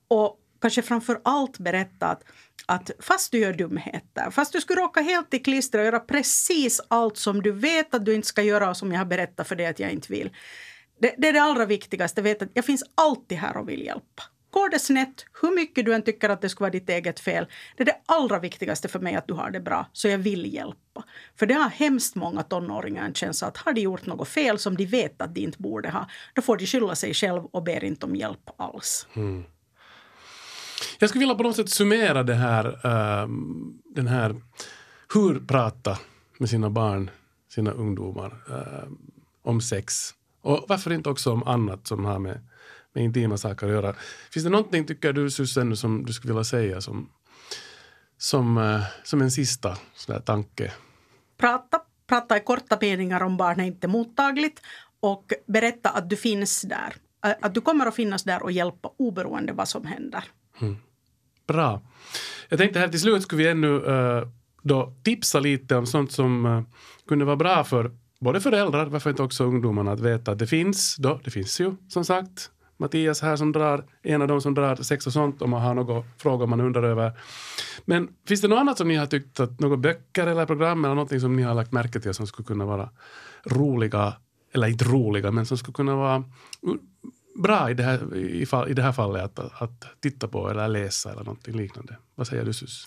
Och 0.08 0.40
kanske 0.66 0.82
framför 0.82 1.20
allt 1.24 1.58
berätta 1.58 2.06
att, 2.06 2.24
att 2.66 2.90
fast 2.98 3.32
du 3.32 3.38
gör 3.38 3.52
dumheter, 3.52 4.30
fast 4.30 4.52
du 4.52 4.60
skulle 4.60 4.80
råka 4.80 5.00
helt 5.00 5.34
i 5.34 5.38
klister 5.38 5.78
och 5.78 5.84
göra 5.84 6.00
precis 6.00 6.80
allt 6.88 7.16
som 7.16 7.42
du 7.42 7.52
vet 7.52 7.94
att 7.94 8.04
du 8.04 8.14
inte 8.14 8.28
ska 8.28 8.42
göra 8.42 8.70
och 8.70 8.76
som 8.76 8.92
jag 8.92 8.98
har 8.98 9.04
berättat 9.04 9.48
för 9.48 9.56
dig 9.56 9.66
att 9.66 9.80
jag 9.80 9.90
inte 9.90 10.12
vill. 10.12 10.30
Det, 11.00 11.14
det 11.18 11.28
är 11.28 11.32
det 11.32 11.42
allra 11.42 11.66
viktigaste, 11.66 12.22
vet 12.22 12.42
att 12.42 12.48
jag 12.54 12.64
finns 12.64 12.84
alltid 12.94 13.38
här 13.38 13.56
och 13.56 13.68
vill 13.68 13.82
hjälpa. 13.82 14.22
Går 14.50 14.68
det 14.68 14.78
snett, 14.78 15.24
hur 15.42 15.54
mycket 15.54 15.84
du 15.84 15.94
än 15.94 16.02
tycker 16.02 16.28
att 16.28 16.40
det 16.40 16.48
skulle 16.48 16.64
vara 16.64 16.72
ditt 16.72 16.88
eget 16.88 17.20
fel, 17.20 17.46
det 17.76 17.82
är 17.82 17.86
det 17.86 18.00
allra 18.06 18.38
viktigaste 18.38 18.88
för 18.88 18.98
mig 18.98 19.14
att 19.14 19.28
du 19.28 19.34
har 19.34 19.50
det 19.50 19.60
bra, 19.60 19.86
så 19.92 20.08
jag 20.08 20.18
vill 20.18 20.54
hjälpa. 20.54 21.04
För 21.38 21.46
det 21.46 21.54
har 21.54 21.70
hemskt 21.70 22.14
många 22.14 22.42
tonåringar 22.42 23.04
en 23.04 23.14
känsla 23.14 23.48
att 23.48 23.56
har 23.56 23.72
de 23.72 23.80
gjort 23.80 24.06
något 24.06 24.28
fel 24.28 24.58
som 24.58 24.76
de 24.76 24.86
vet 24.86 25.22
att 25.22 25.34
de 25.34 25.40
inte 25.40 25.62
borde 25.62 25.90
ha, 25.90 26.08
då 26.34 26.42
får 26.42 26.56
de 26.56 26.66
skylla 26.66 26.94
sig 26.94 27.14
själv 27.14 27.44
och 27.44 27.62
ber 27.62 27.84
inte 27.84 28.06
om 28.06 28.16
hjälp 28.16 28.50
alls. 28.56 29.06
Mm. 29.16 29.44
Jag 30.98 31.08
skulle 31.08 31.20
vilja 31.20 31.34
på 31.34 31.42
något 31.42 31.56
sätt 31.56 31.70
summera 31.70 32.22
det 32.22 32.34
här, 32.34 32.66
uh, 32.66 33.28
den 33.84 34.06
här 34.06 34.36
hur 35.14 35.40
prata 35.40 35.98
med 36.38 36.48
sina 36.48 36.70
barn, 36.70 37.10
sina 37.48 37.70
ungdomar 37.70 38.44
uh, 38.50 38.92
om 39.42 39.60
sex. 39.60 40.10
Och 40.42 40.64
varför 40.68 40.92
inte 40.92 41.10
också 41.10 41.32
om 41.32 41.42
annat 41.42 41.86
som 41.86 42.04
har 42.04 42.18
med, 42.18 42.40
med 42.92 43.04
intima 43.04 43.36
saker 43.36 43.66
att 43.66 43.72
göra. 43.72 43.94
Finns 44.30 44.44
det 44.44 44.50
någonting, 44.50 44.86
tycker 44.86 45.12
du 45.12 45.30
Susanne, 45.30 45.76
som 45.76 46.06
du 46.06 46.12
skulle 46.12 46.32
vilja 46.32 46.44
säga 46.44 46.80
som, 46.80 47.10
som, 48.18 48.56
uh, 48.56 48.82
som 49.04 49.22
en 49.22 49.30
sista 49.30 49.76
sån 49.94 50.22
tanke? 50.22 50.72
Prata. 51.36 51.80
Prata 52.08 52.36
i 52.36 52.40
korta 52.40 52.78
meningar 52.80 53.22
om 53.22 53.36
barn 53.36 53.60
är 53.60 53.64
inte 53.64 53.88
mottagligt 53.88 54.62
och 55.00 55.32
berätta 55.46 55.90
att 55.90 56.10
du 56.10 56.16
finns 56.16 56.62
där. 56.62 56.94
Att 57.20 57.54
du 57.54 57.60
kommer 57.60 57.86
att 57.86 57.94
finnas 57.94 58.24
där 58.24 58.42
och 58.42 58.52
hjälpa 58.52 58.90
oberoende 58.96 59.52
vad 59.52 59.68
som 59.68 59.86
händer. 59.86 60.24
Mm. 60.60 60.76
Bra. 61.46 61.82
Jag 62.48 62.58
tänkte 62.58 62.78
här 62.78 62.88
till 62.88 63.00
slut 63.00 63.22
skulle 63.22 63.42
vi 63.42 63.48
ännu 63.48 63.68
uh, 63.68 64.28
då 64.62 64.94
tipsa 65.02 65.40
lite 65.40 65.76
om 65.76 65.86
sånt 65.86 66.12
som 66.12 66.46
uh, 66.46 66.62
kunde 67.08 67.24
vara 67.24 67.36
bra 67.36 67.64
för 67.64 67.90
både 68.20 68.40
föräldrar, 68.40 68.86
varför 68.86 69.10
inte 69.10 69.22
också 69.22 69.44
ungdomarna, 69.44 69.92
att 69.92 70.00
veta 70.00 70.32
att 70.32 70.38
det 70.38 70.46
finns. 70.46 70.96
Då, 70.96 71.20
det 71.24 71.30
finns 71.30 71.60
ju 71.60 71.74
som 71.88 72.04
sagt 72.04 72.50
Mattias 72.76 73.22
här 73.22 73.36
som 73.36 73.52
drar, 73.52 73.84
en 74.02 74.22
av 74.22 74.28
dem 74.28 74.40
som 74.40 74.54
drar 74.54 74.76
sex 74.76 75.06
och 75.06 75.12
sånt 75.12 75.42
om 75.42 75.50
man 75.50 75.62
har 75.62 75.74
några 75.74 76.04
frågor 76.18 76.46
man 76.46 76.60
undrar 76.60 76.82
över. 76.82 77.12
Men 77.84 78.08
finns 78.28 78.40
det 78.40 78.48
något 78.48 78.58
annat 78.58 78.78
som 78.78 78.88
ni 78.88 78.94
har 78.94 79.06
tyckt, 79.06 79.40
att 79.40 79.60
några 79.60 79.76
böcker 79.76 80.26
eller 80.26 80.46
program 80.46 80.84
eller 80.84 80.94
någonting 80.94 81.20
som 81.20 81.36
ni 81.36 81.42
har 81.42 81.54
lagt 81.54 81.72
märke 81.72 82.00
till 82.00 82.14
som 82.14 82.26
skulle 82.26 82.46
kunna 82.46 82.66
vara 82.66 82.90
roliga, 83.44 84.12
eller 84.52 84.66
inte 84.66 84.84
roliga, 84.84 85.30
men 85.30 85.46
som 85.46 85.58
skulle 85.58 85.74
kunna 85.74 85.96
vara 85.96 86.24
bra 87.42 87.70
i 87.70 87.74
det 87.74 87.82
här, 87.82 88.16
i, 88.16 88.46
fall, 88.46 88.70
i 88.70 88.74
det 88.74 88.82
här 88.82 88.92
fallet 88.92 89.38
att, 89.38 89.62
att 89.62 90.00
titta 90.00 90.28
på 90.28 90.50
eller 90.50 90.68
läsa 90.68 91.12
eller 91.12 91.24
någonting 91.24 91.56
liknande. 91.56 91.96
Vad 92.14 92.26
säger 92.26 92.44
du 92.44 92.52
Sus? 92.52 92.86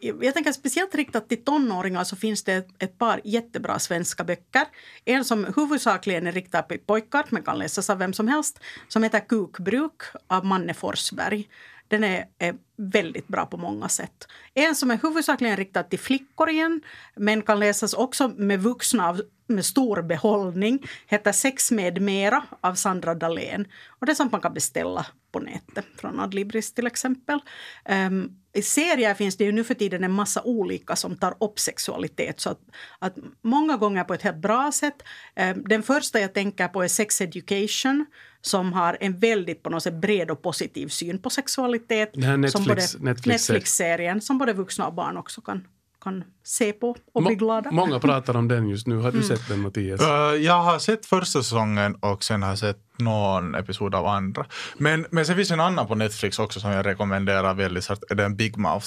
Jag 0.00 0.34
tänker 0.34 0.52
speciellt 0.52 0.94
riktat 0.94 1.28
till 1.28 1.44
tonåringar 1.44 2.04
så 2.04 2.16
finns 2.16 2.44
det 2.44 2.68
ett 2.78 2.98
par 2.98 3.20
jättebra 3.24 3.78
svenska 3.78 4.24
böcker. 4.24 4.64
En 5.04 5.24
som 5.24 5.46
huvudsakligen 5.56 6.26
är 6.26 6.32
riktad 6.32 6.62
till 6.62 6.78
pojkar, 6.78 7.24
men 7.30 7.42
kan 7.42 7.58
läsas 7.58 7.90
av 7.90 7.98
vem 7.98 8.12
som 8.12 8.28
helst, 8.28 8.60
som 8.88 9.02
heter 9.02 9.20
Kukbruk 9.20 10.02
av 10.26 10.44
Manne 10.44 10.74
Forsberg. 10.74 11.48
Den 11.88 12.04
är, 12.04 12.24
är, 12.38 12.54
väldigt 12.90 13.28
bra 13.28 13.46
på 13.46 13.56
många 13.56 13.88
sätt. 13.88 14.28
En 14.54 14.74
som 14.74 14.90
är 14.90 14.98
huvudsakligen 15.02 15.56
riktad 15.56 15.82
till 15.82 15.98
flickor 15.98 16.50
igen, 16.50 16.80
men 17.16 17.42
kan 17.42 17.58
läsas 17.58 17.94
också 17.94 18.28
med 18.28 18.62
vuxna 18.62 19.08
av, 19.08 19.22
med 19.46 19.64
stor 19.64 20.02
behållning, 20.02 20.86
heter 21.06 21.32
Sex 21.32 21.70
med 21.70 22.02
mera 22.02 22.44
av 22.60 22.74
Sandra 22.74 23.14
Dahlén. 23.14 23.66
Och 23.88 24.06
det 24.06 24.12
är 24.12 24.14
sånt 24.14 24.32
man 24.32 24.40
kan 24.40 24.54
beställa 24.54 25.06
på 25.32 25.40
nätet, 25.40 25.86
från 25.96 26.20
Adlibris 26.20 26.74
till 26.74 26.86
exempel. 26.86 27.40
Um, 27.88 28.38
I 28.52 28.62
serier 28.62 29.14
finns 29.14 29.36
det 29.36 29.44
ju 29.44 29.52
nu 29.52 29.64
för 29.64 29.74
tiden 29.74 30.04
en 30.04 30.12
massa 30.12 30.42
olika 30.42 30.96
som 30.96 31.16
tar 31.16 31.34
upp 31.40 31.58
sexualitet. 31.58 32.40
Så 32.40 32.50
att, 32.50 32.60
att 32.98 33.14
många 33.42 33.76
gånger 33.76 34.04
på 34.04 34.14
ett 34.14 34.22
helt 34.22 34.36
bra 34.36 34.72
sätt. 34.72 35.02
Um, 35.36 35.64
den 35.68 35.82
första 35.82 36.20
jag 36.20 36.34
tänker 36.34 36.68
på 36.68 36.82
är 36.82 36.88
Sex 36.88 37.20
Education 37.20 38.06
som 38.42 38.72
har 38.72 38.96
en 39.00 39.18
väldigt 39.18 39.62
på 39.62 39.70
något 39.70 39.82
sätt 39.82 39.94
bred 39.94 40.30
och 40.30 40.42
positiv 40.42 40.88
syn 40.88 41.18
på 41.18 41.30
sexualitet. 41.30 42.10
Det 42.14 42.26
här 42.26 42.36
Netflix, 42.36 42.66
som 42.80 43.00
både, 43.00 43.10
Netflix, 43.10 43.48
Netflix-serien 43.48 44.20
som 44.20 44.38
både 44.38 44.52
vuxna 44.52 44.86
och 44.86 44.94
barn 44.94 45.16
också 45.16 45.40
kan 45.40 45.66
kan 46.02 46.24
se 46.44 46.72
på 46.72 46.96
och 47.12 47.22
bli 47.22 47.34
glada. 47.34 47.70
Många 47.70 47.98
pratar 47.98 48.36
om 48.36 48.48
den 48.48 48.68
just 48.68 48.86
nu. 48.86 48.96
Har 48.96 49.12
du 49.12 49.18
mm. 49.18 49.28
sett 49.28 49.48
den 49.48 49.60
Mattias? 49.60 50.00
Uh, 50.00 50.08
jag 50.42 50.62
har 50.62 50.78
sett 50.78 51.06
första 51.06 51.42
säsongen 51.42 51.94
och 51.94 52.24
sen 52.24 52.42
har 52.42 52.48
jag 52.48 52.58
sett 52.58 52.78
någon 52.96 53.54
episod 53.54 53.94
av 53.94 54.06
andra. 54.06 54.46
Men, 54.78 55.06
men 55.10 55.26
sen 55.26 55.36
finns 55.36 55.50
en 55.50 55.60
annan 55.60 55.86
på 55.86 55.94
Netflix 55.94 56.38
också 56.38 56.60
som 56.60 56.70
jag 56.70 56.86
rekommenderar 56.86 57.54
väldigt 57.54 57.84
starkt. 57.84 58.04
Det 58.08 58.22
är 58.22 58.28
Big 58.28 58.56
Mouth. 58.56 58.86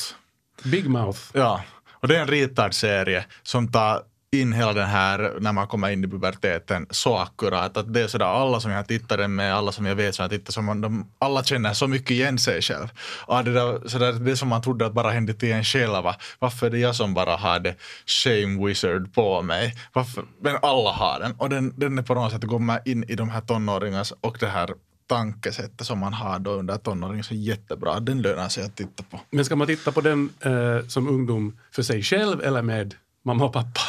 Big 0.64 0.90
Mouth? 0.90 1.20
Ja. 1.34 1.64
Och 1.92 2.08
det 2.08 2.18
är 2.18 2.22
en 2.22 2.28
ritad 2.28 2.74
serie 2.74 3.26
som 3.44 3.72
tar 3.72 4.02
in 4.32 4.54
hela 4.54 4.74
den 4.74 4.88
här, 4.88 5.34
när 5.40 5.54
man 5.54 5.68
kommer 5.68 5.90
in 5.90 6.04
i 6.04 6.08
puberteten, 6.08 6.88
så 6.90 7.18
akkurat. 7.18 7.78
Att 7.78 7.94
det 7.94 8.02
är 8.02 8.08
sådär, 8.08 8.26
alla 8.26 8.60
som 8.60 8.72
jag 8.72 8.88
tittade 8.88 9.28
med, 9.28 9.56
alla 9.56 9.72
som 9.72 9.86
jag 9.86 9.96
vet 9.96 10.16
som 10.16 10.24
jag 10.24 10.32
tittar, 10.32 10.52
som 10.52 10.82
de, 10.82 11.12
alla 11.20 11.44
känner 11.44 11.74
så 11.74 11.88
mycket 11.88 12.12
igen 12.12 12.40
sig 12.40 12.62
själv. 12.62 12.88
Och 13.26 13.44
det, 13.44 13.54
där, 13.54 13.88
sådär, 13.88 14.14
det 14.14 14.38
som 14.38 14.48
man 14.48 14.62
trodde 14.62 14.86
att 14.86 14.94
bara 14.94 15.12
hände 15.12 15.34
till 15.34 15.52
en 15.52 15.64
själva. 15.64 16.16
varför 16.40 16.68
är 16.68 16.72
det 16.72 16.78
jag 16.78 16.96
som 16.96 17.14
bara 17.14 17.36
har 17.36 17.60
det 17.60 17.76
shame 18.06 18.66
wizard 18.66 19.14
på 19.14 19.42
mig? 19.42 19.76
Varför? 19.94 20.24
Men 20.42 20.58
alla 20.62 20.92
har 20.92 21.20
den. 21.20 21.34
Och 21.38 21.50
den, 21.50 21.74
den 21.76 21.98
är 21.98 22.04
på 22.04 22.14
något 22.14 22.32
sätt, 22.32 22.48
kommer 22.48 22.80
in 22.86 23.04
i 23.04 23.16
de 23.16 23.30
här 23.30 23.42
tonåringarnas 23.42 24.14
och 24.22 24.38
det 24.40 24.48
här 24.48 24.70
tankesättet 25.08 25.88
som 25.88 26.00
man 26.00 26.14
har 26.14 26.40
då 26.40 26.52
under 26.52 26.78
tonåringen 26.78 27.24
så 27.24 27.34
jättebra. 27.34 28.00
Den 28.00 28.22
lönar 28.22 28.50
sig 28.50 28.64
att 28.64 28.76
titta 28.76 29.04
på. 29.04 29.20
Men 29.30 29.46
ska 29.46 29.56
man 29.56 29.68
titta 29.68 29.92
på 29.92 30.02
den 30.02 30.30
eh, 30.40 30.88
som 30.88 31.08
ungdom 31.08 31.58
för 31.72 31.84
sig 31.84 32.04
själv 32.04 32.42
eller 32.42 32.62
med 32.62 32.96
Mamma 33.26 33.46
och 33.46 33.54
pappa? 33.54 33.82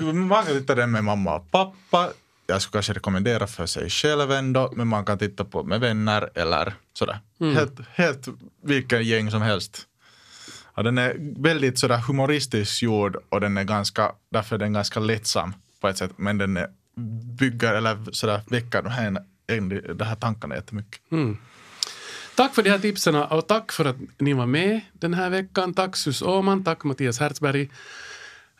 uh, 0.00 0.12
man 0.12 0.44
kan 0.44 0.54
titta 0.58 0.74
den 0.74 0.90
med 0.90 1.04
mamma 1.04 1.36
och 1.36 1.50
pappa. 1.50 2.10
Jag 2.46 2.62
skulle 2.62 2.72
kanske 2.72 2.92
rekommendera 2.92 3.46
för 3.46 3.66
sig 3.66 3.90
själv 3.90 4.32
ändå, 4.32 4.72
men 4.76 4.88
man 4.88 5.04
kan 5.04 5.18
titta 5.18 5.44
på 5.44 5.62
med 5.62 5.80
vänner 5.80 6.30
eller 6.34 6.74
sådär. 6.92 7.20
Mm. 7.40 7.56
Helt, 7.56 7.80
helt 7.94 8.28
vilken 8.62 9.04
gäng 9.04 9.30
som 9.30 9.42
helst. 9.42 9.86
Ja, 10.74 10.82
den 10.82 10.98
är 10.98 11.16
väldigt 11.42 11.78
sådär 11.78 11.98
humoristiskt 11.98 12.82
gjord 12.82 13.16
och 13.28 13.40
den 13.40 13.56
är 13.56 13.64
ganska, 13.64 14.12
därför 14.30 14.56
är 14.56 14.58
den 14.58 14.72
ganska 14.72 15.00
lättsam 15.00 15.54
på 15.80 15.88
ett 15.88 15.98
sätt, 15.98 16.10
men 16.16 16.38
den 16.38 16.56
är 16.56 16.68
bygger 17.38 17.74
eller 17.74 18.12
sådär 18.12 18.40
väcker 18.46 18.82
de 18.82 18.90
här, 18.90 19.16
de 19.94 20.04
här 20.04 20.16
tankarna 20.16 20.54
jättemycket. 20.54 21.00
Mm. 21.12 21.38
Tack 22.34 22.54
för 22.54 22.62
de 22.62 22.70
här 22.70 22.78
tipsen 22.78 23.14
och 23.14 23.46
tack 23.46 23.72
för 23.72 23.84
att 23.84 23.96
ni 24.18 24.32
var 24.32 24.46
med 24.46 24.80
den 24.92 25.14
här 25.14 25.30
veckan. 25.30 25.74
Tack 25.74 25.96
Sus 25.96 26.22
Åman, 26.22 26.64
tack 26.64 26.84
Mattias 26.84 27.20
Hertzberg. 27.20 27.70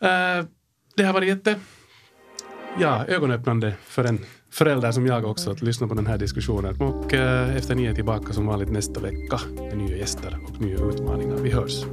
Uh, 0.03 0.47
det 0.97 1.05
har 1.05 1.13
varit 1.13 1.29
jätte 1.29 1.57
ja, 2.81 3.05
ögonöppnande 3.07 3.75
för 3.85 4.05
en 4.05 4.19
förälder 4.51 4.93
som 4.93 5.07
jag 5.07 5.25
också 5.25 5.51
att 5.51 5.63
lyssna 5.63 5.89
på 5.89 5.95
den 5.95 6.07
här 6.07 6.19
diskussionen. 6.19 6.81
Och 6.81 7.13
uh, 7.13 7.57
efter 7.57 7.75
ni 7.75 7.85
är 7.85 7.95
tillbaka 7.95 8.33
som 8.33 8.47
vanligt 8.47 8.71
nästa 8.71 9.01
vecka 9.01 9.41
med 9.59 9.79
nya 9.79 9.97
gäster 9.97 10.39
och 10.49 10.61
nya 10.61 10.79
utmaningar. 10.79 11.37
Vi 11.37 11.51
hörs. 11.51 11.85